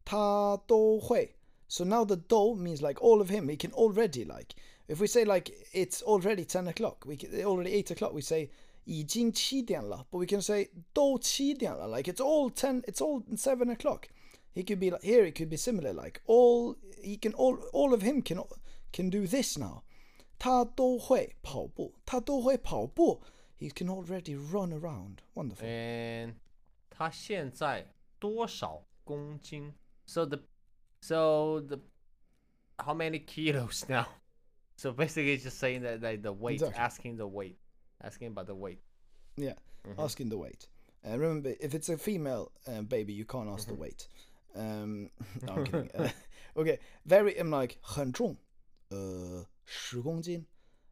[0.05, 1.35] 他都会。
[1.67, 3.49] So now the dou means like all of him.
[3.49, 4.55] He can already like
[4.87, 8.13] if we say like it's already ten o'clock, we can, already eight o'clock.
[8.13, 8.51] We say
[8.85, 11.89] 已经七点了, but we can say 都七点了.
[11.89, 14.11] Like it's all ten, it's all seven o'clock.
[14.55, 15.27] He could be like here.
[15.29, 15.93] It could be similar.
[15.93, 18.45] Like all he can all all of him can
[18.93, 19.83] can do this now.
[23.60, 25.22] He can already run around.
[25.34, 25.66] Wonderful.
[25.66, 26.36] And
[26.90, 27.86] 他现在
[28.20, 29.74] 多少公斤？
[30.06, 30.40] So the
[31.02, 31.80] so the
[32.78, 34.08] how many kilos now?
[34.78, 36.78] So basically, it's just saying that like the weight, Exactly.
[36.78, 37.58] asking the weight,
[38.02, 38.80] asking about the weight.
[39.38, 39.56] Yeah,
[39.98, 40.68] asking the weight.
[41.04, 44.08] Uh, remember, if it's a female uh, baby, you can't ask the weight.
[44.56, 45.10] Um,
[45.44, 45.90] no, I'm kidding.
[45.94, 46.10] Uh,
[46.58, 47.38] okay, very.
[47.40, 48.36] I'm like 很重，
[48.90, 50.46] 呃，十公斤。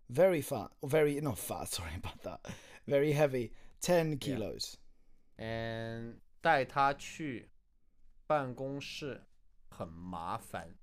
[0.09, 1.67] Very fat, or very not fat.
[1.69, 2.39] Sorry about that.
[2.85, 3.51] Very heavy,
[3.81, 4.77] ten kilos.
[5.37, 7.49] And 带他去
[8.27, 9.25] 办公室
[9.69, 10.77] 很麻烦。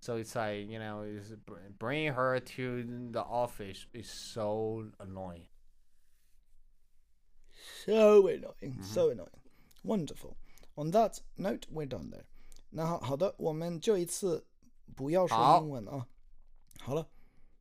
[0.00, 1.32] So it's like you know, is
[1.78, 5.46] bringing her to the office is so annoying.
[7.84, 9.40] So annoying, so annoying.
[9.84, 10.36] Wonderful.
[10.76, 12.26] On that note, we're done there.
[12.70, 14.46] 那好好的，我们这一次
[14.96, 16.06] 不要说好英文啊。
[16.80, 17.08] 好了，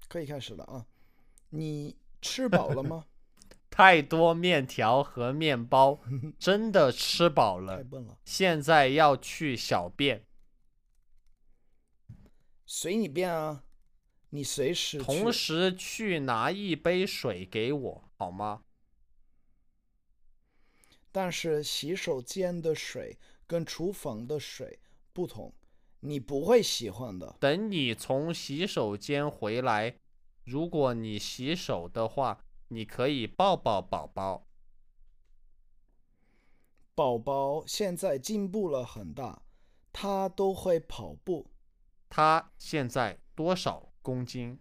[0.08, 0.86] 可以开始了啊。
[1.50, 3.06] 你吃饱了吗？
[3.70, 6.00] 太多面条和面包，
[6.38, 7.84] 真的吃饱了太了。
[7.84, 10.24] 笨了，现在要去小便，
[12.64, 13.64] 随你便啊。
[14.30, 18.64] 你随时同时去拿一杯水给我好吗？
[21.12, 24.80] 但是洗手间的水跟厨房的水
[25.12, 25.54] 不同，
[26.08, 27.36] 你不会喜欢的。
[27.40, 29.98] 等你从洗手间回来，
[30.44, 34.46] 如果你洗手的话，你可以抱抱宝宝。
[36.94, 39.42] 宝宝现在进步了很大，
[39.92, 41.50] 他都会跑步。
[42.08, 44.58] 他现在多少公斤？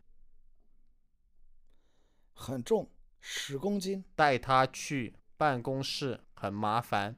[2.33, 2.91] 很重，
[3.21, 4.03] 十公斤。
[4.15, 7.15] 带他去办公室很麻烦。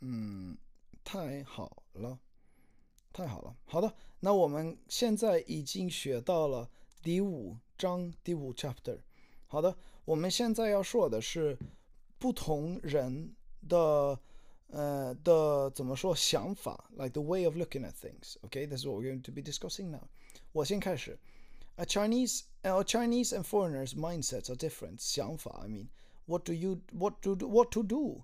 [0.00, 0.58] 嗯，
[1.03, 2.19] 太好了，
[3.13, 3.55] 太好了。
[3.65, 6.69] 好的，那我们现在已经学到了
[7.01, 8.99] 第五章第五 chapter。
[9.47, 11.57] 好的，我们现在要说的是
[12.19, 13.35] 不同人
[13.67, 14.19] 的
[14.67, 18.35] 呃的怎么说想法，like the way of looking at things.
[18.41, 20.07] Okay, this is what we're going to be discussing now.
[20.51, 21.17] 我先开始。
[21.75, 24.97] A Chinese, uh, Chinese and foreigners' mindsets are different.
[24.97, 25.89] 想法，I mean,
[26.25, 28.23] what do you, what to, do, what to do?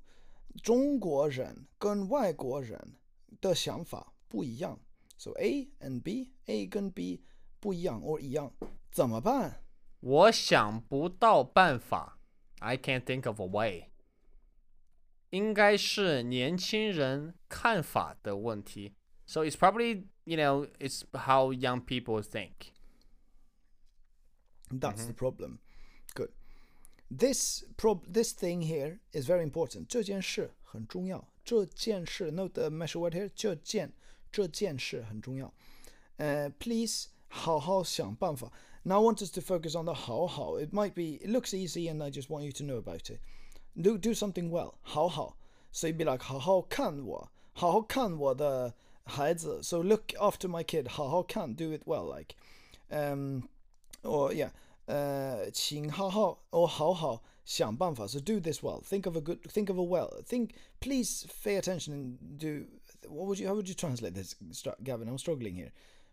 [0.61, 2.95] 中国人跟外国人
[3.41, 4.79] 的想法不一样，
[5.17, 7.23] so A and B，A 跟 B
[7.59, 8.53] 不一样或一样，
[8.91, 9.63] 怎么办？
[9.99, 12.19] 我想不到办法，
[12.59, 13.89] I can't think of a way。
[15.29, 18.93] 应该是年轻人看法的问题。
[19.25, 22.71] So it's probably you know it's how young people think.
[24.69, 25.59] That's the problem.
[27.09, 27.19] Good.
[27.19, 29.85] This prob this thing here is very important.
[29.87, 31.27] 这件事很重要。
[31.45, 33.29] 这件事 note the measure word here.
[33.35, 33.93] 这件
[34.31, 35.53] 这件事很重要。
[36.17, 38.51] Uh, please 好好想办法。
[38.83, 40.59] Now I want us to focus on the 好好.
[40.59, 43.19] It might be it looks easy and I just want you to know about it.
[43.75, 44.73] Do do something well.
[44.81, 45.37] 好好.
[45.71, 48.73] So you'd be like 好好看我，好好看我的
[49.05, 49.61] 孩子。
[49.63, 50.89] So look after my kid.
[50.89, 52.35] 好好看 do it well like.
[52.89, 53.43] Um
[54.03, 54.51] or yeah,
[54.87, 58.07] uh, 请好好 or 好好想办法.
[58.07, 58.81] So do this well.
[58.83, 59.39] Think of a good.
[59.43, 60.21] Think of a well.
[60.25, 60.51] Think.
[60.79, 62.65] Please pay attention and do.
[63.07, 63.47] What would you?
[63.47, 65.07] How would you translate this, Stra- Gavin?
[65.07, 65.71] I'm struggling here.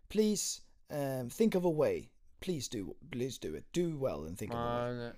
[0.09, 0.61] Please
[0.91, 2.11] um, think of a way.
[2.41, 2.95] Please do.
[3.11, 3.65] Please do it.
[3.73, 4.91] Do well and think of a way.
[4.91, 5.15] 嗯，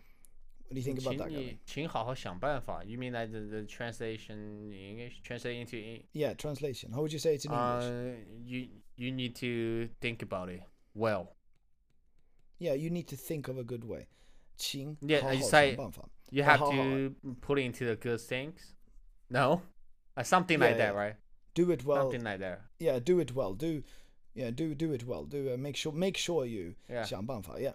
[0.69, 1.45] What do you think 请 about that, Gavin?
[1.53, 2.83] 你请好好想办法。
[2.85, 5.21] You mean like the, the translation in English?
[5.23, 6.93] Translate into Yeah, translation.
[6.93, 7.85] How would you say it in English?
[7.85, 8.15] uh,
[8.45, 10.63] you you need to think about it
[10.95, 11.29] well.
[12.59, 14.07] yeah, you need to think of a good way.
[14.57, 16.09] 请 Yeah, 好 I 好 say- 想办法.
[16.31, 18.75] You Oh, have how- to put it into the good things.
[19.29, 19.63] No,
[20.17, 21.09] uh, something like Yeah, that, yeah.
[21.09, 21.17] right?
[21.55, 22.11] Do it well.
[22.11, 22.61] Something like that.
[22.79, 23.83] yeah do it well do
[24.35, 27.05] yeah do do it well do uh, make sure make sure you Yeah.
[27.05, 27.75] 想办法 yeah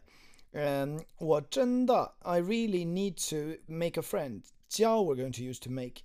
[0.54, 5.70] um 我真的 I really need to make a friend 教 we're going to use to
[5.70, 6.02] make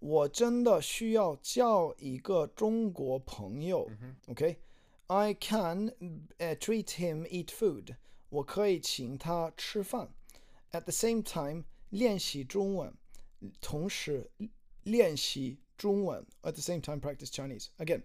[0.00, 3.88] 我真的需要交一个中国朋友。
[4.26, 7.94] OK，I、can、uh, treat him eat food。
[8.28, 10.12] 我可以请他吃饭。
[10.70, 12.94] At the same time，练习中文，
[13.60, 14.30] 同时
[14.84, 16.26] 练习中文。
[16.42, 17.66] At the same time practice Chinese.
[17.78, 18.02] Again，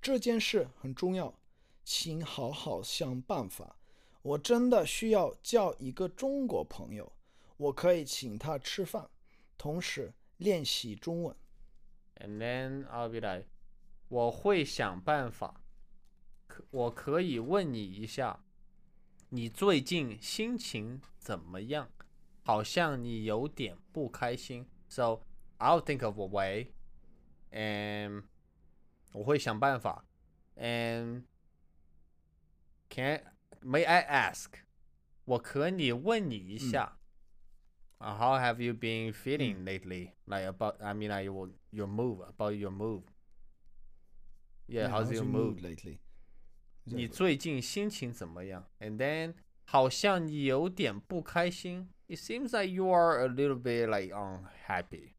[0.00, 1.38] 这件事很重要，
[1.84, 3.76] 请好好想办法。
[4.22, 7.12] 我真的需要交一个中国朋友，
[7.56, 9.08] 我可以请他吃饭，
[9.56, 11.36] 同时练习中文。
[12.16, 13.46] And then I'll be like，
[14.08, 15.62] 我会想办法。
[16.46, 18.41] 可我可以问你一下，
[19.32, 21.90] 你最近心情怎么样？
[22.44, 24.66] 好像你有点不开心。
[24.88, 25.20] So
[25.58, 26.72] I'll think of a way,
[27.50, 28.24] and
[29.12, 30.04] 我会想办法。
[30.56, 31.24] And
[32.88, 33.22] can
[33.62, 34.02] may I
[34.32, 34.46] ask？
[35.24, 36.98] 我可以问你一下。
[38.00, 40.12] Uh, how have you been feeling lately?
[40.24, 43.02] Like about, I mean, like your your move, about your move.
[44.68, 45.62] Yeah, how's your mood move?
[45.62, 45.98] lately?
[46.84, 48.66] 你最近心情怎么样？
[48.80, 51.88] And then 好像你有点不开心。
[52.08, 55.14] It seems like you are a little bit like unhappy.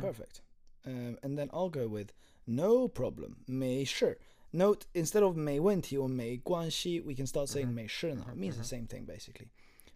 [0.00, 0.42] Perfect.
[0.84, 2.12] Um, and then I'll go with
[2.46, 3.36] no problem.
[3.46, 4.18] 没事.
[4.50, 8.24] Note instead of 没问题 or 没关系, we can start saying 没事 now.
[8.32, 9.48] It means the same thing basically.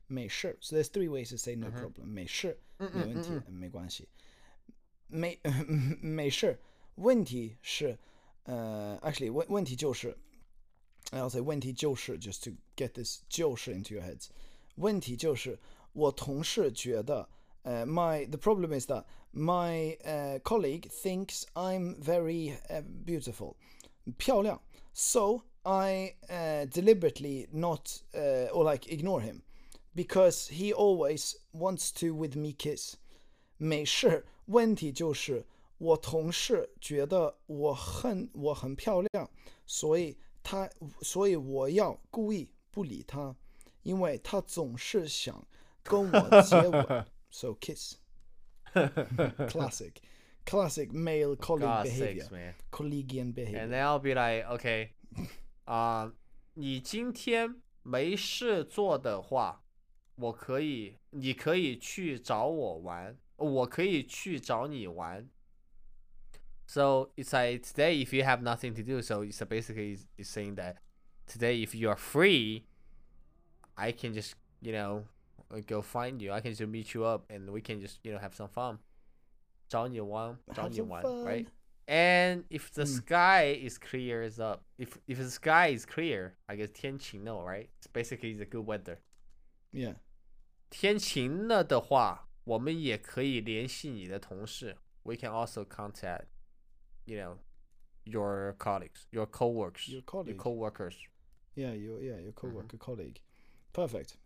[0.06, 0.56] 没事.
[0.60, 2.04] So there's three ways to say no problem.
[2.06, 4.08] 没事,没问题, and 没关系。
[5.08, 5.38] 没
[6.00, 6.58] 没事，
[6.96, 7.98] 问题是，
[8.44, 10.16] 呃、uh,，actually 问问题就是，
[11.10, 14.28] I'll say 问题就是 just to get this 就是 into your heads，
[14.76, 15.58] 问题就是
[15.92, 17.28] 我同事觉得，
[17.62, 23.56] 呃、uh,，my the problem is that my uh, colleague thinks I'm very uh, beautiful，
[24.16, 24.60] 漂亮，
[24.92, 29.42] so I uh, deliberately not uh, or like ignore him
[29.94, 32.96] because he always wants to with me kiss。
[33.57, 35.45] 没事，问题就是
[35.77, 39.29] 我同事觉得我很我很漂亮，
[39.65, 40.69] 所以他
[41.01, 43.35] 所以我要故意不理他，
[43.83, 45.47] 因为他总是想
[45.83, 47.05] 跟我接吻。
[47.29, 47.95] so kiss.
[49.49, 49.93] classic,
[50.45, 52.53] classic male colleague God behavior, sakes, man.
[52.71, 53.59] collegian behavior.
[53.59, 54.89] And then I'll be like, okay,
[55.65, 56.13] 啊、
[56.53, 59.63] 你今天没事做的话，
[60.15, 65.28] 我可以，你可以去找我玩，我可以去找你玩。
[66.66, 70.54] So it's like today, if you have nothing to do, so it's basically it's, it's saying
[70.56, 70.76] that
[71.26, 72.64] today, if you are free,
[73.74, 75.04] I can just you know
[75.50, 76.32] uh, go find you.
[76.32, 78.78] I can just meet you up, and we can just you know have some fun.
[79.68, 81.24] 找你玩，找 Have 你 some 玩 fun.
[81.24, 81.46] right?
[81.86, 86.56] And if the sky is clear is up, if if the sky is clear, I
[86.56, 87.68] guess 天晴了, right?
[87.80, 88.98] It's basically the good weather.
[89.72, 89.96] Yeah.
[90.70, 94.76] 天晴了的话， 我们也可以联系你的同事。
[95.04, 96.26] We can also contact,
[97.04, 97.38] you know,
[98.04, 100.36] your colleagues, your coworkers, Your colleague.
[100.38, 100.94] coworkers.
[101.54, 103.20] Yeah, your yeah, your coworker colleague.
[103.72, 104.16] Perfect.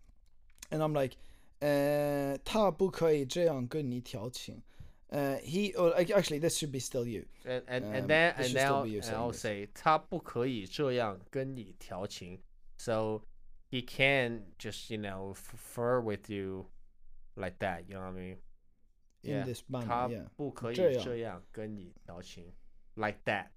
[0.70, 1.16] And I'm like,
[1.60, 4.62] uh, 他不可以这样跟你调情。
[5.08, 7.24] Uh, he or like, actually this should be still you.
[7.44, 9.30] And and, Um, and then this and should still now be you and saying I'll
[9.32, 9.40] this.
[9.40, 12.40] say 他不可以这样跟你调情。
[12.78, 13.22] So
[13.70, 16.66] he can just you know flirt with you
[17.35, 17.85] like that.
[17.87, 18.37] You know what I mean?
[19.21, 22.53] Yeah, this manner, 他不可以这样跟你调情
[22.95, 23.49] ，like that.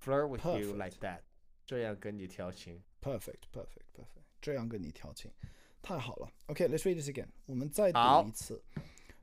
[0.00, 1.20] Flirt with you like that.
[1.66, 2.82] 这样跟你调情。
[3.00, 4.24] Perfect, perfect, perfect.
[4.40, 5.30] 这样跟你调情，
[5.82, 6.30] 太好了。
[6.46, 7.28] Okay, let's read this again.
[7.46, 8.62] 我们再读一次。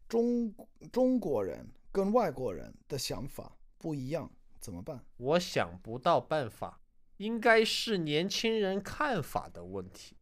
[0.07, 0.53] 中
[0.91, 5.03] 中国人跟外国人的想法不一样，怎么办？
[5.18, 6.80] 我想不到办法，
[7.18, 10.15] 应该是年轻人看法的问题。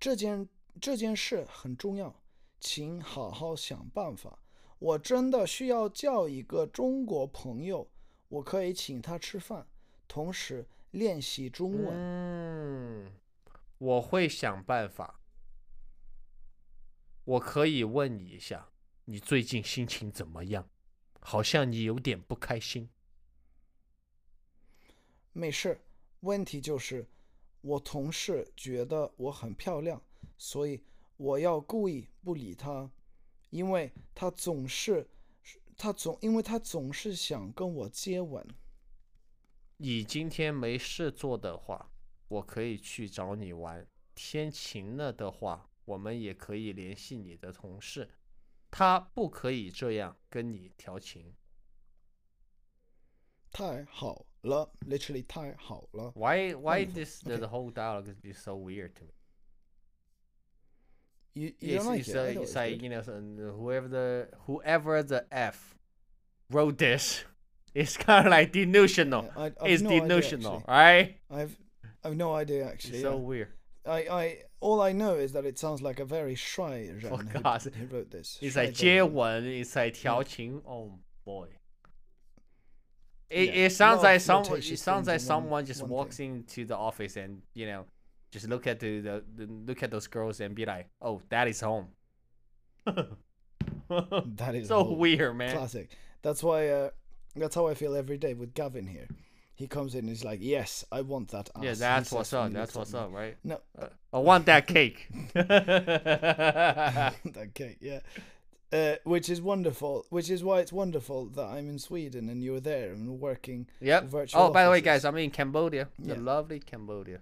[0.00, 0.48] 这件
[0.80, 2.22] 这件事很重要，
[2.60, 4.38] 请好好想办法。
[4.78, 7.90] 我真的需要叫一个中国朋友，
[8.28, 9.66] 我可以请他吃饭，
[10.06, 11.94] 同时练习中文。
[11.94, 13.12] 嗯，
[13.78, 15.20] 我会想办法。
[17.24, 18.68] 我可以问你一下，
[19.06, 20.68] 你最近心情怎么样？
[21.20, 22.88] 好像你有点不开心。
[25.32, 25.80] 没事，
[26.20, 27.08] 问题就是
[27.62, 30.00] 我同事觉得我很漂亮，
[30.38, 30.82] 所以
[31.16, 32.90] 我要故意不理他，
[33.50, 35.08] 因为他总是
[35.76, 38.46] 他总因为他总是想跟我接吻。
[39.78, 41.90] 你今天没事做的话，
[42.28, 43.86] 我可以去找你玩。
[44.14, 48.08] 天晴了的话，我们也可以联系你的同事。
[48.70, 51.34] 他不可以这样跟你调情。
[53.50, 56.12] 太好了，literally 太好了。
[56.14, 56.54] Why?
[56.54, 57.22] Why this?
[57.22, 59.12] The, whole dialogue is so weird to me.
[61.35, 62.15] You, you it's, don't like it's, it?
[62.17, 62.81] uh, I thought it it's was like good.
[62.83, 65.75] you know some- whoever the whoever the F
[66.49, 67.23] wrote this
[67.73, 69.23] is kind of like delusional.
[69.35, 70.73] Yeah, I, I've it's no idea, delusional, actually.
[70.73, 71.17] right?
[71.31, 71.57] I've
[72.03, 72.95] I've no idea actually.
[72.95, 73.15] It's so yeah.
[73.17, 73.47] weird.
[73.85, 77.17] I, I all I know is that it sounds like a very shy Ren For
[77.17, 78.37] who, God's who wrote this.
[78.41, 79.13] It's Shy like Zhou 接 Ren.
[79.13, 80.61] 吻, it's like 调情.
[80.67, 81.47] Oh boy.
[83.29, 85.43] It, Yeah, it sounds lot like of some it flirtatious sounds like things in one-
[85.43, 86.35] someone just one walks thing.
[86.47, 87.85] into the office and you know
[88.36, 91.48] just look at the, the, the look at those girls and be like, "Oh, that
[91.48, 91.88] is home."
[93.88, 95.56] That is so weird, man.
[95.56, 95.90] classic.
[96.22, 96.68] That's why.
[96.68, 96.90] Uh,
[97.36, 99.06] that's how I feel every day with Gavin here.
[99.54, 102.52] He comes in and he's like, "Yes, I want that ass." Yeah, that's what's up.
[102.52, 103.36] That's what's up, right?
[103.44, 105.08] No, Uh, I want that cake.
[105.34, 107.14] that
[107.54, 108.00] cake, yeah.
[108.72, 110.04] Uh, which is wonderful.
[110.10, 113.68] Which is why it's wonderful that I'm in Sweden and you're there and working.
[113.80, 114.04] yep.
[114.04, 115.88] Virtual Oh, by the way, guys, I'm in Cambodia.
[115.98, 117.20] The lovely Cambodia.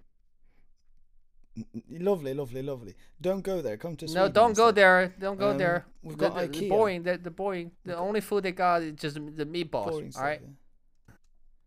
[1.89, 2.95] Lovely, lovely, lovely.
[3.21, 3.77] Don't go there.
[3.77, 5.15] Come to No, don't go there.
[5.21, 5.87] Don't go Um, there.
[6.03, 6.69] we've The- got the, the IKEA.
[6.69, 7.03] boring.
[7.05, 7.71] The, the boring.
[7.85, 9.91] The only food they got is just the meatballs.
[9.91, 11.15] Boring all stuff, yeah.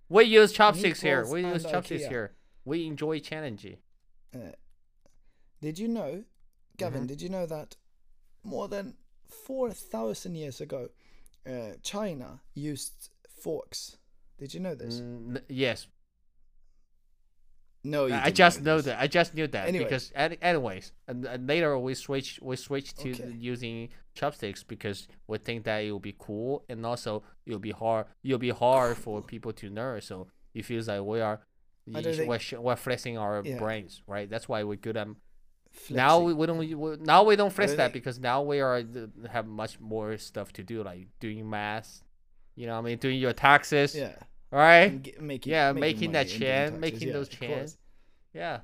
[0.10, 1.26] We use chopsticks here.
[1.26, 2.10] We use chopsticks IKEA.
[2.10, 2.32] here.
[2.66, 3.66] We enjoy challenge.
[4.36, 4.40] Uh,
[5.62, 6.24] did you know,
[6.78, 7.04] Gavin?
[7.04, 7.08] Mhm.
[7.08, 7.78] Did you know that
[8.44, 8.96] more than
[9.30, 10.90] four thousand years ago,
[11.46, 13.98] uh, China used forks?
[14.38, 15.00] Did you know this?
[15.02, 15.88] Mm, yes,
[17.94, 19.00] No, you I just know that.
[19.00, 19.86] I just knew that Anyway.
[19.86, 23.32] because anyways, and, and later we switch we switched to Okay.
[23.54, 28.06] using chopsticks because we think that it will be cool and also it'll be hard.
[28.24, 30.02] It'll be hard for people to learn.
[30.02, 31.38] So it feels like we are.
[31.96, 33.58] I don't think- we're, sh- we're flexing our Yeah.
[33.60, 34.30] brains, right?
[34.30, 35.08] That's why we're good at
[35.90, 39.28] now we, we don't we, now we don't flex that because now we are uh,
[39.32, 42.02] have much more stuff to do like doing math
[42.56, 44.14] you know what i mean doing your taxes yeah,
[44.52, 47.28] right and get- making yeah making, making that money and doing chain making yeah, those
[47.28, 47.78] of chains
[48.34, 48.60] yeah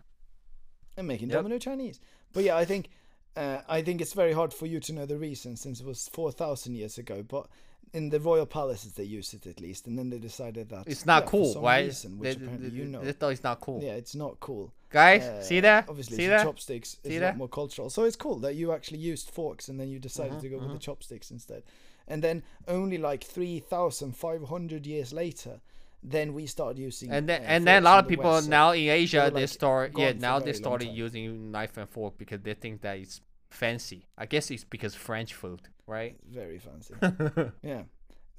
[0.98, 1.38] and making Yep.
[1.38, 2.00] domino Chinese.
[2.34, 2.90] But yeah, I think
[3.36, 6.08] uh, I think it's very hard for you to know the reason since it was
[6.10, 7.24] four thousand years ago.
[7.28, 7.48] But
[7.94, 11.06] in the royal palaces, they used it at least, and then they decided that it's
[11.08, 13.04] not yeah, cool some right Reason, which They- apparently they- you know.
[13.04, 14.72] they thought it's not cool Yeah, it's not cool.
[14.92, 17.26] guys Uh, see that Obviously, see the that chopsticks is See a that?
[17.30, 17.90] lot more cultural.
[17.90, 20.58] So it's cool that you actually used forks and then you decided Mhm, to go
[20.60, 20.74] with mhm.
[20.74, 21.64] the chopsticks instead.
[22.08, 25.62] And then only like 3,500 years later,
[26.04, 27.10] then we started using.
[27.12, 29.42] and then uh, and then a lot of people West, so- now in asia they
[29.42, 32.54] like, start yeah gone for a now they started using knife and fork because they
[32.54, 36.94] think that it's fancy i guess it's because french food right Very fancy.
[37.64, 37.84] yeah.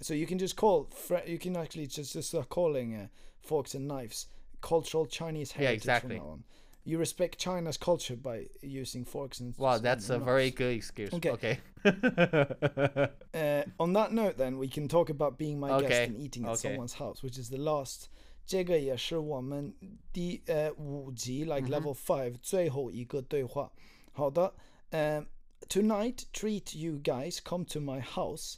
[0.00, 0.90] So you can just call.
[1.26, 3.06] You can actually just, just start calling uh,
[3.40, 4.26] forks and knives
[4.60, 6.16] cultural Chinese heritage Yeah, exactly.
[6.18, 6.44] from now on.
[6.84, 9.54] You respect China's culture by using forks and.
[9.56, 11.30] wow and- that's a and very good excuse Okay.
[11.30, 11.58] okay
[13.33, 16.45] Uh, on that note, then we can talk about being my guest Okay, and eating
[16.45, 16.69] at okay.
[16.69, 18.09] someone's house, which is the last.
[18.45, 19.73] 这个也是我们
[20.11, 21.69] 第呃五集 like Mhm.
[21.69, 23.71] level five 最后一个对话。
[24.11, 24.53] 好的，
[24.91, 25.25] um,
[25.67, 28.55] tonight treat you guys come to my house,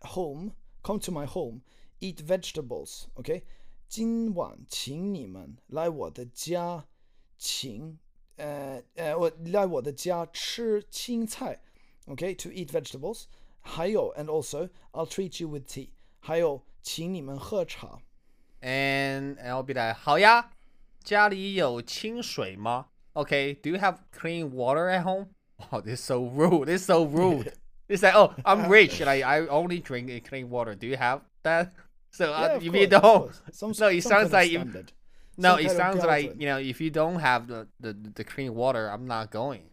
[0.00, 0.52] home,
[0.84, 1.62] come to my home,
[2.00, 3.06] eat vegetables.
[3.14, 3.42] OK，
[3.88, 6.86] 今晚请你们来我的家，
[7.36, 7.98] 请
[8.36, 11.60] 呃呃我来我的家吃青菜。
[12.08, 13.24] okay, to eat vegetables.
[13.60, 15.88] 还有 and also I'll treat you with tea.
[16.20, 17.98] 还有请你们喝茶。
[18.60, 20.50] And I'll be like, 好呀，
[21.02, 22.86] 家里有清水吗？
[23.14, 25.28] Okay, do you have clean water at home?
[25.58, 26.66] Wow, this is so rude.
[26.66, 27.52] This is so rude.
[27.88, 29.00] it's like, oh, I'm rich.
[29.00, 30.74] Like I only drink clean water.
[30.74, 31.72] Do you have that?
[32.10, 33.42] So Yeah, uh, of if course, you of don't, course.
[33.52, 34.92] Some, No, it some sounds kind of like you- standard.
[35.36, 36.40] no, some it kind of sounds like Galton.
[36.40, 39.70] you know, if you don't have the the, the clean water, I'm not going.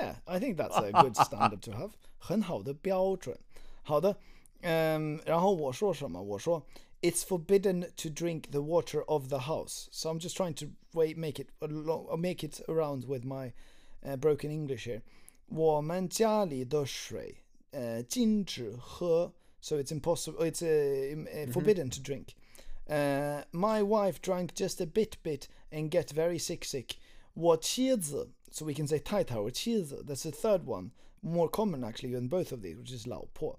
[0.00, 1.90] Yeah, I think that's a good standard to have.
[2.18, 3.38] 很好的标准。
[3.82, 4.16] 好的，
[4.62, 6.20] 嗯，然后我说什么？
[6.20, 6.64] 我说
[7.02, 9.86] It's forbidden to drink the water of the house.
[9.92, 13.52] So I'm just trying to wait, make it along, uh, make it around with my
[14.02, 15.02] uh, broken English here.
[15.48, 17.36] 我们家里的水，
[17.70, 19.32] 呃，禁止喝。
[19.60, 20.44] So it's impossible.
[20.44, 22.34] It's uh, im- uh, forbidden to drink.
[22.88, 26.96] Uh, my wife drank just a bit, bit, and get very sick, sick.
[27.34, 30.90] 我妻子 so we can say 太太 or 妻子 that's the third one
[31.22, 33.58] more common actually than both of these which is 老婆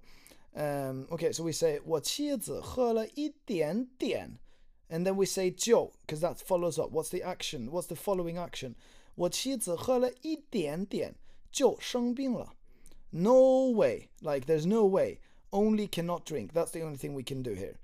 [0.54, 4.38] um, okay so we say 我妻子喝了一点点
[4.88, 8.36] and then we say 就 because that follows up what's the action what's the following
[8.36, 8.74] action
[9.14, 11.14] 我妻子喝了一点点
[11.50, 12.54] 就生病了
[13.10, 15.18] no way like there's no way
[15.50, 17.74] only cannot drink that's the only thing we can do here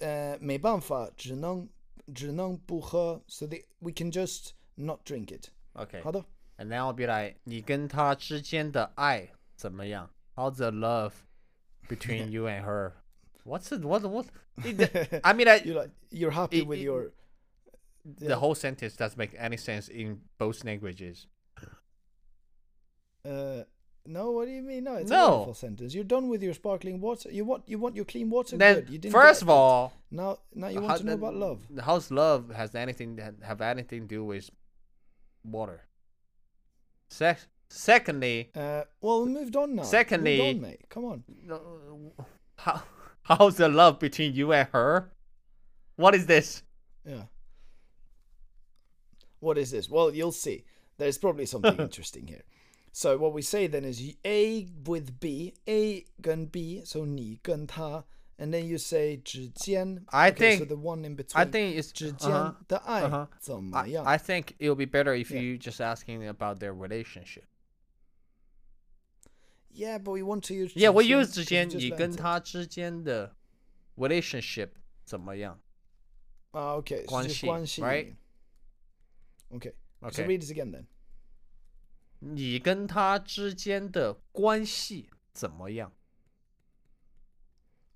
[0.00, 1.68] uh, 没办法只能
[2.14, 6.02] 只能不喝 so the, we can just not drink it Okay.
[6.02, 6.24] 好的
[6.58, 10.10] And then I'll be like, 你跟他之间的爱怎么样?
[10.36, 11.12] How's the love
[11.88, 12.92] between you and her?
[13.44, 13.82] What's it?
[13.84, 14.02] What?
[14.04, 14.26] What?
[14.64, 17.12] it- I mean, I, you're like you're happy It- with it- your
[18.04, 21.26] the whole sentence doesn't make any sense in both languages.
[23.24, 23.64] Uh,
[24.06, 24.84] no, what do you mean?
[24.84, 25.28] No, it's a No.
[25.30, 25.94] wonderful sentence.
[25.94, 27.30] You're done with your sparkling water.
[27.30, 28.56] You want you want your clean water.
[28.56, 28.90] Then good.
[28.90, 30.16] You didn't first get of all, that.
[30.16, 31.60] now now you how- want to know then about love.
[31.84, 34.50] How's love has anything have anything to do with
[35.44, 35.82] water?
[37.09, 37.37] Se-
[37.69, 39.83] secondly, uh, well, we moved on now.
[39.83, 40.81] Secondly, moved on, mate.
[40.89, 41.23] come on.
[42.57, 42.81] How,
[43.23, 45.11] how's the love between you and her?
[45.95, 46.63] What is this?
[47.05, 47.23] Yeah.
[49.39, 49.89] What is this?
[49.89, 50.65] Well, you'll see.
[50.97, 52.43] There's probably something interesting here.
[52.91, 58.05] So what we say then is A with B, A gen B, so 你跟他
[58.38, 60.02] and then you say 之间.
[60.08, 61.36] I okay, so think- the one in between.
[61.40, 63.28] I think it's 之间 uh-huh, 的爱 uh-huh.
[63.38, 64.04] 怎么 I, 样？
[64.04, 65.40] I think it would be better if Yeah.
[65.40, 67.44] you just asking about their relationship.
[69.72, 70.72] Yeah, but we want to use.
[70.74, 72.16] Yeah, we 之间 use 之 because 间 you just 你 learned 跟 it.
[72.16, 73.36] 他之间的
[73.96, 74.70] relationship
[75.04, 75.60] 怎么样
[76.52, 77.02] Ah, okay.
[77.02, 78.14] So 关 just 系，关系 right?
[79.50, 79.72] Okay.
[80.00, 80.26] So Okay.
[80.26, 80.86] read it again then.
[82.18, 85.92] 你跟他之间的关系怎么样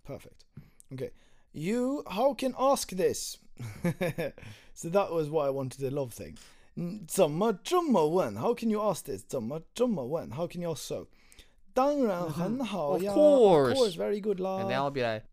[0.08, 0.44] Perfect.
[0.92, 1.10] Okay.
[1.52, 3.38] You, how can ask this?
[4.74, 6.36] so that was what I wanted the love thing.
[6.76, 8.34] 嗯怎么这么问?
[8.36, 9.22] How can you ask this?
[9.26, 10.30] 怎么这么问?
[10.30, 11.06] How can you ask so?
[11.72, 13.70] 当然很好 Of 呀 course.
[13.70, 14.60] Of course, very good lah.
[14.60, 15.24] And then I'll be like,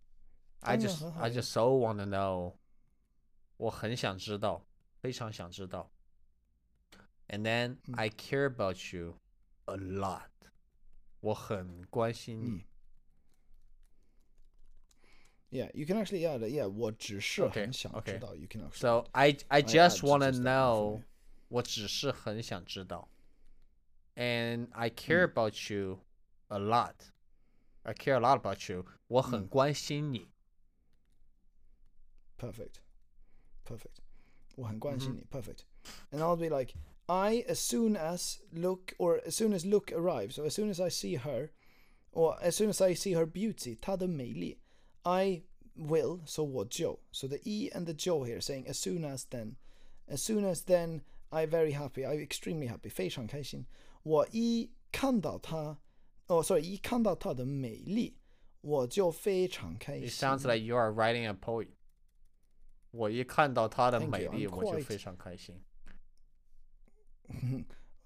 [0.61, 2.53] I 当然 just 很好 I 呀 just so want to know.
[3.57, 4.63] 我很想知道，
[5.01, 5.89] 非常想知道。
[7.29, 9.15] And then I care about you
[9.65, 10.29] a lot.
[11.21, 12.65] 我很关心你。
[15.49, 16.51] Yeah, you can actually add it.
[16.53, 18.13] Yeah, 我只是 Okay, 很想 okay.
[18.13, 18.33] 知道.
[18.35, 18.77] You can actually.
[18.79, 20.99] So I I I just add want to just that know.
[20.99, 21.03] information.
[21.49, 23.09] 我只是很想知道。
[24.15, 25.99] And I care about you
[26.47, 26.95] a lot.
[27.83, 28.85] I care a lot about you.
[29.07, 30.29] 我很关心你。
[32.37, 32.75] Perfect.
[33.65, 33.99] Perfect.
[34.55, 35.25] 我很关心你.
[35.29, 35.65] Perfect.
[36.11, 36.73] And I'll be like,
[37.07, 40.79] I, as soon as look, or as soon as look arrives, so as soon as
[40.79, 41.49] I see her,
[42.11, 44.59] or as soon as I see her beauty, 她的美丽,
[45.05, 45.43] I
[45.77, 46.99] will, so 我就.
[47.11, 49.55] So the E and the 就 here saying as soon as then.
[50.07, 53.65] As soon as then, I very happy, I extremely happy, 非常开心。
[54.03, 55.77] 我一看到她,
[56.27, 58.17] oh sorry, 一看到她的美丽，
[58.61, 60.27] 我就非常开 It 心。
[60.27, 61.69] sounds like you are writing a poem.
[62.91, 65.61] 我一看到她的 Thank 美 you, 丽， I'm 我就 quite- 非常开心。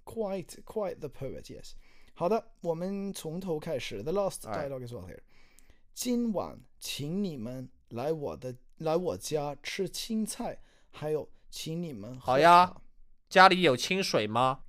[0.06, 1.72] quite quite the poet, yes.
[2.14, 4.04] 好的，我们从头开始。
[4.04, 4.70] The last Alright.
[4.70, 5.22] dialogue as well here.
[5.95, 10.61] 今晚请你们来我的来我家吃青菜，
[10.91, 12.81] 还有请你们好呀。
[13.29, 14.65] 家里有清水吗？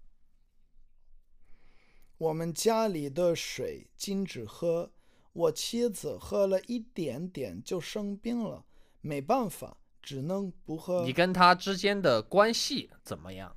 [2.17, 4.91] 我们家里的水禁止喝，
[5.33, 8.65] 我妻子喝了一点点就生病了，
[8.99, 11.11] 没办法，只能不喝你。
[11.11, 13.55] 跟他之间的关系怎么样？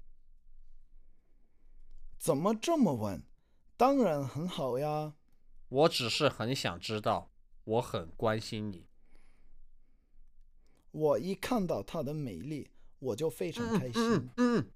[2.16, 3.22] 怎么这么问？
[3.76, 5.14] 当然很好呀。
[5.68, 7.30] 我只是很想知道，
[7.63, 8.87] 我很关心你。
[10.91, 12.69] 我一看到她的美丽，
[12.99, 14.01] 我就非常开心。
[14.01, 14.71] 嗯嗯，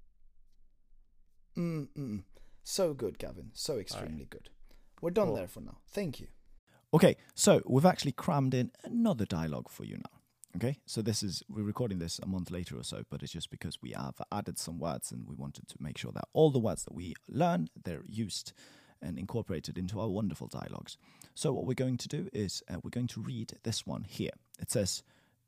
[1.56, 2.24] Mm, mm, mm.
[2.62, 3.50] So good, Gavin.
[3.52, 4.50] So extremely good.
[5.00, 5.36] We're done Cool.
[5.36, 5.78] there for now.
[5.92, 6.28] Thank you.
[6.92, 10.20] Okay, so we've actually crammed in another dialogue for you now.
[10.56, 13.50] Okay, so this is, we're recording this a month later or so, but it's just
[13.50, 16.60] because we have added some words and we wanted to make sure that all the
[16.60, 18.52] words that we learn, they're used
[19.00, 20.96] and incorporated into our wonderful dialogues.
[21.34, 24.32] So what we're going to do is uh, we're going to read this one here.
[24.60, 25.02] It says,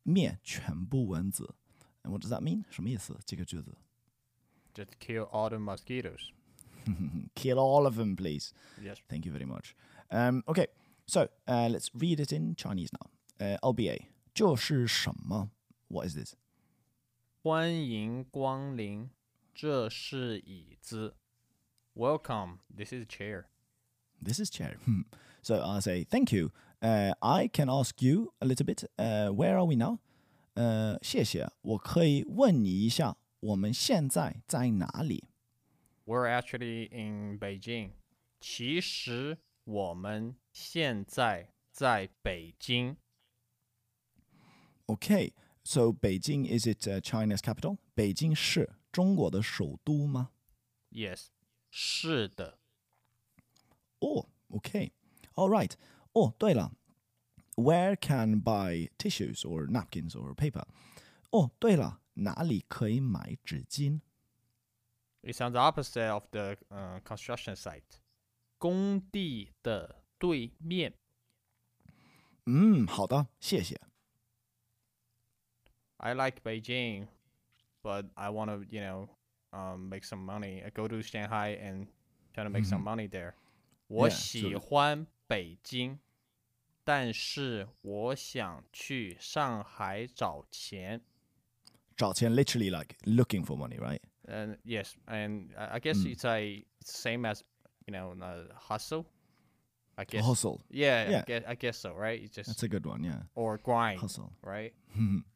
[0.05, 1.55] 灭全部蚊子.
[2.03, 2.65] And what does that mean?
[2.71, 3.19] 什么意思？
[3.25, 3.77] 这个句子。
[4.75, 6.31] Just kill all the mosquitoes.
[7.35, 8.53] Kill all of them, please.
[8.81, 8.99] Yes.
[9.09, 9.75] Thank you very much.
[10.11, 10.67] Um, okay,
[11.07, 13.11] so uh, let's read it in Chinese now.
[13.41, 14.07] Uh, LBA.
[14.35, 15.51] 这是什么?
[15.89, 16.35] What is this?
[17.43, 19.09] 欢迎光临，
[19.55, 21.17] 这是椅子。
[21.95, 22.61] Welcome.
[22.69, 23.47] This is chair.
[24.23, 24.77] This is chair.
[24.85, 25.03] Hmm.
[25.43, 26.51] so I'll say, thank you.
[26.83, 28.85] Uh, I can ask you a little bit.
[28.99, 29.99] Uh, where are we now?
[30.55, 31.49] Uh, 谢谢。
[31.63, 35.25] 我可以问你一下，我们现在在哪里？
[36.05, 37.91] We're actually in Beijing.
[38.41, 42.97] 其实我们现在在北京。
[44.87, 45.33] Okay,
[45.65, 47.79] so Beijing, is it uh, China's capital?
[47.95, 50.31] 北京是中国的首都吗？
[50.91, 51.27] Yes.
[51.71, 52.59] 是的。
[53.99, 54.93] Oh, okay.
[55.35, 55.73] All right.
[56.13, 56.73] Oh, 对了，
[57.57, 60.65] Where can buy tissues or napkins or paper?
[61.31, 64.01] 哦，对了，哪里可以买纸巾？
[65.23, 68.01] It's on the opposite of the uh, construction site.
[68.59, 70.95] 工地的对面。
[72.45, 73.81] 嗯，好的，谢谢。
[75.99, 77.09] I like Beijing,
[77.83, 79.09] but I want to, you know,
[79.53, 80.63] um, make some money.
[80.65, 81.87] I go to Shanghai and
[82.35, 83.35] trying to make some money there.
[83.89, 85.99] 我 Yeah, 喜 so- 欢北京，
[86.85, 91.01] 但是我想去上海找钱。
[91.97, 94.01] 找钱 literally like looking for money, right?
[94.29, 97.43] And yes, and I I guess it's a it's same as
[97.87, 99.07] you know uh, hustle.
[99.97, 100.23] I guess.
[100.27, 100.61] Hustle.
[100.69, 101.25] Yeah, I Yeah.
[101.25, 102.21] guess, I guess so, right?
[102.23, 103.23] It's just That's a good one, yeah.
[103.35, 104.31] or grind, Hustle.
[104.43, 104.75] right?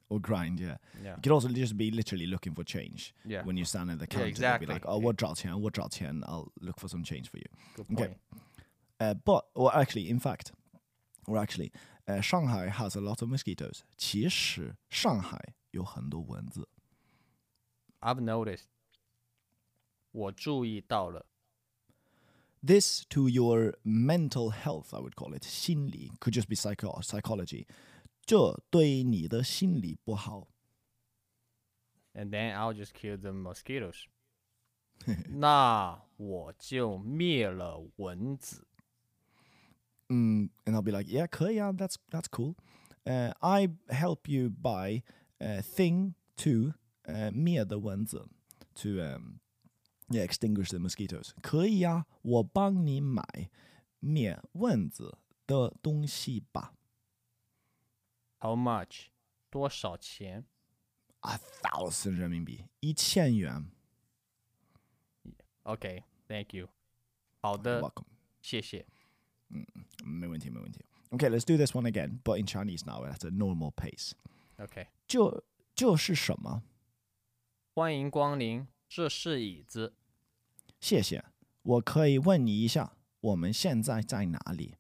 [0.09, 0.77] or grind, yeah.
[1.03, 1.15] Yeah.
[1.17, 3.15] You could also just be literally looking for change.
[3.25, 3.45] Yeah.
[3.45, 4.93] When you stand at the Yeah, counter, they'll be like, exactly.
[4.93, 7.47] oh, 我找钱,我找钱, I'll look for some change for you.
[7.77, 8.07] Good Okay.
[8.09, 8.17] point.
[8.99, 10.53] Uh, but, or actually, in fact,
[11.27, 11.71] or actually,
[12.09, 13.83] uh, Shanghai has a lot of mosquitoes.
[13.97, 16.69] 其实上海有很多蚊子。
[18.01, 18.65] I've noticed.
[20.13, 21.25] 我注意到了。
[22.63, 25.45] This to your mental health, I would call it.
[25.45, 27.67] 心理 could just be psycho psychology.
[28.25, 30.49] 这对你的心理不好。
[32.15, 34.07] and then I'll just kill the mosquitoes.
[35.29, 38.67] 那我就灭了蚊子。
[40.09, 42.57] Mm, and I'll be like, yeah, 可以啊, that's that's cool.
[43.05, 45.03] Uh, I help you buy
[45.39, 46.75] a thing to
[47.07, 48.29] uh, 灭的蚊子
[48.75, 49.39] to um,
[50.09, 51.31] yeah, extinguish the mosquitoes.
[51.41, 53.25] 可以啊，我帮你买
[54.01, 55.17] 灭蚊子
[55.47, 56.74] 的东西吧。
[58.39, 59.07] How much？
[59.51, 60.47] 多少钱
[61.21, 63.71] A thousand 人民币，一千元。
[65.65, 66.69] ？OK，Thank、you。
[67.43, 68.05] 好的， Welcome.
[68.41, 68.87] 谢谢。
[70.05, 70.85] 没问题，没问题。
[71.11, 74.13] Okay, let's do this one again, but in Chinese now at a normal pace.
[74.59, 75.45] OK，这
[75.75, 76.63] 这是什么？
[77.75, 79.95] 欢迎光临，这是椅子。
[80.79, 81.25] 谢谢。
[81.63, 84.77] 我可以问你一下，我们现在在哪里？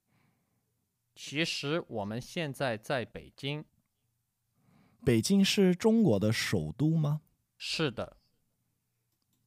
[1.15, 3.63] 其实我们现在在北京。
[5.03, 7.21] 北京是中国的首都吗？
[7.57, 8.17] 是的，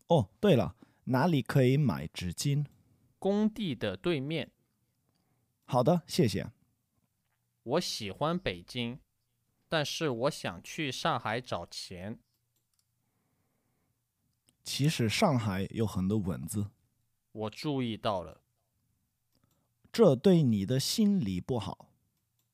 [0.07, 2.65] 哦，对了，哪里可以买纸巾？
[3.19, 4.51] 工地的对面。
[5.66, 6.51] 好的，谢谢。
[7.65, 8.99] 我喜欢北京，
[9.69, 12.19] 但是我想去上海找钱。
[14.62, 16.70] 其实上海有很多蚊子，
[17.32, 18.40] 我注意到了，
[19.99, 21.89] 这对你的心理不好。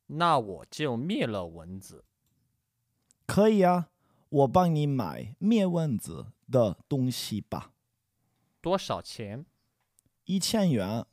[0.07, 2.07] 那我就灭了蚊子。
[3.27, 3.91] 可以啊，
[4.31, 7.75] 我帮你买灭蚊子的东西吧，
[8.63, 9.45] 多少钱？
[10.25, 11.05] 一千元。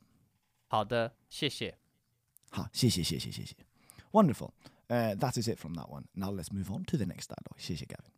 [0.68, 1.76] 好的，谢谢。
[2.50, 3.54] 好，谢谢，谢谢，谢谢。
[4.10, 4.52] Wonderful.
[4.88, 6.04] Uh, that is it from that one.
[6.14, 7.58] Now let's move on to the next dialogue.
[7.58, 8.11] 谢谢 Gavin.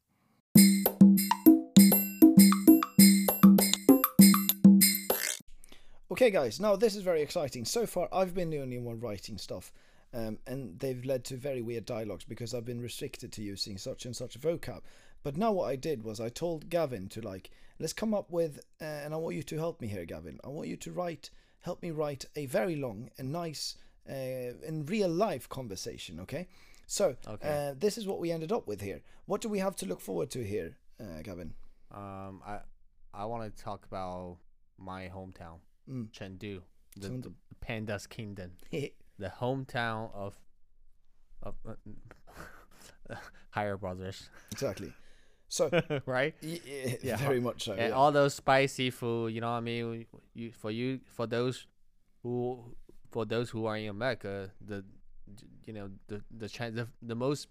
[6.15, 7.65] Okay, guys, now this is very exciting.
[7.65, 9.73] So far, I've been the only one writing stuff,
[10.13, 14.07] um, and they've led to very weird dialogues because I've been restricted to using such
[14.07, 14.83] and such vocab.
[15.25, 17.51] But now, what I did was I told Gavin to, like,
[17.81, 20.39] let's come up with, uh, and I want you to help me here, Gavin.
[20.45, 21.31] I want you to write,
[21.63, 23.75] help me write a very long and nice,
[24.09, 26.47] uh, in real life conversation, okay?
[26.87, 27.71] So, Okay.
[27.71, 29.03] uh, this is what we ended up with here.
[29.27, 31.55] What do we have to look forward to here, uh, Gavin?
[31.91, 32.61] Um, I
[33.13, 34.39] I want to talk about
[34.79, 35.59] my hometown,
[35.91, 36.11] Mm.
[36.13, 36.61] Chengdu,
[36.97, 40.35] the, the panda's kingdom, the hometown of
[41.43, 43.15] of uh,
[43.51, 44.93] higher brothers, exactly.
[45.47, 45.71] So,
[46.07, 46.35] right?
[46.43, 47.17] y- y- Yeah.
[47.19, 47.73] very much so.
[47.73, 47.91] and yeah.
[47.91, 49.33] all those spicy food.
[49.35, 50.07] You know what I mean?
[50.33, 51.67] You for you for those
[52.23, 52.75] who
[53.11, 54.85] for those who are in America, the
[55.65, 57.49] you know the the the, the most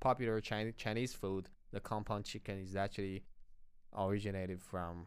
[0.00, 3.22] popular Chinese Chinese food, the Kung Pao chicken, is actually
[3.96, 5.06] originated from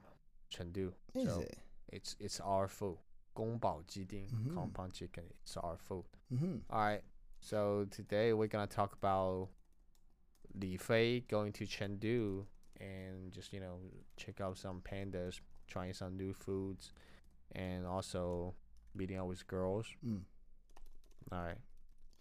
[0.54, 0.94] Chengdu.
[1.16, 1.58] Is so it?
[1.90, 2.98] It's it's our food.
[3.34, 4.54] 宫保鸡丁 mm -hmm.
[4.56, 5.24] Kung Pao chicken.
[5.44, 6.06] It's our food.
[6.30, 6.62] Mm -hmm.
[6.70, 7.04] All right.
[7.40, 9.50] So today we're gonna talk about
[10.56, 12.48] Li Fei going to Chengdu
[12.80, 13.80] and just you know
[14.16, 16.94] check out some pandas, trying some new foods,
[17.56, 18.56] and also
[18.94, 19.86] meeting up with girls.
[20.02, 20.24] Mm.
[21.32, 21.58] All right.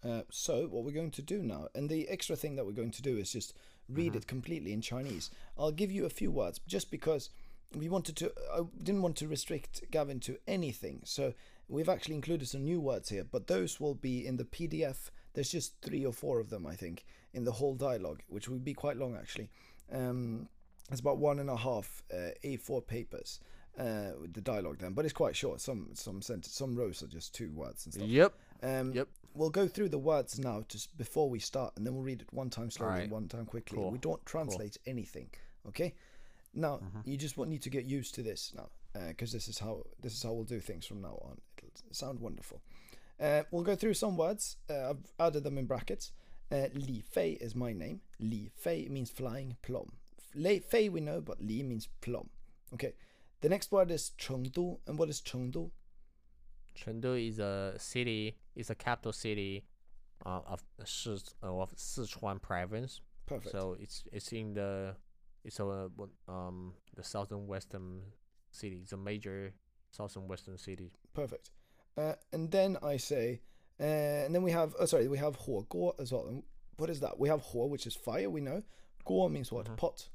[0.03, 2.91] Uh, so what we're going to do now, and the extra thing that we're going
[2.91, 3.53] to do is just
[3.89, 4.17] read mm-hmm.
[4.17, 5.31] it completely in Chinese.
[5.57, 7.31] I'll give you a few words just because
[7.75, 8.31] we wanted to.
[8.53, 11.33] I didn't want to restrict Gavin to anything, so
[11.67, 13.23] we've actually included some new words here.
[13.23, 15.09] But those will be in the PDF.
[15.33, 18.57] There's just three or four of them, I think, in the whole dialogue, which will
[18.59, 19.49] be quite long actually.
[19.91, 20.49] Um,
[20.89, 23.39] it's about one and a half uh, A4 papers.
[23.77, 25.61] Uh, with the dialogue then, but it's quite short.
[25.61, 28.07] Some some sent some rows are just two words and stuff.
[28.07, 28.33] Yep.
[28.63, 29.07] Um, Yep.
[29.35, 32.33] We'll go through the words now just before we start, and then we'll read it
[32.33, 33.77] one time slowly and one time quickly.
[33.77, 33.91] Cool.
[33.91, 35.29] We don't translate anything,
[35.67, 35.93] okay?
[36.57, 37.09] Now Mm-hmm.
[37.09, 38.69] you just want need to get used to this now,
[39.07, 41.37] because this is how this is how we'll do things from now on.
[41.57, 42.61] It'll sound wonderful.
[43.19, 44.57] Uh, we'll go through some words.
[44.69, 46.11] Uh, I've added them in brackets.
[46.51, 48.01] Uh, Li Fei is my name.
[48.19, 49.89] Li Fei means flying plum.
[50.35, 52.29] Li Fei we know, but Li means plum.
[52.73, 52.93] Okay.
[53.41, 54.79] The next word is Chengdu.
[54.87, 55.69] And what is Chengdu?
[56.75, 58.35] Chengdu is a city.
[58.55, 59.65] It's a capital city
[60.25, 63.01] uh, of uh, of Sichuan province.
[63.25, 63.51] Perfect.
[63.51, 64.95] So it's it's in the
[65.47, 65.89] it's a
[66.27, 68.01] um the southern western
[68.51, 68.79] city.
[68.83, 69.53] It's a major
[69.91, 70.91] southern western city.
[71.13, 71.49] Perfect.
[71.97, 73.41] Uh, and then I say,
[73.79, 73.83] uh,
[74.25, 76.27] and then we have, oh, sorry, we have Huo Guo as well.
[76.27, 76.43] And
[76.77, 77.17] what is that?
[77.17, 78.61] We have Huo, which is fire, we know.
[79.07, 79.65] Guo means what?
[79.65, 79.77] Mhm.
[79.77, 80.09] Pot.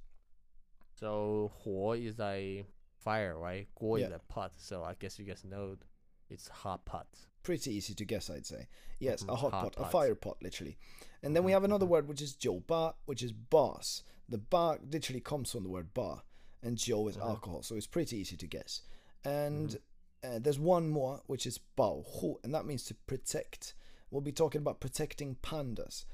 [0.95, 2.65] So huo is a
[2.99, 3.67] fire, right?
[3.81, 4.53] Guo is a pot.
[4.59, 5.77] So I guess you guys know
[6.31, 7.09] it's hot pot.
[7.43, 8.69] Pretty easy to guess, I'd say.
[9.01, 10.79] Yes, a Mhm, hot, hot pot, a fire pot, literally.
[11.23, 11.91] And then we Mhm, have another mhm.
[11.95, 14.05] word which is jiu ba, which is boss.
[14.33, 16.23] The bar literally comes from the word bar,
[16.63, 17.29] and jiu is uh-huh.
[17.29, 18.81] alcohol, so it's pretty easy to guess.
[19.25, 20.37] And mm-hmm.
[20.37, 23.75] uh, there's one more, which is Bao Hu, and that means to protect.
[24.11, 26.07] We'll be talking about protecting pandas,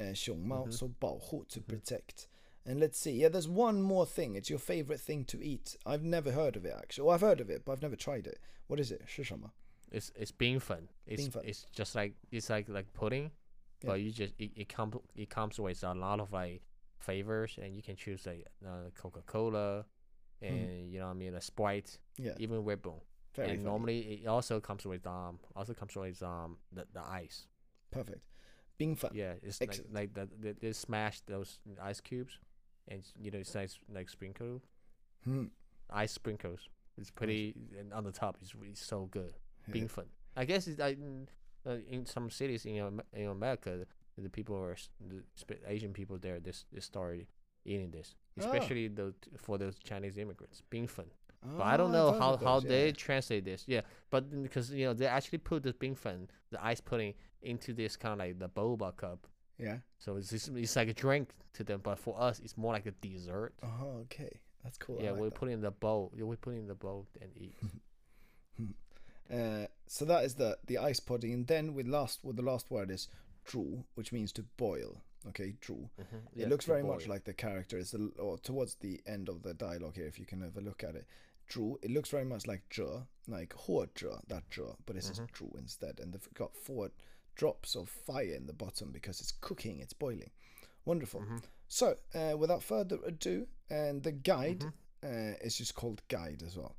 [0.00, 0.70] uh, Mao, mm-hmm.
[0.70, 1.70] so Bao Hu, to mm-hmm.
[1.70, 2.28] protect.
[2.64, 3.12] And let's see.
[3.12, 4.36] Yeah, there's one more thing.
[4.36, 5.76] It's your favorite thing to eat.
[5.84, 7.04] I've never heard of it actually.
[7.04, 8.40] Well, I've heard of it, but I've never tried it.
[8.68, 9.02] What is it?
[9.06, 9.50] Shishama.
[9.92, 10.88] It's it's bean fun.
[11.06, 13.30] It's bean it's just like it's like like pudding,
[13.82, 13.90] yeah.
[13.90, 16.62] but you just it, it comes it comes with a lot of like
[16.98, 19.84] flavors, and you can choose like uh, Coca Cola,
[20.42, 22.26] and you know what I mean, a Sprite, Hmm.
[22.26, 23.04] Yeah, even Red Bull.
[23.34, 23.64] very and funny.
[23.70, 27.46] normally it also comes with um also comes with um the, the ice.
[27.90, 28.22] Perfect.
[28.78, 29.10] Bingfen.
[29.14, 29.94] Yeah, it's like Excellent.
[29.94, 32.38] like the, they, they smash those ice cubes,
[32.88, 34.62] and you know it's nice like sprinkle
[35.24, 35.46] Hmm.
[35.90, 36.68] ice sprinkles.
[36.98, 38.36] It's pretty and on the top.
[38.40, 39.32] It's really so good.
[39.68, 39.74] Yeah.
[39.74, 40.06] Bingfen.
[40.36, 41.28] I guess it's like in,
[41.66, 43.86] uh, in some cities in in America,
[44.18, 44.76] the people are
[45.08, 45.22] the
[45.66, 46.40] Asian people there.
[46.40, 47.26] They s- they started
[47.64, 48.42] eating this, Ah.
[48.44, 50.62] especially those for those Chinese immigrants.
[50.70, 51.06] Bingfen.
[51.44, 52.92] Oh, But I don't know how, how those, they yeah.
[52.92, 53.64] translate this.
[53.68, 57.96] Yeah, but because you know they actually put the fun, the ice pudding, into this
[57.96, 59.26] kind of like the boba cup.
[59.58, 59.78] Yeah.
[59.98, 62.86] So it's just, it's like a drink to them, but for us it's more like
[62.86, 63.52] a dessert.
[63.62, 64.40] Oh, okay.
[64.64, 64.98] That's cool.
[65.00, 65.34] Yeah, like we that.
[65.34, 66.12] put it in the bowl.
[66.16, 67.56] Yeah, we put it in the bowl and eat.
[69.28, 72.70] Uh, so that is the the ice pudding, and then with last with the last
[72.70, 73.08] word is
[73.48, 75.02] zhu, which means to boil.
[75.28, 75.88] Okay, zhu.
[75.98, 76.22] Mhm.
[76.36, 79.54] it looks very much like the character is the, or towards the end of the
[79.54, 80.06] dialogue here.
[80.06, 81.06] If you can have a look at it,
[81.50, 81.76] zhu.
[81.82, 85.44] It looks very much like zhe, like huo zhe, that zhe, but it's just Mm-hmm.
[85.44, 86.90] zhu instead, and they've got four
[87.34, 90.30] drops of fire in the bottom because it's cooking, it's boiling.
[90.84, 91.20] Wonderful.
[91.22, 91.36] Mm-hmm.
[91.68, 95.06] So, uh, without further ado, and the guide Mm-hmm.
[95.06, 96.76] uh, is just called guide as well.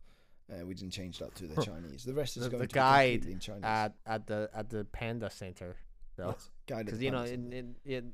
[0.50, 2.06] Uh, we didn't change that to the Chinese.
[2.06, 3.64] The rest is the, going the to be guide completely in Chinese.
[3.66, 5.76] at at the at the panda center.
[6.16, 6.30] So.
[6.30, 8.14] Yes, Because you know, in, in, in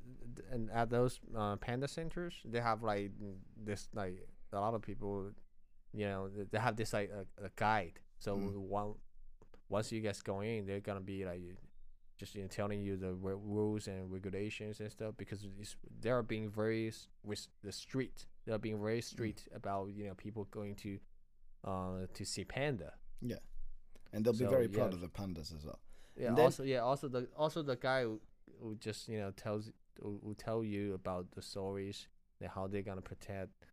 [0.52, 3.12] and at those uh, panda centers, they have like
[3.66, 5.32] this like a lot of people,
[5.94, 8.00] you know, they have this like a, a guide.
[8.20, 8.56] So Mm.
[8.70, 8.94] one
[9.70, 11.42] once you guys go in, they're gonna be like
[12.18, 16.12] just you know, telling you the ru- rules and regulations and stuff because it's, they
[16.12, 18.28] are being very s- with the street.
[18.46, 19.04] They are being very Mm.
[19.04, 21.00] strict about you know people going to
[21.64, 22.94] uh to see panda.
[23.22, 23.38] yeah,
[24.12, 24.96] and they'll be very proud yeah.
[24.96, 25.80] of the pandas as well.
[26.16, 26.28] Yeah.
[26.28, 26.80] And then- also, yeah.
[26.80, 28.06] Also, the also the guy
[28.46, 29.72] who, who just you know tells
[30.02, 32.08] who tell you about the stories
[32.42, 33.66] and how they're gonna protect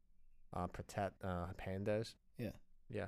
[0.55, 2.15] uh protect uh pandas.
[2.39, 2.51] Yeah.
[2.91, 3.07] Yeah.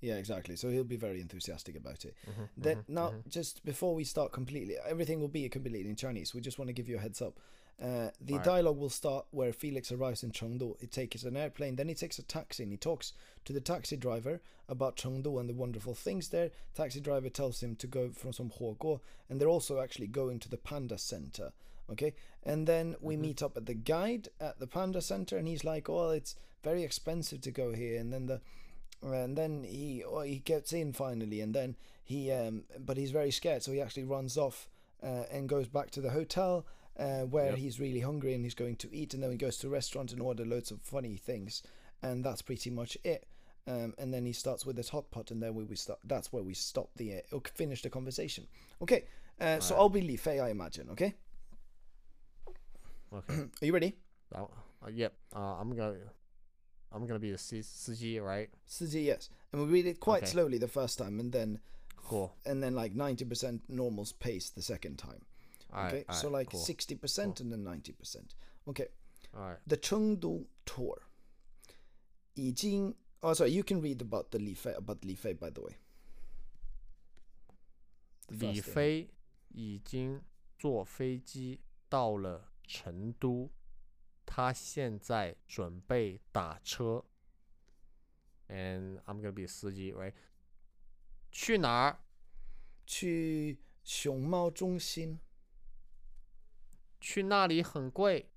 [0.00, 0.56] Yeah, exactly.
[0.56, 2.14] So he'll be very enthusiastic about it.
[2.26, 3.28] Mhm, Then mhm, now, mhm.
[3.28, 6.34] just before we start completely, everything will be completely in Chinese.
[6.34, 7.38] We just want to give you a heads up.
[7.82, 8.44] Uh, the Alright.
[8.44, 10.78] dialogue will start where Felix arrives in Chengdu.
[10.80, 13.14] He takes an airplane, then he takes a taxi and he talks
[13.46, 16.50] to the taxi driver about Chengdu and the wonderful things there.
[16.74, 20.50] Taxi driver tells him to go from some Huoguo, and they're also actually going to
[20.50, 21.52] the Panda Center.
[21.90, 23.22] Okay, and then we Mm-hmm.
[23.22, 26.84] meet up at the guide at the Panda Center, and he's like, "Oh, it's very
[26.84, 28.40] expensive to go here." And then the
[29.02, 33.30] and then he oh, he gets in finally, and then he um, but he's very
[33.30, 34.68] scared, so he actually runs off
[35.02, 36.64] uh, and goes back to the hotel
[37.00, 37.58] uh, where Yep.
[37.58, 40.12] he's really hungry and he's going to eat, and then he goes to a restaurant
[40.12, 41.62] and order loads of funny things,
[42.02, 43.26] and that's pretty much it.
[43.66, 45.98] Um, and then he starts with his hot pot, and then we, we start.
[46.04, 48.46] That's where we stop the uh, finish the conversation.
[48.82, 49.04] Okay,
[49.40, 50.88] uh, so I'll be Li Fei, I imagine.
[50.90, 51.14] Okay,
[53.12, 53.34] Okay.
[53.62, 53.96] are you ready?
[54.34, 54.44] uh,
[54.92, 55.14] yep.
[55.34, 55.96] Uh, I'm gonna
[56.92, 58.48] I'm gonna be the C- CG, right?
[58.68, 60.32] Siji, yes, and we read it quite Okay.
[60.32, 61.60] slowly the first time, and then
[61.96, 62.34] Cool.
[62.46, 65.24] and then like ninety percent normal pace the second time.
[65.71, 65.93] All right.
[65.93, 66.59] Okay, all so right, like cool.
[66.59, 68.35] sixty percent and then ninety percent.
[68.67, 68.87] Okay,
[69.33, 69.59] All right.
[69.67, 71.01] the Chengdu tour.
[72.35, 75.61] 已经 oh sorry, you can read about the Li Fei about Li Fei by the
[75.61, 75.77] way.
[78.27, 78.73] The 李 first thing.
[78.73, 79.09] 飞
[79.49, 80.21] 已经
[80.57, 83.49] 坐飞机到了成都，
[84.25, 87.05] 他现在准备打车。
[88.47, 90.13] And I'm gonna be a 司机，right？
[91.31, 91.99] 去哪儿？
[92.85, 95.19] 去熊猫中心，
[97.00, 98.30] 去那里很贵，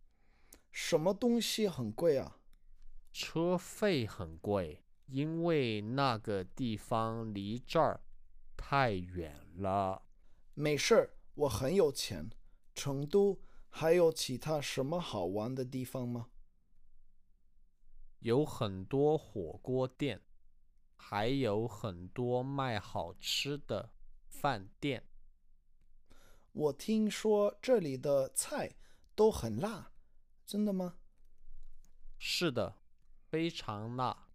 [0.71, 2.39] 什么东西很贵啊？
[3.11, 4.79] 车费很贵。
[5.07, 7.99] 因为那个地方离这儿
[8.55, 10.01] 太远了。
[10.55, 12.31] 没事儿，我很有钱。
[12.73, 16.29] 成都还有其他什么好玩的地方吗？
[18.19, 20.21] 有很多火锅店，
[20.95, 23.91] 还有很多卖好吃的
[24.29, 25.03] 饭店。
[26.53, 28.75] 我听说这里的菜
[29.15, 29.91] 都很辣，
[30.45, 30.97] 真的吗？
[32.19, 32.75] 是的，
[33.27, 34.27] 非常辣，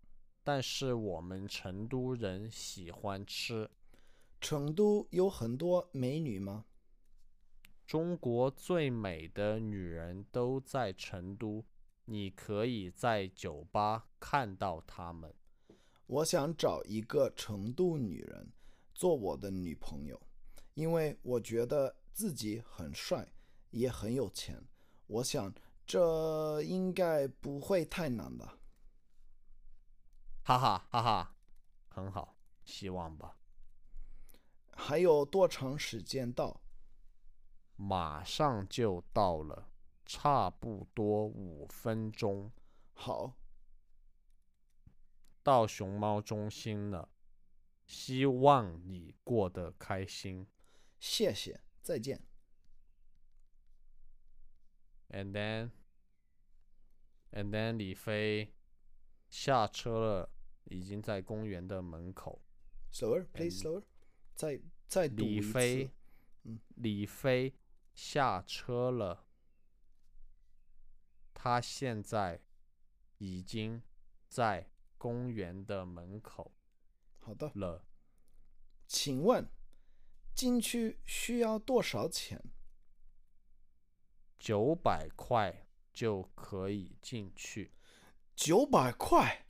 [0.42, 3.70] 但是我们成都人喜欢吃。
[4.40, 6.64] 成都有很多美女吗？
[7.86, 11.64] 中国最美的女人都在成都，
[12.06, 15.32] 你可以在酒吧看到她们。
[16.06, 18.50] 我想找一个成都女人
[18.92, 20.20] 做我的女朋友，
[20.74, 23.32] 因为我觉得自己很帅，
[23.70, 24.60] 也很有钱。
[25.06, 25.54] 我想
[25.86, 28.58] 这应该不会太难吧。
[30.42, 31.36] 哈哈哈哈，
[31.86, 33.38] 很好，希望吧。
[34.72, 36.60] 还有多长时间到？
[37.76, 39.70] 马上就到了，
[40.04, 42.50] 差不多五分钟。
[42.94, 43.36] 好，
[45.44, 47.10] 到熊猫中心了，
[47.86, 50.48] 希望你过得开心。
[50.98, 52.20] 谢谢，再见。
[55.08, 55.70] And then,
[57.32, 58.52] and then 李飞
[59.30, 60.30] 下车了，
[60.64, 62.42] 已经在公园的门口。
[62.92, 63.84] Slower, please, slower.
[64.34, 65.90] 再再读李一次飞，
[66.74, 67.54] 李飞
[67.94, 69.26] 下车了，
[71.32, 72.42] 他现在
[73.16, 73.82] 已经
[74.28, 76.52] 在公园的门口
[77.18, 77.86] 好的，了。
[78.86, 79.48] 请问
[80.38, 82.40] 进去需要多少钱？
[84.38, 87.72] 九百块就可以进去。
[88.36, 89.44] 九百块，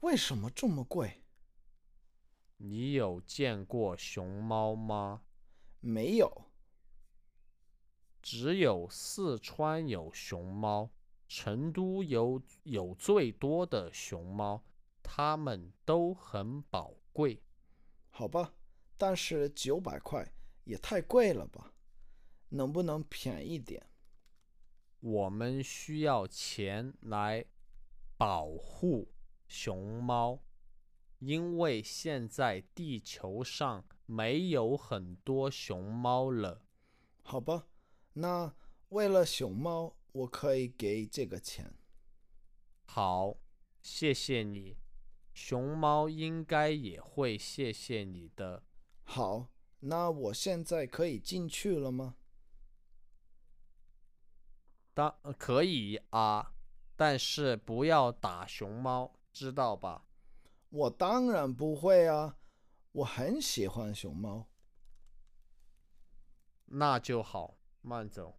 [0.00, 1.22] 为什么这么贵？
[2.56, 5.22] 你有见过熊猫吗？
[5.78, 6.50] 没有，
[8.20, 10.90] 只有四川有熊猫，
[11.28, 14.64] 成都有有最多的熊猫，
[15.04, 17.44] 它们都很宝贵。
[18.10, 18.52] 好吧，
[19.00, 20.30] 但是九百块
[20.64, 21.72] 也太贵了吧？
[22.50, 23.86] 能不能便宜点？
[25.00, 27.46] 我们需要钱来
[28.18, 29.10] 保护
[29.48, 30.42] 熊猫，
[31.18, 36.66] 因为现在地球上没有很多熊猫了。
[37.22, 37.68] 好吧，
[38.12, 38.54] 那
[38.90, 41.72] 为了熊猫，我可以给这个钱。
[42.84, 43.38] 好，
[43.80, 44.76] 谢谢你。
[45.32, 48.64] 熊猫应该也会谢谢你的。
[49.12, 49.48] 好，
[49.80, 52.14] 那我现在可以进去了吗？
[54.94, 56.54] 当呃可以啊，
[56.94, 60.06] 但是不要打熊猫，知道吧？
[60.68, 62.38] 我当然不会啊，
[62.92, 64.48] 我很喜欢熊猫。
[66.66, 68.38] 那就好，慢走。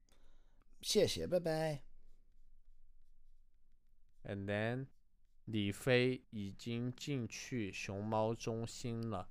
[0.81, 1.83] 谢谢，拜拜。
[4.23, 4.87] And then，
[5.43, 9.30] 李飞已经进去熊猫中心了，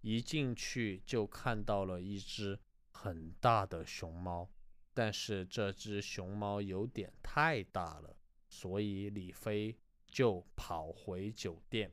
[0.00, 2.58] 一进去就看到了一只
[2.90, 4.48] 很大的熊猫，
[4.94, 8.16] 但是这只熊猫有点太大了，
[8.48, 9.76] 所以李飞
[10.06, 11.90] 就跑回酒店。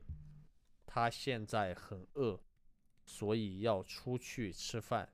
[0.86, 2.40] 他现在很饿，
[3.04, 5.12] 所以要出去吃饭。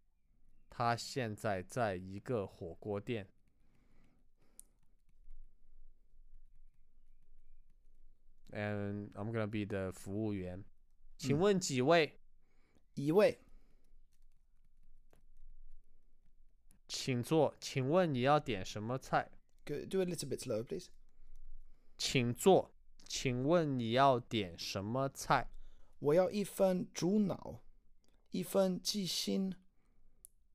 [0.70, 3.28] 他现在在一个火锅店。
[8.52, 10.64] and I'm gonna be the 服务员。
[11.18, 12.18] 请问几位？
[12.94, 13.40] 一位，
[16.86, 17.54] 请坐。
[17.58, 19.30] 请问你要点什么菜
[19.64, 20.88] ？Go, do a little bit slower, please.
[21.96, 22.70] 请坐。
[23.04, 25.50] 请问你要点什么菜？
[25.98, 27.62] 我要一份猪脑，
[28.30, 29.54] 一份鸡心，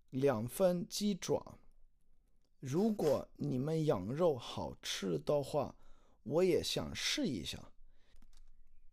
[0.10, 1.60] 两份鸡爪。
[2.60, 5.76] 如果你们羊肉好吃的话，
[6.24, 7.72] 我也想试一下。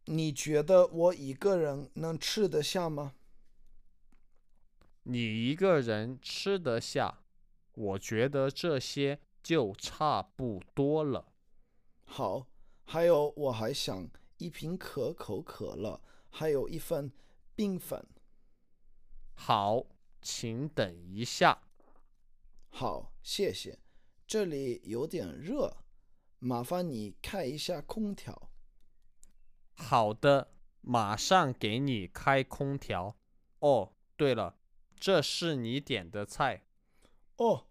[0.04, 3.14] 你觉得我一个人能吃得下吗？
[5.04, 7.20] 你一个人吃得下？
[7.74, 11.32] 我觉得这些就差不多了。
[12.04, 12.46] 好，
[12.84, 14.08] 还有我还想
[14.38, 16.00] 一瓶可口可乐，
[16.30, 17.10] 还有一份
[17.56, 18.06] 冰粉。
[19.34, 19.84] 好，
[20.22, 21.62] 请等一下。
[22.68, 23.78] 好，谢谢。
[24.26, 25.76] 这里有点热，
[26.38, 28.50] 麻烦你开一下空调。
[29.74, 33.16] 好的，马上给你开空调。
[33.58, 34.56] 哦，对了，
[34.98, 36.64] 这是你点的菜。
[37.36, 37.66] 哦，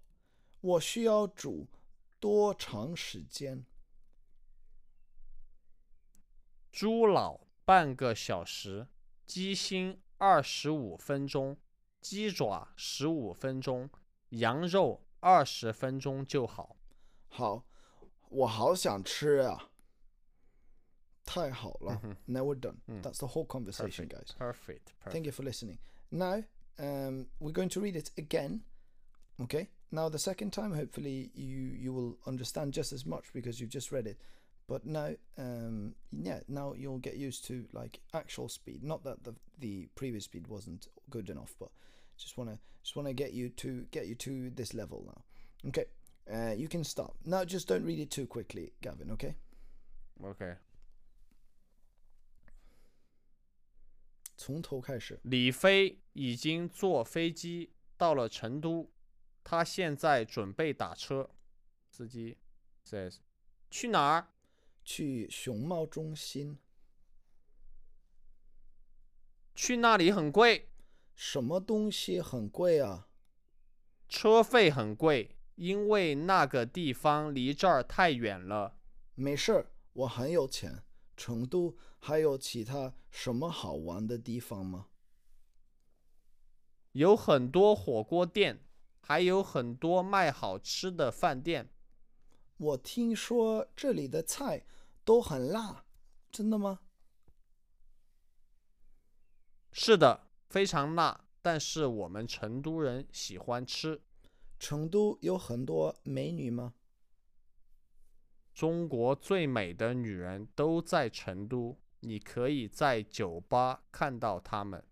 [0.62, 1.68] 我需要煮
[2.20, 3.66] 多长时间？
[6.72, 8.88] 猪脑半个小时，
[9.26, 11.58] 鸡心二十五分钟，
[12.02, 13.90] 鸡爪十五分钟，
[14.30, 16.76] 羊肉二十分钟就好。
[17.30, 17.66] 好，
[18.30, 19.70] 我好想吃啊！
[21.24, 22.02] 太好了。
[22.26, 22.78] Now we're done.
[23.02, 24.36] That's the whole conversation, guys.
[24.38, 24.92] Perfect.
[25.06, 25.78] Thank you for listening.
[26.10, 26.44] Now,
[26.80, 28.62] um, we're going to read it again.
[29.42, 29.70] Okay.
[29.92, 33.92] Now the second time, hopefully you you will understand just as much because you've just
[33.92, 34.18] read it.
[34.68, 38.84] But now, um, yeah, now you'll get used to like actual speed.
[38.84, 41.70] Not that the the previous speed wasn't good enough, but
[42.18, 45.70] just wanna just wanna get you to get you to this level now.
[45.70, 45.86] Okay.
[46.32, 47.44] Uh, you can stop now.
[47.44, 49.12] Just don't read it too quickly, Gavin.
[49.12, 49.36] Okay.
[50.24, 50.54] OK，
[54.36, 55.20] 从头开始。
[55.24, 58.92] 李飞已经坐飞机到了成都，
[59.44, 61.30] 他现在准备打车。
[61.90, 62.38] 司机
[62.86, 63.18] says
[63.70, 64.28] 去哪儿？
[64.84, 66.58] 去熊猫中心。
[69.56, 70.70] 去那里很贵，
[71.16, 73.08] 什么东西很贵啊？
[74.10, 78.80] 车费很贵，因为那个地方离这儿太远了。
[79.16, 80.84] 没事儿，我很有钱。
[81.16, 84.88] 成都还有其他什么好玩的地方吗？
[86.94, 88.64] 有很多火锅店，
[89.02, 91.70] 还有很多卖好吃的饭店。
[92.58, 94.66] 我听说这里的菜
[95.04, 95.86] 都很辣，
[96.32, 96.82] 真的吗？
[99.72, 104.02] 是的，非常辣，但是我们成都人喜欢吃。
[104.60, 106.76] 成都有很多美女吗？
[108.54, 114.84] 中国最美的女人都在成都，你可以在酒吧看到她们。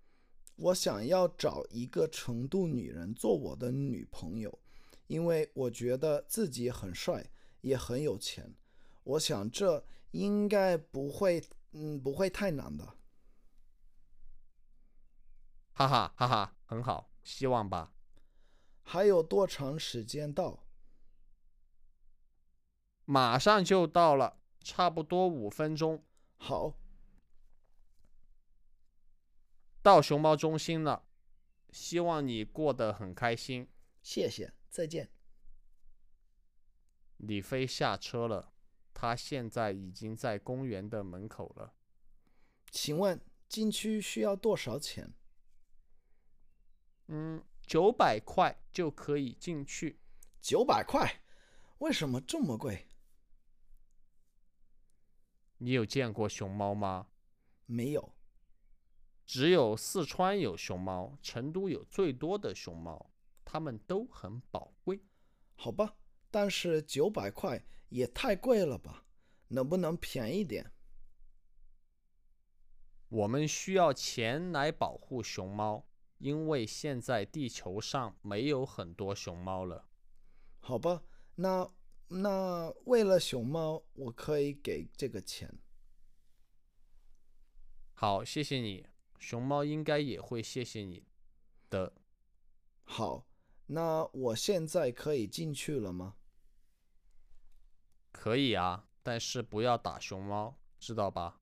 [0.56, 4.60] 我想要找一个成都女人做我的女朋友，
[5.08, 7.32] 因为我觉得自己很帅，
[7.62, 8.56] 也很有钱。
[9.04, 12.96] 我想这应该不会，嗯，不会太难的。
[15.74, 17.94] 哈哈哈哈，很好，希望吧。
[18.84, 20.61] 还有多长时间到？
[23.06, 26.04] 马上就到了，差不多五分钟。
[26.38, 26.74] 好，
[29.82, 31.04] 到熊猫中心了，
[31.72, 33.68] 希望你过得很开心。
[34.02, 35.10] 谢谢，再见。
[37.18, 38.52] 李飞下车了，
[38.94, 41.74] 他现在已经在公园的门口了。
[42.72, 45.14] 请问进去需要多少钱？
[47.08, 50.00] 嗯，九百块就可以进去。
[50.42, 51.22] 九百块？
[51.80, 52.88] 为什么这么贵？
[55.64, 57.06] 你有见过熊猫吗？
[57.68, 58.16] 没有。
[59.28, 63.12] 只有四川有熊猫，成都有最多的熊猫，
[63.46, 65.04] 它们都很宝贵。
[65.54, 65.96] 好吧，
[66.32, 69.06] 但是九百块也太贵了吧？
[69.50, 70.72] 能不能便宜点？
[73.10, 75.86] 我们需要钱来保护熊猫，
[76.18, 79.86] 因为现在地球上没有很多熊猫了。
[80.60, 81.04] 好吧，
[81.36, 81.72] 那
[82.14, 85.58] 那为了熊猫，我可以给这个钱。
[87.94, 88.86] 好，谢谢你。
[89.18, 91.06] 熊猫应该也会谢谢你
[91.70, 91.94] 的。
[92.84, 93.28] 好，
[93.68, 96.18] 那我现在可以进去了吗？
[98.12, 101.40] 可以啊，但是不要打熊猫，知道吧？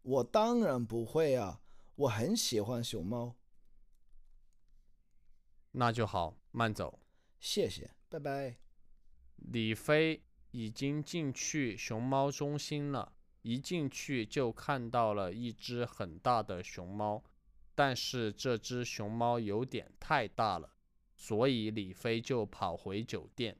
[0.00, 1.60] 我当然不会啊，
[1.96, 3.36] 我很喜欢熊猫。
[5.72, 7.00] 那就好，慢走。
[7.38, 8.56] 谢谢，拜拜。
[9.50, 13.12] 李飞已经进去熊猫中心了。
[13.42, 17.22] 一进去就看到了一只很大的熊猫，
[17.74, 20.74] 但是这只熊猫有点太大了，
[21.14, 23.58] 所以李飞就跑回酒店。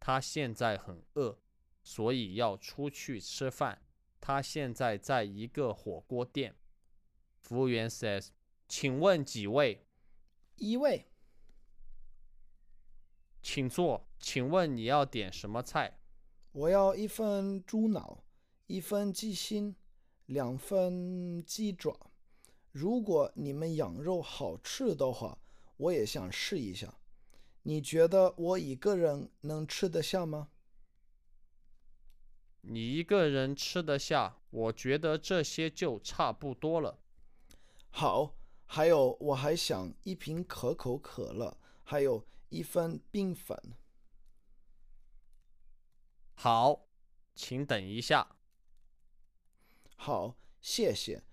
[0.00, 1.38] 他现在很饿，
[1.82, 3.82] 所以要出去吃饭。
[4.22, 6.54] 他现在在一个火锅店。
[7.38, 8.28] 服务员 says：“
[8.66, 9.86] 请问几位
[10.56, 11.10] ？”“一位。
[13.46, 14.04] ”“请坐。
[14.18, 16.00] ”“请问你要点什么菜
[16.50, 18.24] ？”“我要一份猪脑。”
[18.66, 19.76] 一份鸡心，
[20.26, 22.10] 两份鸡爪。
[22.72, 25.38] 如果你们羊肉好吃的话，
[25.76, 26.92] 我也想试一下。
[27.62, 30.48] 你觉得我一个人能吃得下吗？
[32.62, 36.98] 你一个人吃得下，我觉得这些就差不多了。
[37.90, 43.74] 好，还有我还想一瓶可口可乐，还有一份冰粉。
[46.34, 46.88] 好，
[47.34, 48.36] 请等一下。
[49.96, 51.24] 好，谢谢。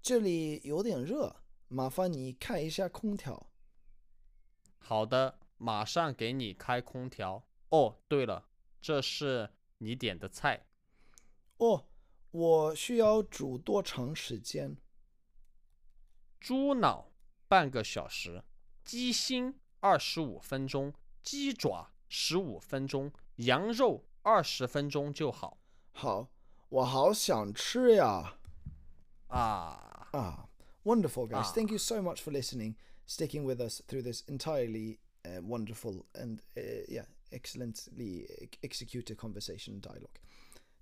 [0.00, 1.36] 这里有点热，
[1.68, 3.50] 麻烦你开一下空调。
[4.78, 7.46] 好的，马上给你开空调。
[7.68, 8.48] 哦，对了，
[8.80, 10.66] 这是你点的菜。
[11.58, 11.86] 哦，
[12.30, 14.76] 我需要煮多长时间？
[16.40, 17.12] 猪脑
[17.46, 18.44] 半个小时，
[18.84, 20.93] 鸡心二十五分钟，
[21.23, 25.57] 鸡爪十五分钟，羊肉二十分钟就好。
[25.91, 26.29] 好，
[26.69, 28.37] 我好想吃呀！
[29.27, 30.47] 啊， Ah,
[30.83, 31.49] wonderful, guys.
[31.49, 31.53] Ah.
[31.53, 32.75] Thank you so much for listening,
[33.05, 39.73] sticking with us through this entirely uh, wonderful and uh, yeah, excellently ex- executed conversation
[39.73, 40.17] and dialogue.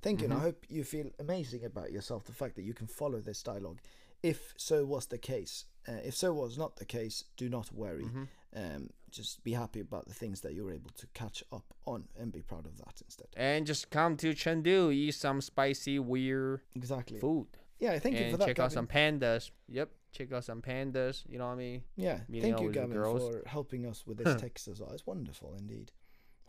[0.01, 2.25] Thank you, and I hope you feel amazing about yourself.
[2.25, 3.79] The fact that you can follow this dialogue,
[4.21, 5.65] if so was the case.
[5.88, 8.06] uh, if so was not the case, do not worry.
[8.54, 12.32] Um, just be happy about the things that you're able to catch up on, and
[12.32, 13.28] be proud of that instead.
[13.36, 17.18] and just come to Chengdu, eat some spicy weird Exactly.
[17.18, 17.46] food,
[17.78, 18.46] Yeah, thank you for and that.
[18.46, 19.50] check out some pandas.
[19.68, 21.24] Yep, check out some pandas.
[21.28, 21.82] You know what I mean?
[21.96, 24.90] Yeah, meeting thank you, Gavin, for helping us with this text as well.
[24.92, 25.92] It's wonderful indeed.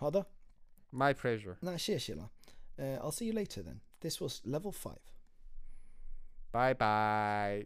[0.01, 0.25] Hada?
[0.91, 1.57] My pleasure.
[1.63, 2.29] Sheshila.
[2.79, 3.79] Uh, I'll see you later then.
[4.01, 4.97] This was level 5.
[6.51, 7.65] Bye bye.